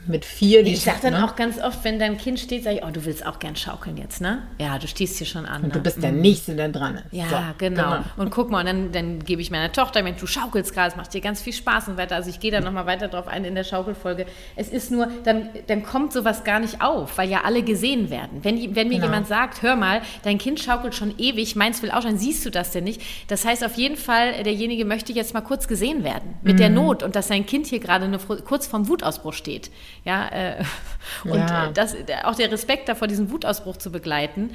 mit 0.07 0.25
vier. 0.25 0.63
Die 0.63 0.73
ich 0.73 0.83
sage 0.83 0.99
dann 1.03 1.15
ne? 1.15 1.25
auch 1.25 1.37
ganz 1.37 1.59
oft, 1.59 1.85
wenn 1.85 1.99
dein 1.99 2.19
Kind 2.19 2.39
steht, 2.41 2.65
sage 2.65 2.77
ich, 2.77 2.85
oh, 2.85 2.91
du 2.91 3.05
willst 3.05 3.25
auch 3.27 3.39
gern 3.39 3.57
schaukeln 3.57 3.97
jetzt, 3.97 4.21
ne? 4.21 4.43
Ja, 4.59 4.79
du 4.79 4.87
stehst 4.87 5.19
hier 5.19 5.27
schon 5.27 5.47
an. 5.47 5.63
Und 5.63 5.69
ne? 5.69 5.75
du 5.75 5.81
bist 5.81 6.03
der 6.03 6.13
mhm. 6.13 6.21
Nächste, 6.21 6.55
der 6.55 6.69
dran 6.69 6.97
ist. 6.97 7.05
Ja, 7.13 7.29
so, 7.29 7.37
genau. 7.59 7.83
genau. 7.83 8.05
Und 8.17 8.31
guck 8.31 8.51
mal, 8.51 8.61
und 8.61 8.67
dann, 8.67 8.93
dann 8.93 9.19
gebe 9.25 9.43
ich 9.43 9.51
meiner 9.51 9.73
Tochter, 9.73 10.05
wenn 10.05 10.17
du 10.17 10.27
schaukelst 10.27 10.75
gerade, 10.75 10.89
es 10.91 10.97
macht 10.97 11.15
dir 11.15 11.21
ganz 11.21 11.41
viel 11.41 11.53
Spaß 11.53 11.89
und 11.89 11.97
weiter. 11.97 12.17
Also 12.17 12.31
ich 12.31 12.41
gehe 12.41 12.51
da 12.51 12.61
nochmal 12.61 12.87
weiter 12.87 13.09
drauf 13.09 13.29
ein 13.29 13.45
in 13.45 13.55
der 13.55 13.65
Schaukelfolge. 13.65 14.27
Es 14.57 14.69
ist 14.69 14.91
nur, 14.91 15.09
dann, 15.25 15.49
dann 15.67 15.83
kommt 15.83 16.13
sowas 16.13 16.45
gar 16.45 16.61
nicht 16.61 16.81
auf, 16.81 17.17
weil 17.19 17.29
ja 17.29 17.43
alle 17.45 17.63
gesehen 17.63 18.11
werden. 18.11 18.41
Wenn, 18.43 18.57
wenn 18.75 18.89
mir 18.89 18.95
genau. 18.95 19.07
jemand 19.07 19.27
sagt, 19.27 19.63
hör 19.63 19.77
mal, 19.77 20.03
dein 20.23 20.39
Kind 20.39 20.61
schaukelt 20.61 20.95
schon 20.95 21.15
ewig, 21.19 21.57
meins 21.57 21.83
will 21.83 21.91
auch 21.91 22.03
schon, 22.03 22.19
siehst 22.19 22.45
du 22.45 22.51
das 22.51 22.71
denn 22.71 22.85
nicht? 22.85 23.01
Das 23.29 23.45
heißt 23.45 23.65
auf 23.65 23.75
jeden 23.75 23.97
Fall, 23.97 24.43
derjenige 24.43 24.85
möchte 24.85 25.13
jetzt 25.13 25.35
mal 25.35 25.41
kurz 25.41 25.69
gesehen 25.69 26.05
werden 26.05 26.35
mit 26.43 26.55
mhm. 26.55 26.59
der 26.59 26.71
Not 26.71 27.03
und 27.03 27.17
dass 27.17 27.29
sein 27.29 27.47
Kind 27.47 27.67
hier 27.67 27.81
gerade 27.81 28.11
kurz 28.45 28.67
vorm 28.67 28.89
Wutausbruch 28.89 29.33
steht. 29.33 29.71
Ja, 30.05 30.29
äh, 30.29 30.65
und 31.25 31.39
ja. 31.39 31.71
das, 31.73 31.97
auch 32.25 32.35
der 32.35 32.51
Respekt 32.51 32.89
davor, 32.89 33.09
diesen 33.09 33.31
Wutausbruch 33.31 33.77
zu 33.77 33.91
begleiten. 33.91 34.51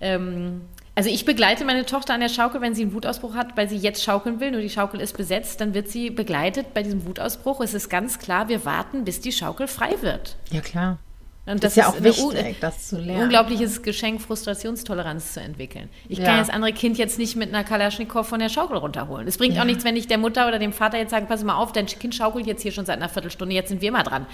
Ähm, 0.00 0.62
also 0.96 1.10
ich 1.10 1.24
begleite 1.24 1.64
meine 1.64 1.84
Tochter 1.86 2.14
an 2.14 2.20
der 2.20 2.28
Schaukel, 2.28 2.60
wenn 2.60 2.74
sie 2.74 2.82
einen 2.82 2.92
Wutausbruch 2.92 3.34
hat, 3.34 3.56
weil 3.56 3.68
sie 3.68 3.76
jetzt 3.76 4.02
schaukeln 4.04 4.38
will, 4.38 4.52
nur 4.52 4.60
die 4.60 4.70
Schaukel 4.70 5.00
ist 5.00 5.16
besetzt, 5.16 5.60
dann 5.60 5.74
wird 5.74 5.88
sie 5.88 6.10
begleitet 6.10 6.72
bei 6.72 6.84
diesem 6.84 7.04
Wutausbruch. 7.04 7.60
Es 7.60 7.74
ist 7.74 7.88
ganz 7.88 8.20
klar, 8.20 8.48
wir 8.48 8.64
warten, 8.64 9.04
bis 9.04 9.20
die 9.20 9.32
Schaukel 9.32 9.66
frei 9.66 9.96
wird. 10.02 10.36
Ja, 10.50 10.60
klar. 10.60 10.98
Und 11.46 11.62
das 11.62 11.72
ist 11.72 11.76
ja 11.76 11.88
auch 11.88 12.02
wichtig, 12.02 12.56
das 12.60 12.88
zu 12.88 12.98
lernen. 12.98 13.24
Unglaubliches 13.24 13.82
Geschenk, 13.82 14.22
Frustrationstoleranz 14.22 15.34
zu 15.34 15.40
entwickeln. 15.40 15.90
Ich 16.08 16.18
ja. 16.18 16.24
kann 16.24 16.38
das 16.38 16.48
andere 16.48 16.72
Kind 16.72 16.96
jetzt 16.96 17.18
nicht 17.18 17.36
mit 17.36 17.50
einer 17.50 17.64
Kalaschnikow 17.64 18.26
von 18.26 18.40
der 18.40 18.48
Schaukel 18.48 18.78
runterholen. 18.78 19.28
Es 19.28 19.36
bringt 19.36 19.56
ja. 19.56 19.62
auch 19.62 19.66
nichts, 19.66 19.84
wenn 19.84 19.96
ich 19.96 20.06
der 20.06 20.16
Mutter 20.16 20.48
oder 20.48 20.58
dem 20.58 20.72
Vater 20.72 20.96
jetzt 20.96 21.10
sage, 21.10 21.26
pass 21.26 21.44
mal 21.44 21.56
auf, 21.56 21.72
dein 21.72 21.86
Kind 21.86 22.14
schaukelt 22.14 22.46
jetzt 22.46 22.62
hier 22.62 22.72
schon 22.72 22.86
seit 22.86 22.96
einer 22.96 23.10
Viertelstunde, 23.10 23.54
jetzt 23.54 23.68
sind 23.68 23.82
wir 23.82 23.92
mal 23.92 24.04
dran. 24.04 24.26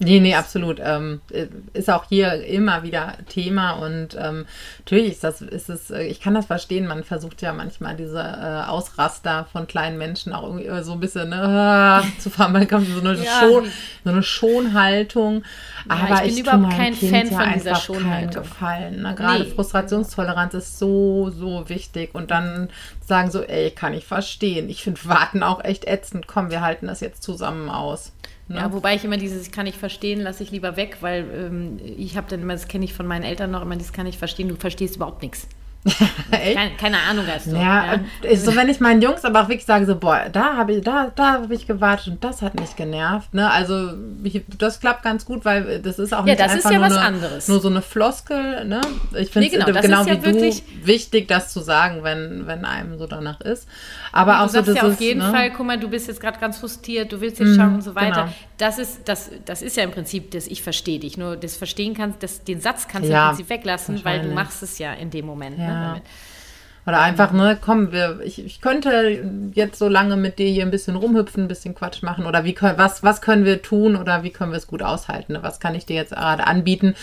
Äh, 0.00 0.04
Nee, 0.04 0.20
nee, 0.20 0.34
absolut. 0.34 0.80
Ähm, 0.82 1.20
ist 1.72 1.90
auch 1.90 2.04
hier 2.08 2.44
immer 2.44 2.84
wieder 2.84 3.14
Thema 3.28 3.72
und 3.72 4.16
ähm, 4.18 4.46
natürlich 4.78 5.12
ist 5.12 5.24
das, 5.24 5.40
ist 5.40 5.68
es, 5.68 5.90
äh, 5.90 6.04
ich 6.04 6.20
kann 6.20 6.34
das 6.34 6.46
verstehen, 6.46 6.86
man 6.86 7.02
versucht 7.02 7.42
ja 7.42 7.52
manchmal 7.52 7.96
diese 7.96 8.20
äh, 8.20 8.68
Ausraster 8.68 9.46
von 9.52 9.66
kleinen 9.66 9.98
Menschen 9.98 10.32
auch 10.32 10.44
irgendwie 10.44 10.84
so 10.84 10.92
ein 10.92 11.00
bisschen 11.00 11.30
ne, 11.30 12.02
zu 12.18 12.30
fahren, 12.30 12.52
man 12.52 12.68
kommt 12.68 12.86
so 12.86 13.00
eine, 13.00 13.14
ja. 13.14 13.40
Schon, 13.40 13.64
so 14.04 14.10
eine 14.10 14.22
Schonhaltung. 14.22 15.42
Ja, 15.88 15.96
Aber 15.96 16.14
ich 16.14 16.20
bin 16.20 16.30
ich 16.30 16.40
überhaupt 16.40 16.76
kein 16.76 16.94
kind 16.94 17.10
Fan 17.10 17.26
von 17.26 17.52
dieser 17.54 17.74
Schonhaltung. 17.74 18.44
Gefallen, 18.44 19.02
ne? 19.02 19.14
Gerade 19.16 19.44
nee. 19.44 19.50
Frustrationstoleranz 19.50 20.54
ist 20.54 20.78
so, 20.78 21.30
so 21.30 21.68
wichtig 21.68 22.14
und 22.14 22.30
dann 22.30 22.68
sagen 23.04 23.30
so, 23.30 23.42
ey, 23.42 23.70
kann 23.72 23.94
ich 23.94 24.06
verstehen. 24.06 24.68
Ich 24.68 24.82
finde 24.82 25.00
Warten 25.06 25.42
auch 25.42 25.64
echt 25.64 25.86
ätzend. 25.86 26.28
Komm, 26.28 26.50
wir 26.50 26.60
halten 26.60 26.86
das 26.86 27.00
jetzt 27.00 27.22
zusammen 27.22 27.68
aus. 27.68 28.12
Ne? 28.48 28.56
Ja, 28.56 28.72
wobei 28.72 28.94
ich 28.94 29.04
immer 29.04 29.18
dieses, 29.18 29.46
ich 29.46 29.52
kann 29.52 29.64
nicht 29.64 29.76
verstehen, 29.76 30.20
lasse 30.20 30.42
ich 30.42 30.50
lieber 30.50 30.76
weg, 30.76 30.98
weil 31.00 31.26
ähm, 31.34 31.78
ich 31.82 32.16
habe 32.16 32.28
dann 32.30 32.40
immer, 32.40 32.54
das 32.54 32.66
kenne 32.66 32.84
ich 32.84 32.94
von 32.94 33.06
meinen 33.06 33.24
Eltern 33.24 33.50
noch, 33.50 33.62
immer 33.62 33.76
das 33.76 33.92
kann 33.92 34.06
ich 34.06 34.16
verstehen, 34.16 34.48
du 34.48 34.56
verstehst 34.56 34.96
überhaupt 34.96 35.22
nichts. 35.22 35.48
keine, 36.30 36.70
keine, 36.76 36.96
Ahnung 37.08 37.24
hast 37.26 37.46
du. 37.46 37.56
Ja, 37.56 37.94
ja. 38.22 38.36
so 38.36 38.54
wenn 38.56 38.68
ich 38.68 38.80
meinen 38.80 39.02
Jungs 39.02 39.24
aber 39.24 39.42
auch 39.42 39.48
wirklich 39.48 39.64
sage, 39.64 39.86
so, 39.86 39.96
boah, 39.96 40.26
da 40.32 40.56
habe 40.56 40.74
ich, 40.74 40.84
da, 40.84 41.10
da 41.14 41.32
habe 41.32 41.54
ich 41.54 41.66
gewartet 41.66 42.08
und 42.08 42.24
das 42.24 42.42
hat 42.42 42.58
mich 42.58 42.76
genervt. 42.76 43.34
Ne? 43.34 43.50
Also 43.50 43.92
ich, 44.22 44.42
das 44.58 44.80
klappt 44.80 45.02
ganz 45.02 45.24
gut, 45.24 45.44
weil 45.44 45.80
das 45.80 45.98
ist 45.98 46.12
auch 46.12 46.26
ja, 46.26 46.32
nicht 46.32 46.40
das 46.40 46.52
einfach 46.52 46.70
ist 46.70 46.72
ja 46.72 46.78
nur, 46.78 46.86
eine, 46.86 47.00
anderes. 47.00 47.48
nur 47.48 47.60
so 47.60 47.68
eine 47.68 47.82
Floskel. 47.82 48.64
Ne? 48.64 48.80
Ich 49.16 49.30
finde 49.30 49.48
es 49.48 49.52
nee, 49.52 49.64
genau, 49.64 49.80
genau 49.80 50.06
wie 50.06 50.10
ja 50.10 50.16
du 50.16 50.52
wichtig, 50.84 51.28
das 51.28 51.52
zu 51.52 51.60
sagen, 51.60 52.02
wenn, 52.02 52.46
wenn 52.46 52.64
einem 52.64 52.98
so 52.98 53.06
danach 53.06 53.40
ist. 53.40 53.68
Aber 54.12 54.40
auch 54.40 54.46
du 54.46 54.52
sagst 54.52 54.70
so, 54.70 54.74
ja 54.74 54.82
auf 54.82 55.00
jeden 55.00 55.20
ne? 55.20 55.30
Fall, 55.30 55.50
guck 55.50 55.66
mal, 55.66 55.78
du 55.78 55.88
bist 55.88 56.08
jetzt 56.08 56.20
gerade 56.20 56.38
ganz 56.38 56.58
frustriert, 56.58 57.12
du 57.12 57.20
willst 57.20 57.38
jetzt 57.38 57.56
schauen 57.56 57.72
mm, 57.72 57.74
und 57.76 57.82
so 57.82 57.94
weiter. 57.94 58.22
Genau. 58.22 58.34
Das 58.58 58.78
ist, 58.78 59.08
das, 59.08 59.30
das 59.44 59.62
ist 59.62 59.76
ja 59.76 59.84
im 59.84 59.92
Prinzip 59.92 60.32
das 60.32 60.46
Ich 60.46 60.62
verstehe 60.62 60.98
dich. 60.98 61.16
Nur 61.16 61.36
das 61.36 61.56
Verstehen 61.56 61.94
kannst, 61.94 62.22
das, 62.22 62.44
den 62.44 62.60
Satz 62.60 62.88
kannst 62.88 63.08
du 63.08 63.12
ja, 63.12 63.30
im 63.30 63.36
Prinzip 63.36 63.50
weglassen, 63.50 64.04
weil 64.04 64.22
du 64.22 64.34
machst 64.34 64.62
es 64.62 64.78
ja 64.78 64.92
in 64.92 65.10
dem 65.10 65.26
Moment. 65.26 65.58
Ne, 65.58 65.64
ja. 65.64 65.94
Ne. 65.94 66.02
Oder 66.88 67.00
einfach, 67.00 67.32
ne, 67.32 67.58
komm, 67.60 67.92
wir, 67.92 68.20
ich, 68.24 68.42
ich 68.42 68.62
könnte 68.62 69.50
jetzt 69.52 69.78
so 69.78 69.88
lange 69.88 70.16
mit 70.16 70.38
dir 70.38 70.48
hier 70.48 70.64
ein 70.64 70.70
bisschen 70.70 70.96
rumhüpfen, 70.96 71.44
ein 71.44 71.48
bisschen 71.48 71.74
Quatsch 71.74 72.02
machen. 72.02 72.24
Oder 72.24 72.44
wie 72.44 72.54
können, 72.54 72.78
was, 72.78 73.02
was 73.02 73.20
können 73.20 73.44
wir 73.44 73.60
tun 73.60 73.94
oder 73.94 74.22
wie 74.22 74.30
können 74.30 74.52
wir 74.52 74.56
es 74.56 74.66
gut 74.66 74.82
aushalten? 74.82 75.34
Ne? 75.34 75.42
Was 75.42 75.60
kann 75.60 75.74
ich 75.74 75.84
dir 75.84 75.96
jetzt 75.96 76.12
gerade 76.12 76.46
anbieten, 76.46 76.94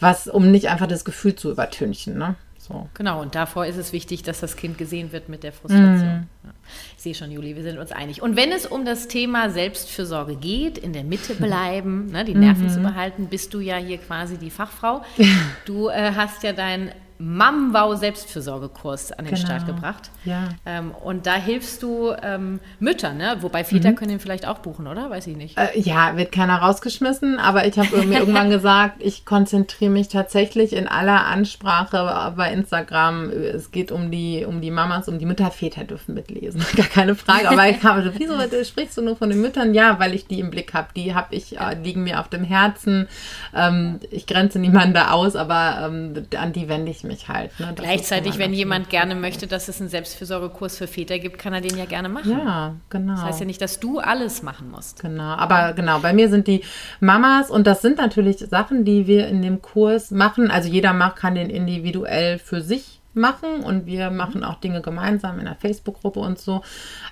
was, 0.00 0.26
um 0.26 0.50
nicht 0.50 0.68
einfach 0.68 0.88
das 0.88 1.04
Gefühl 1.04 1.36
zu 1.36 1.52
übertünchen, 1.52 2.18
ne? 2.18 2.34
So. 2.68 2.88
Genau, 2.94 3.22
und 3.22 3.34
davor 3.34 3.64
ist 3.64 3.76
es 3.76 3.92
wichtig, 3.92 4.22
dass 4.22 4.40
das 4.40 4.56
Kind 4.56 4.76
gesehen 4.76 5.10
wird 5.10 5.30
mit 5.30 5.42
der 5.42 5.52
Frustration. 5.52 6.20
Mm. 6.20 6.28
Ja. 6.44 6.50
Ich 6.96 7.02
sehe 7.02 7.14
schon, 7.14 7.30
Juli, 7.30 7.56
wir 7.56 7.62
sind 7.62 7.78
uns 7.78 7.92
einig. 7.92 8.20
Und 8.20 8.36
wenn 8.36 8.52
es 8.52 8.66
um 8.66 8.84
das 8.84 9.08
Thema 9.08 9.48
Selbstfürsorge 9.48 10.36
geht, 10.36 10.76
in 10.76 10.92
der 10.92 11.04
Mitte 11.04 11.34
bleiben, 11.38 12.06
ne, 12.06 12.24
die 12.24 12.34
Nerven 12.34 12.64
mm 12.64 12.68
-hmm. 12.68 12.74
zu 12.74 12.80
behalten, 12.80 13.26
bist 13.28 13.54
du 13.54 13.60
ja 13.60 13.76
hier 13.76 13.98
quasi 13.98 14.36
die 14.36 14.50
Fachfrau. 14.50 15.02
Du 15.64 15.88
äh, 15.88 16.12
hast 16.14 16.42
ja 16.42 16.52
dein 16.52 16.92
Mamwau 17.18 17.96
Selbstfürsorgekurs 17.96 19.12
an 19.12 19.24
den 19.24 19.34
genau. 19.34 19.46
Start 19.46 19.66
gebracht. 19.66 20.10
Ja. 20.24 20.50
Ähm, 20.64 20.92
und 20.92 21.26
da 21.26 21.34
hilfst 21.34 21.82
du 21.82 22.12
ähm, 22.22 22.60
Müttern, 22.78 23.16
ne? 23.16 23.38
Wobei 23.40 23.64
Väter 23.64 23.90
mhm. 23.90 23.96
können 23.96 24.12
ihn 24.12 24.20
vielleicht 24.20 24.46
auch 24.46 24.58
buchen, 24.58 24.86
oder? 24.86 25.10
Weiß 25.10 25.26
ich 25.26 25.36
nicht. 25.36 25.58
Äh, 25.58 25.78
ja, 25.78 26.16
wird 26.16 26.30
keiner 26.30 26.58
rausgeschmissen, 26.58 27.38
aber 27.38 27.66
ich 27.66 27.76
habe 27.78 28.04
mir 28.04 28.18
irgendwann 28.20 28.50
gesagt, 28.50 28.96
ich 29.00 29.24
konzentriere 29.24 29.90
mich 29.90 30.08
tatsächlich 30.08 30.72
in 30.72 30.86
aller 30.86 31.26
Ansprache 31.26 32.32
bei 32.36 32.52
Instagram. 32.52 33.30
Es 33.30 33.72
geht 33.72 33.90
um 33.90 34.12
die, 34.12 34.44
um 34.46 34.60
die 34.60 34.70
Mamas, 34.70 35.08
um 35.08 35.18
die 35.18 35.26
Mütter. 35.26 35.50
Väter 35.50 35.84
dürfen 35.84 36.14
mitlesen, 36.14 36.64
gar 36.76 36.86
keine 36.86 37.14
Frage. 37.16 37.50
Aber 37.50 37.68
ich 37.68 37.82
habe, 37.82 38.12
wieso 38.16 38.34
sprichst 38.64 38.96
du 38.96 39.02
nur 39.02 39.16
von 39.16 39.30
den 39.30 39.40
Müttern? 39.40 39.74
Ja, 39.74 39.98
weil 39.98 40.14
ich 40.14 40.26
die 40.26 40.38
im 40.38 40.50
Blick 40.50 40.74
habe. 40.74 40.88
Die 40.94 41.14
habe 41.14 41.34
ich, 41.34 41.58
äh, 41.58 41.74
liegen 41.82 42.04
mir 42.04 42.20
auf 42.20 42.28
dem 42.28 42.44
Herzen. 42.44 43.08
Ähm, 43.54 43.98
ich 44.10 44.26
grenze 44.26 44.60
niemanden 44.60 44.94
da 44.94 45.10
aus, 45.10 45.34
aber 45.34 45.80
ähm, 45.82 46.26
an 46.38 46.52
die 46.52 46.68
wende 46.68 46.90
ich 46.92 47.02
mich 47.02 47.07
mich 47.08 47.28
halt. 47.28 47.58
Ne? 47.58 47.72
Gleichzeitig, 47.74 48.38
wenn 48.38 48.52
jemand 48.52 48.90
gerne 48.90 49.16
möchte, 49.16 49.48
dass 49.48 49.66
es 49.66 49.80
einen 49.80 49.90
Selbstfürsorgekurs 49.90 50.78
für 50.78 50.86
Väter 50.86 51.18
gibt, 51.18 51.38
kann 51.38 51.52
er 51.52 51.60
den 51.60 51.76
ja 51.76 51.86
gerne 51.86 52.08
machen. 52.08 52.30
Ja, 52.30 52.76
genau. 52.90 53.14
Das 53.14 53.22
heißt 53.24 53.40
ja 53.40 53.46
nicht, 53.46 53.60
dass 53.60 53.80
du 53.80 53.98
alles 53.98 54.42
machen 54.44 54.70
musst. 54.70 55.02
Genau, 55.02 55.34
aber 55.34 55.72
genau, 55.72 55.98
bei 55.98 56.12
mir 56.12 56.28
sind 56.28 56.46
die 56.46 56.62
Mamas 57.00 57.50
und 57.50 57.66
das 57.66 57.82
sind 57.82 57.98
natürlich 57.98 58.38
Sachen, 58.38 58.84
die 58.84 59.08
wir 59.08 59.26
in 59.26 59.42
dem 59.42 59.60
Kurs 59.60 60.12
machen. 60.12 60.50
Also 60.50 60.68
jeder 60.68 60.94
kann 61.10 61.34
den 61.34 61.50
individuell 61.50 62.38
für 62.38 62.60
sich 62.60 63.00
machen 63.14 63.60
und 63.64 63.86
wir 63.86 64.10
machen 64.10 64.44
auch 64.44 64.60
Dinge 64.60 64.80
gemeinsam 64.80 65.38
in 65.38 65.46
der 65.46 65.56
Facebook-Gruppe 65.56 66.20
und 66.20 66.38
so. 66.38 66.62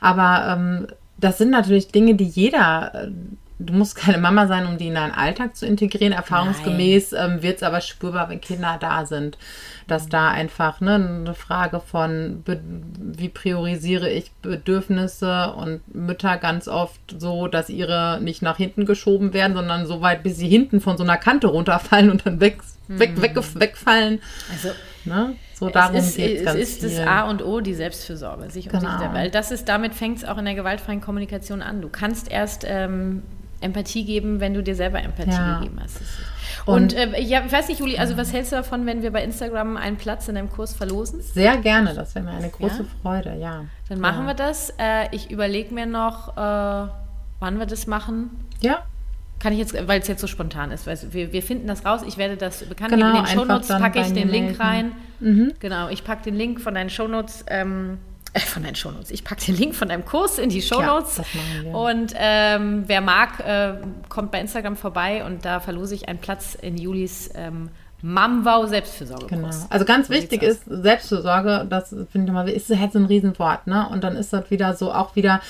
Aber 0.00 0.56
ähm, 0.56 0.86
das 1.18 1.38
sind 1.38 1.50
natürlich 1.50 1.88
Dinge, 1.88 2.14
die 2.14 2.24
jeder 2.24 2.92
äh, 2.94 3.10
du 3.58 3.72
musst 3.72 3.96
keine 3.96 4.18
Mama 4.18 4.46
sein, 4.46 4.66
um 4.66 4.76
die 4.78 4.88
in 4.88 4.94
deinen 4.94 5.12
Alltag 5.12 5.56
zu 5.56 5.66
integrieren. 5.66 6.12
Erfahrungsgemäß 6.12 7.12
ähm, 7.12 7.42
wird 7.42 7.56
es 7.56 7.62
aber 7.62 7.80
spürbar, 7.80 8.28
wenn 8.28 8.40
Kinder 8.40 8.76
da 8.78 9.06
sind. 9.06 9.38
Dass 9.86 10.08
da 10.08 10.30
einfach 10.30 10.80
ne, 10.80 10.94
eine 10.94 11.34
Frage 11.34 11.80
von, 11.80 12.42
wie 12.44 13.28
priorisiere 13.28 14.10
ich 14.10 14.32
Bedürfnisse 14.42 15.52
und 15.52 15.94
Mütter 15.94 16.36
ganz 16.36 16.68
oft 16.68 17.00
so, 17.18 17.48
dass 17.48 17.70
ihre 17.70 18.20
nicht 18.20 18.42
nach 18.42 18.56
hinten 18.56 18.84
geschoben 18.84 19.32
werden, 19.32 19.56
sondern 19.56 19.86
so 19.86 20.02
weit, 20.02 20.22
bis 20.22 20.36
sie 20.36 20.48
hinten 20.48 20.80
von 20.80 20.96
so 20.96 21.04
einer 21.04 21.16
Kante 21.16 21.46
runterfallen 21.46 22.10
und 22.10 22.26
dann 22.26 22.40
weg, 22.40 22.58
weg, 22.88 23.16
mhm. 23.16 23.22
weg, 23.22 23.36
wegfallen. 23.54 24.20
Also 24.50 24.70
Ne? 25.06 25.36
So 25.54 25.70
darum 25.70 25.96
es 25.96 26.18
ist, 26.18 26.46
es 26.46 26.54
ist 26.54 26.82
das 26.82 27.06
A 27.06 27.30
und 27.30 27.42
O, 27.42 27.60
die 27.60 27.74
Selbstfürsorge, 27.74 28.50
sich 28.50 28.68
genau. 28.68 28.92
um 28.92 28.98
sich 28.98 29.08
Weil 29.12 29.30
das 29.30 29.50
ist, 29.50 29.68
damit 29.68 29.94
fängt 29.94 30.18
es 30.18 30.24
auch 30.24 30.36
in 30.36 30.44
der 30.44 30.54
gewaltfreien 30.54 31.00
Kommunikation 31.00 31.62
an. 31.62 31.80
Du 31.80 31.88
kannst 31.88 32.30
erst 32.30 32.64
ähm, 32.66 33.22
Empathie 33.66 34.04
geben, 34.04 34.40
wenn 34.40 34.54
du 34.54 34.62
dir 34.62 34.74
selber 34.74 35.02
Empathie 35.02 35.30
ja. 35.30 35.58
gegeben 35.58 35.78
hast. 35.82 36.00
Und, 36.64 36.94
und 36.94 36.94
äh, 36.94 37.20
ja, 37.20 37.44
ich 37.44 37.52
weiß 37.52 37.68
nicht, 37.68 37.80
Juli, 37.80 37.96
also 37.98 38.16
was 38.16 38.32
hältst 38.32 38.52
du 38.52 38.56
davon, 38.56 38.86
wenn 38.86 39.02
wir 39.02 39.12
bei 39.12 39.22
Instagram 39.22 39.76
einen 39.76 39.96
Platz 39.96 40.26
in 40.28 40.34
deinem 40.34 40.50
Kurs 40.50 40.74
verlosen? 40.74 41.20
Sehr 41.20 41.58
gerne, 41.58 41.94
das 41.94 42.14
wäre 42.14 42.24
mir 42.24 42.32
eine 42.32 42.48
große 42.48 42.82
ja? 42.82 42.88
Freude, 43.02 43.36
ja. 43.38 43.66
Dann 43.88 44.00
machen 44.00 44.22
ja. 44.22 44.26
wir 44.28 44.34
das. 44.34 44.70
Äh, 44.78 45.08
ich 45.12 45.30
überlege 45.30 45.72
mir 45.72 45.86
noch, 45.86 46.36
äh, 46.36 46.90
wann 47.40 47.58
wir 47.58 47.66
das 47.66 47.86
machen. 47.86 48.30
Ja. 48.60 48.82
Kann 49.38 49.52
ich 49.52 49.58
jetzt, 49.58 49.74
weil 49.86 50.00
es 50.00 50.08
jetzt 50.08 50.20
so 50.20 50.26
spontan 50.26 50.70
ist. 50.70 50.86
Weil 50.86 50.98
wir, 51.10 51.32
wir 51.32 51.42
finden 51.42 51.66
das 51.66 51.84
raus. 51.84 52.00
Ich 52.06 52.16
werde 52.16 52.36
das 52.36 52.64
bekannt 52.64 52.90
Genau, 52.90 53.12
geben. 53.12 53.18
In 53.18 53.24
den 53.24 53.34
Shownotes 53.34 53.68
packe 53.68 54.00
ich 54.00 54.06
den 54.06 54.26
mir 54.26 54.32
Link 54.32 54.46
melden. 54.46 54.62
rein. 54.62 54.92
Mhm. 55.20 55.52
Genau, 55.60 55.88
ich 55.88 56.04
packe 56.04 56.24
den 56.24 56.36
Link 56.36 56.60
von 56.60 56.74
deinen 56.74 56.90
Shownotes. 56.90 57.44
Ähm, 57.48 57.98
äh, 58.36 58.40
von 58.40 58.62
deinen 58.62 58.74
Shownotes. 58.74 59.10
Ich 59.10 59.24
packe 59.24 59.44
den 59.44 59.56
Link 59.56 59.74
von 59.74 59.88
deinem 59.88 60.04
Kurs 60.04 60.38
in 60.38 60.48
die 60.48 60.62
Shownotes. 60.62 61.22
wir. 61.62 61.74
Und 61.74 62.12
ähm, 62.16 62.84
wer 62.86 63.00
mag, 63.00 63.40
äh, 63.40 63.74
kommt 64.08 64.30
bei 64.30 64.40
Instagram 64.40 64.76
vorbei 64.76 65.24
und 65.24 65.44
da 65.44 65.60
verlose 65.60 65.94
ich 65.94 66.08
einen 66.08 66.18
Platz 66.18 66.54
in 66.54 66.76
Julis 66.76 67.30
ähm, 67.34 67.70
Mamwau 68.02 68.66
Selbstfürsorgekurs. 68.66 69.30
Genau. 69.30 69.66
Also 69.70 69.84
ganz 69.84 70.08
So 70.08 70.14
wichtig 70.14 70.42
ist 70.42 70.64
Selbstfürsorge, 70.66 71.66
das 71.68 71.88
finde 72.10 72.26
ich 72.26 72.32
mal, 72.32 72.48
ist 72.48 72.70
halt 72.70 72.92
so 72.92 72.98
ein 72.98 73.06
Riesenwort, 73.06 73.66
ne? 73.66 73.88
Und 73.90 74.04
dann 74.04 74.16
ist 74.16 74.32
das 74.32 74.50
wieder 74.50 74.74
so 74.74 74.92
auch 74.92 75.16
wieder, 75.16 75.40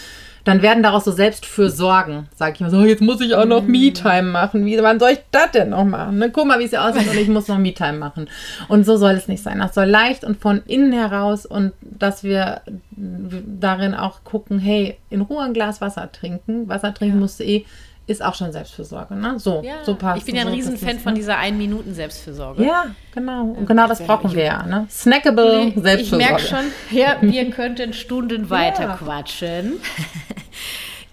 dann 0.46 0.62
werden 0.62 0.84
daraus 0.84 1.04
so 1.04 1.10
Selbstfürsorgen, 1.10 2.28
sag 2.36 2.54
ich 2.54 2.60
mal 2.60 2.70
so, 2.70 2.84
jetzt 2.84 3.02
muss 3.02 3.20
ich 3.20 3.34
auch 3.34 3.46
noch 3.46 3.64
Me-Time 3.64 4.22
machen. 4.22 4.64
Wie, 4.64 4.80
wann 4.80 5.00
soll 5.00 5.10
ich 5.10 5.18
das 5.32 5.50
denn 5.50 5.70
noch 5.70 5.84
machen? 5.84 6.18
Ne? 6.18 6.30
Guck 6.30 6.46
mal, 6.46 6.60
wie 6.60 6.64
es 6.64 6.70
hier 6.70 6.84
aussieht 6.84 7.10
und 7.10 7.18
ich 7.18 7.26
muss 7.26 7.48
noch 7.48 7.58
Me-Time 7.58 7.98
machen. 7.98 8.28
Und 8.68 8.86
so 8.86 8.96
soll 8.96 9.14
es 9.14 9.26
nicht 9.26 9.42
sein. 9.42 9.58
Das 9.58 9.74
soll 9.74 9.86
leicht 9.86 10.22
und 10.22 10.38
von 10.38 10.62
innen 10.64 10.92
heraus 10.92 11.46
und 11.46 11.72
dass 11.80 12.22
wir 12.22 12.60
darin 12.96 13.94
auch 13.96 14.22
gucken, 14.22 14.60
hey, 14.60 14.96
in 15.10 15.22
Ruhe 15.22 15.42
ein 15.42 15.52
Glas 15.52 15.80
Wasser 15.80 16.12
trinken. 16.12 16.68
Wasser 16.68 16.94
trinken 16.94 17.18
musst 17.18 17.40
du 17.40 17.44
eh, 17.44 17.66
ist 18.06 18.22
auch 18.24 18.34
schon 18.34 18.52
Selbstfürsorge, 18.52 19.14
ne? 19.16 19.38
So, 19.38 19.62
Ja, 19.64 19.82
so 19.84 19.94
passt 19.96 20.18
ich 20.18 20.24
bin 20.24 20.36
ja 20.36 20.42
ein 20.42 20.48
so, 20.48 20.54
Riesenfan 20.54 20.98
von 21.00 21.12
ne? 21.14 21.18
dieser 21.18 21.38
ein 21.38 21.58
Minuten 21.58 21.92
Selbstfürsorge. 21.94 22.64
Ja, 22.64 22.86
genau. 23.14 23.42
Und 23.46 23.66
genau 23.66 23.88
das 23.88 24.00
brauchen 24.00 24.30
ich- 24.30 24.36
wir 24.36 24.44
ja. 24.44 24.62
Ne? 24.64 24.86
Snackable 24.90 25.72
Ich 25.74 25.82
Selbstfürsorge. 25.82 26.24
merke 26.32 26.40
schon, 26.42 26.64
ja, 26.96 27.16
wir 27.20 27.50
könnten 27.50 27.92
Stunden 27.92 28.48
weiter 28.50 28.84
Ja. 28.84 28.96
quatschen. 28.96 29.74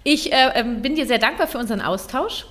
Ich 0.05 0.33
äh, 0.33 0.49
ähm, 0.55 0.81
bin 0.81 0.95
dir 0.95 1.05
sehr 1.07 1.17
dankbar 1.17 1.47
für 1.47 1.57
unseren 1.57 1.79
Austausch. 1.79 2.45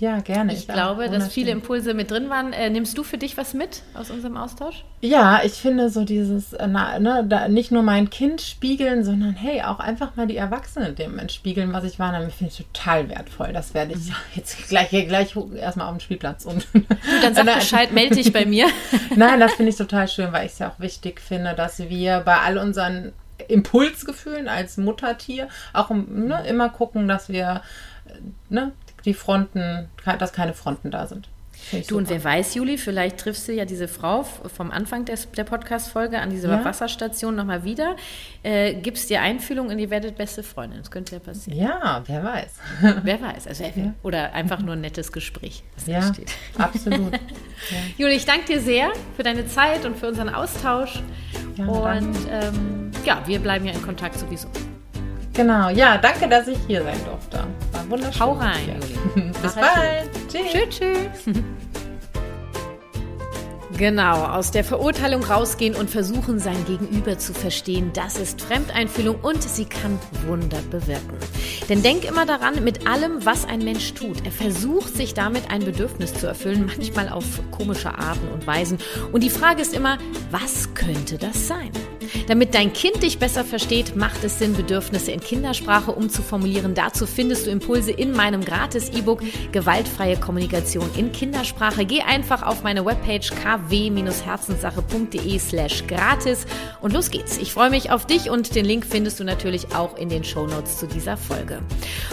Ja, 0.00 0.20
gerne. 0.20 0.52
Ich 0.52 0.68
auch. 0.68 0.74
glaube, 0.74 1.08
dass 1.08 1.32
viele 1.32 1.50
Impulse 1.52 1.94
mit 1.94 2.10
drin 2.10 2.28
waren. 2.28 2.52
Äh, 2.52 2.70
nimmst 2.70 2.96
du 2.98 3.04
für 3.04 3.18
dich 3.18 3.36
was 3.36 3.54
mit 3.54 3.82
aus 3.94 4.10
unserem 4.10 4.36
Austausch? 4.36 4.84
Ja, 5.00 5.42
ich 5.44 5.52
finde 5.52 5.90
so 5.90 6.04
dieses, 6.04 6.54
äh, 6.54 6.66
na, 6.66 6.98
ne, 6.98 7.24
da 7.28 7.46
nicht 7.46 7.70
nur 7.70 7.82
mein 7.82 8.10
Kind 8.10 8.40
spiegeln, 8.40 9.04
sondern 9.04 9.34
hey, 9.34 9.62
auch 9.62 9.78
einfach 9.78 10.16
mal 10.16 10.26
die 10.26 10.36
Erwachsenen 10.36 10.96
dem 10.96 11.18
entspiegeln, 11.18 11.72
was 11.72 11.84
ich 11.84 11.98
wahrnehme, 11.98 12.30
finde 12.30 12.52
ich 12.52 12.66
total 12.66 13.08
wertvoll. 13.08 13.52
Das 13.52 13.74
werde 13.74 13.92
ich 13.92 14.12
jetzt 14.34 14.68
gleich, 14.68 14.90
gleich 14.90 15.36
erstmal 15.56 15.86
auf 15.86 15.94
den 15.94 16.00
Spielplatz 16.00 16.46
und. 16.46 16.66
Du, 16.72 16.80
dann 17.22 17.34
sag 17.34 17.44
Bescheid, 17.54 17.92
melde 17.92 18.16
dich 18.16 18.32
bei 18.32 18.46
mir. 18.46 18.66
Nein, 19.16 19.40
das 19.40 19.52
finde 19.52 19.70
ich 19.70 19.76
total 19.76 20.08
schön, 20.08 20.32
weil 20.32 20.46
ich 20.46 20.52
es 20.52 20.58
ja 20.58 20.70
auch 20.70 20.80
wichtig 20.80 21.20
finde, 21.20 21.54
dass 21.54 21.78
wir 21.78 22.20
bei 22.20 22.38
all 22.38 22.58
unseren 22.58 23.12
Impulsgefühlen 23.48 24.48
als 24.48 24.76
Muttertier 24.76 25.48
auch 25.72 25.90
ne, 25.90 26.44
immer 26.46 26.68
gucken, 26.70 27.08
dass 27.08 27.28
wir 27.28 27.62
äh, 28.06 28.12
ne, 28.48 28.72
die 29.04 29.14
Fronten, 29.14 29.88
dass 30.18 30.32
keine 30.32 30.54
Fronten 30.54 30.90
da 30.90 31.06
sind. 31.06 31.28
Du, 31.88 31.96
und 31.96 32.10
wer 32.10 32.22
weiß, 32.24 32.54
Juli, 32.56 32.76
vielleicht 32.76 33.18
triffst 33.18 33.46
du 33.46 33.52
ja 33.52 33.64
diese 33.64 33.86
Frau 33.86 34.24
vom 34.24 34.72
Anfang 34.72 35.04
des, 35.04 35.30
der 35.30 35.44
Podcast-Folge 35.44 36.18
an 36.20 36.28
dieser 36.30 36.48
Ja. 36.50 36.64
Wasserstation 36.64 37.36
nochmal 37.36 37.62
wieder, 37.62 37.94
äh, 38.42 38.74
gibst 38.74 39.08
dir 39.10 39.20
Einfühlung 39.22 39.68
und 39.68 39.78
ihr 39.78 39.88
werdet 39.88 40.16
beste 40.16 40.42
Freundin. 40.42 40.80
Das 40.80 40.90
könnte 40.90 41.14
ja 41.14 41.18
passieren. 41.20 41.58
Ja, 41.60 42.02
wer 42.06 42.24
weiß. 42.24 42.50
Wer 43.04 43.22
weiß. 43.22 43.46
Also, 43.46 43.64
wer- 43.74 43.94
Oder 44.02 44.32
einfach 44.32 44.58
nur 44.60 44.72
ein 44.74 44.80
nettes 44.80 45.12
Gespräch, 45.12 45.62
was 45.76 45.84
da 45.84 45.92
Ja, 45.92 46.12
steht. 46.12 46.32
absolut. 46.58 47.12
Juli, 47.96 48.14
ich 48.14 48.24
danke 48.24 48.46
dir 48.46 48.60
sehr 48.60 48.90
für 49.16 49.22
deine 49.22 49.46
Zeit 49.46 49.84
und 49.84 49.96
für 49.96 50.08
unseren 50.08 50.30
Austausch. 50.30 51.00
Ja, 51.56 51.66
und 51.66 52.16
ähm, 52.30 52.90
ja, 53.04 53.22
wir 53.26 53.38
bleiben 53.38 53.66
ja 53.66 53.72
in 53.72 53.82
Kontakt 53.82 54.18
sowieso. 54.18 54.48
Genau, 55.32 55.70
ja, 55.70 55.96
danke, 55.96 56.28
dass 56.28 56.46
ich 56.46 56.58
hier 56.66 56.82
sein 56.82 56.98
durfte. 57.04 57.44
War 57.72 57.90
wunderschön. 57.90 58.20
Hau 58.20 58.32
rein. 58.32 58.80
Juli. 59.14 59.30
Bis 59.42 59.54
bald. 59.54 60.10
Tschüss. 60.28 60.52
Tschüss, 60.52 60.78
tschüss. 61.24 61.34
Genau, 63.78 64.26
aus 64.26 64.50
der 64.50 64.64
Verurteilung 64.64 65.24
rausgehen 65.24 65.74
und 65.74 65.88
versuchen, 65.90 66.38
sein 66.38 66.64
Gegenüber 66.66 67.18
zu 67.18 67.32
verstehen, 67.32 67.90
das 67.94 68.16
ist 68.16 68.42
Fremdeinfühlung 68.42 69.18
und 69.22 69.42
sie 69.42 69.64
kann 69.64 69.98
Wunder 70.26 70.60
bewirken. 70.70 71.16
Denn 71.68 71.82
denk 71.82 72.04
immer 72.04 72.26
daran, 72.26 72.62
mit 72.62 72.86
allem, 72.86 73.24
was 73.24 73.44
ein 73.44 73.64
Mensch 73.64 73.94
tut, 73.94 74.24
er 74.24 74.30
versucht 74.30 74.94
sich 74.94 75.14
damit 75.14 75.50
ein 75.50 75.64
Bedürfnis 75.64 76.14
zu 76.14 76.26
erfüllen, 76.26 76.66
manchmal 76.76 77.08
auf 77.08 77.24
komische 77.50 77.98
Arten 77.98 78.28
und 78.28 78.46
Weisen. 78.46 78.78
Und 79.10 79.22
die 79.22 79.30
Frage 79.30 79.62
ist 79.62 79.74
immer, 79.74 79.96
was 80.30 80.74
könnte 80.74 81.16
das 81.16 81.48
sein? 81.48 81.72
Damit 82.26 82.54
dein 82.54 82.72
Kind 82.72 83.02
dich 83.02 83.18
besser 83.18 83.44
versteht, 83.44 83.96
macht 83.96 84.24
es 84.24 84.38
Sinn, 84.38 84.54
Bedürfnisse 84.54 85.12
in 85.12 85.20
Kindersprache 85.20 85.92
umzuformulieren. 85.92 86.74
Dazu 86.74 87.06
findest 87.06 87.46
du 87.46 87.50
Impulse 87.50 87.92
in 87.92 88.12
meinem 88.12 88.44
Gratis-E-Book 88.44 89.22
Gewaltfreie 89.52 90.16
Kommunikation 90.16 90.88
in 90.96 91.12
Kindersprache. 91.12 91.84
Geh 91.84 92.00
einfach 92.02 92.42
auf 92.42 92.62
meine 92.62 92.84
Webpage 92.84 93.32
kw-herzenssache.de 93.32 95.38
slash 95.38 95.86
gratis 95.86 96.44
und 96.80 96.92
los 96.92 97.10
geht's. 97.10 97.38
Ich 97.38 97.52
freue 97.52 97.70
mich 97.70 97.90
auf 97.90 98.06
dich 98.06 98.30
und 98.30 98.54
den 98.54 98.64
Link 98.64 98.86
findest 98.86 99.18
du 99.20 99.24
natürlich 99.24 99.74
auch 99.74 99.96
in 99.96 100.08
den 100.08 100.24
Shownotes 100.24 100.78
zu 100.78 100.86
dieser 100.86 101.16
Folge. 101.16 101.60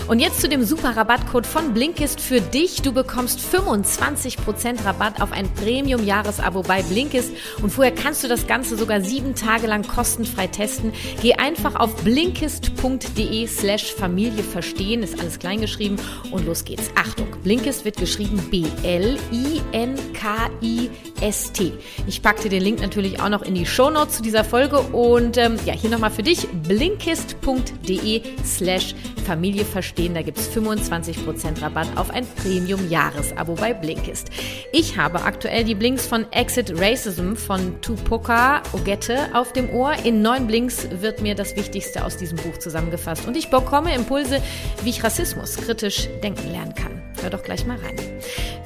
Und 0.07 0.19
jetzt 0.19 0.41
zu 0.41 0.49
dem 0.49 0.63
super 0.63 0.97
Rabattcode 0.97 1.45
von 1.45 1.73
Blinkist 1.73 2.21
für 2.21 2.41
dich. 2.41 2.81
Du 2.81 2.91
bekommst 2.91 3.39
25% 3.39 4.85
Rabatt 4.85 5.21
auf 5.21 5.31
ein 5.31 5.53
Premium-Jahresabo 5.53 6.63
bei 6.63 6.81
Blinkist 6.83 7.31
und 7.61 7.71
vorher 7.71 7.93
kannst 7.93 8.23
du 8.23 8.27
das 8.27 8.47
Ganze 8.47 8.77
sogar 8.77 9.01
sieben 9.01 9.35
Tage 9.35 9.67
lang 9.67 9.78
kostenfrei 9.87 10.47
testen. 10.47 10.93
Geh 11.21 11.33
einfach 11.33 11.75
auf 11.75 11.95
blinkist.de 12.03 13.47
slash 13.47 13.93
Familie 13.93 14.43
verstehen, 14.43 15.03
ist 15.03 15.19
alles 15.19 15.39
kleingeschrieben 15.39 15.99
und 16.31 16.45
los 16.45 16.65
geht's. 16.65 16.89
Achtung, 16.95 17.27
Blinkist 17.43 17.85
wird 17.85 17.97
geschrieben 17.97 18.37
B-L-I-N-K-I-S-T. 18.49 19.19
Ich 22.07 22.21
packe 22.21 22.43
dir 22.43 22.49
den 22.49 22.63
Link 22.63 22.81
natürlich 22.81 23.21
auch 23.21 23.29
noch 23.29 23.41
in 23.41 23.55
die 23.55 23.65
Shownotes 23.65 24.17
zu 24.17 24.23
dieser 24.23 24.43
Folge 24.43 24.79
und 24.79 25.37
ähm, 25.37 25.57
ja, 25.65 25.73
hier 25.73 25.89
nochmal 25.89 26.11
für 26.11 26.23
dich 26.23 26.47
blinkist.de 26.67 28.21
slash 28.43 28.95
Familie 29.29 29.63
verstehen. 29.63 30.15
Da 30.15 30.23
gibt's 30.23 30.49
25% 30.49 31.61
Rabatt 31.61 31.87
auf 31.95 32.09
ein 32.09 32.25
Premium-Jahresabo 32.41 33.53
bei 33.53 33.73
Blinkist. 33.75 34.29
Ich 34.73 34.97
habe 34.97 35.21
aktuell 35.21 35.63
die 35.63 35.75
Blinks 35.75 36.07
von 36.07 36.25
Exit 36.31 36.73
Racism 36.79 37.35
von 37.35 37.79
Tupoka 37.81 38.63
Ogette 38.73 39.29
auf 39.33 39.53
dem 39.53 39.68
Ohr. 39.71 39.93
In 40.03 40.21
neun 40.21 40.47
Blinks 40.47 40.87
wird 40.91 41.21
mir 41.21 41.35
das 41.35 41.55
Wichtigste 41.55 42.05
aus 42.05 42.17
diesem 42.17 42.37
Buch 42.37 42.57
zusammengefasst 42.57 43.27
und 43.27 43.35
ich 43.35 43.49
bekomme 43.49 43.93
Impulse, 43.95 44.41
wie 44.83 44.89
ich 44.89 45.03
Rassismus 45.03 45.55
kritisch 45.57 46.07
denken 46.23 46.51
lernen 46.51 46.75
kann. 46.75 47.08
Hör 47.21 47.29
doch 47.29 47.43
gleich 47.43 47.65
mal 47.65 47.77
rein. 47.77 47.95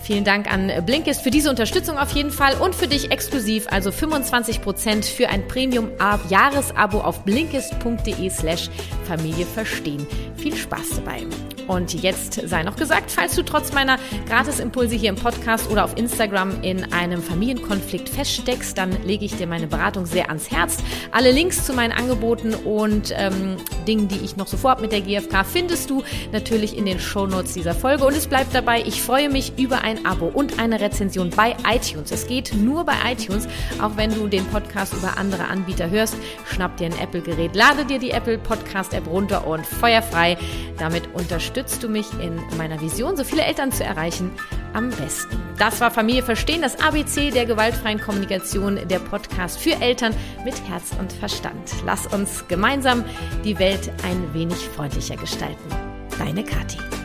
Vielen 0.03 0.25
Dank 0.25 0.51
an 0.51 0.69
Blinkist 0.85 1.21
für 1.21 1.31
diese 1.31 1.49
Unterstützung 1.49 1.97
auf 1.97 2.11
jeden 2.11 2.31
Fall 2.31 2.55
und 2.59 2.75
für 2.75 2.87
dich 2.87 3.09
exklusiv, 3.11 3.67
also 3.69 3.89
25% 3.89 5.05
für 5.05 5.29
ein 5.29 5.47
Premium-Jahresabo 5.47 6.99
auf 6.99 7.23
blinkist.de 7.23 8.29
slash 8.29 8.69
Familie 9.05 9.45
verstehen. 9.45 10.05
Viel 10.35 10.57
Spaß 10.57 10.89
dabei. 10.97 11.25
Und 11.67 11.93
jetzt 11.93 12.41
sei 12.47 12.63
noch 12.63 12.75
gesagt, 12.75 13.11
falls 13.11 13.35
du 13.35 13.43
trotz 13.43 13.71
meiner 13.71 13.97
Gratisimpulse 14.27 14.95
hier 14.95 15.09
im 15.09 15.15
Podcast 15.15 15.69
oder 15.71 15.85
auf 15.85 15.97
Instagram 15.97 16.61
in 16.61 16.91
einem 16.91 17.21
Familienkonflikt 17.21 18.09
feststeckst, 18.09 18.77
dann 18.77 18.91
lege 19.05 19.25
ich 19.25 19.35
dir 19.37 19.47
meine 19.47 19.67
Beratung 19.67 20.05
sehr 20.05 20.27
ans 20.27 20.51
Herz. 20.51 20.77
Alle 21.11 21.31
Links 21.31 21.65
zu 21.65 21.73
meinen 21.73 21.91
Angeboten 21.91 22.53
und 22.53 23.13
ähm, 23.15 23.55
Dingen, 23.87 24.07
die 24.07 24.19
ich 24.23 24.35
noch 24.35 24.47
so 24.47 24.57
vorhabe 24.57 24.81
mit 24.81 24.91
der 24.91 25.01
GfK, 25.01 25.45
findest 25.45 25.89
du 25.89 26.03
natürlich 26.31 26.77
in 26.77 26.85
den 26.85 26.99
Shownotes 26.99 27.53
dieser 27.53 27.73
Folge. 27.73 28.05
Und 28.05 28.15
es 28.15 28.27
bleibt 28.43 28.55
dabei, 28.55 28.83
ich 28.85 29.01
freue 29.01 29.29
mich 29.29 29.57
über 29.57 29.83
ein 29.83 30.05
Abo 30.05 30.25
und 30.25 30.59
eine 30.59 30.81
Rezension 30.81 31.29
bei 31.29 31.55
iTunes. 31.65 32.11
Es 32.11 32.27
geht 32.27 32.53
nur 32.53 32.83
bei 32.83 32.95
iTunes, 33.09 33.47
auch 33.81 33.95
wenn 33.95 34.13
du 34.13 34.27
den 34.27 34.45
Podcast 34.47 34.93
über 34.93 35.17
andere 35.17 35.45
Anbieter 35.45 35.89
hörst. 35.89 36.17
Schnapp 36.51 36.75
dir 36.75 36.87
ein 36.87 36.99
Apple-Gerät, 36.99 37.55
lade 37.55 37.85
dir 37.85 37.99
die 37.99 38.11
Apple 38.11 38.37
Podcast-App 38.37 39.07
runter 39.07 39.47
und 39.47 39.65
feuerfrei. 39.65 40.37
Damit 40.77 41.03
unterstützt 41.13 41.83
du 41.83 41.87
mich 41.87 42.07
in 42.19 42.41
meiner 42.57 42.81
Vision, 42.81 43.15
so 43.15 43.23
viele 43.23 43.43
Eltern 43.43 43.71
zu 43.71 43.85
erreichen, 43.85 44.31
am 44.73 44.89
besten. 44.89 45.37
Das 45.57 45.79
war 45.79 45.91
Familie 45.91 46.23
Verstehen, 46.23 46.61
das 46.61 46.81
ABC 46.81 47.31
der 47.31 47.45
gewaltfreien 47.45 48.01
Kommunikation, 48.01 48.77
der 48.89 48.99
Podcast 48.99 49.57
für 49.57 49.79
Eltern 49.79 50.13
mit 50.43 50.55
Herz 50.67 50.91
und 50.99 51.13
Verstand. 51.13 51.71
Lass 51.85 52.07
uns 52.07 52.43
gemeinsam 52.49 53.05
die 53.45 53.57
Welt 53.59 53.89
ein 54.03 54.33
wenig 54.33 54.57
freundlicher 54.57 55.15
gestalten. 55.15 55.69
Deine 56.17 56.43
Kathi. 56.43 57.02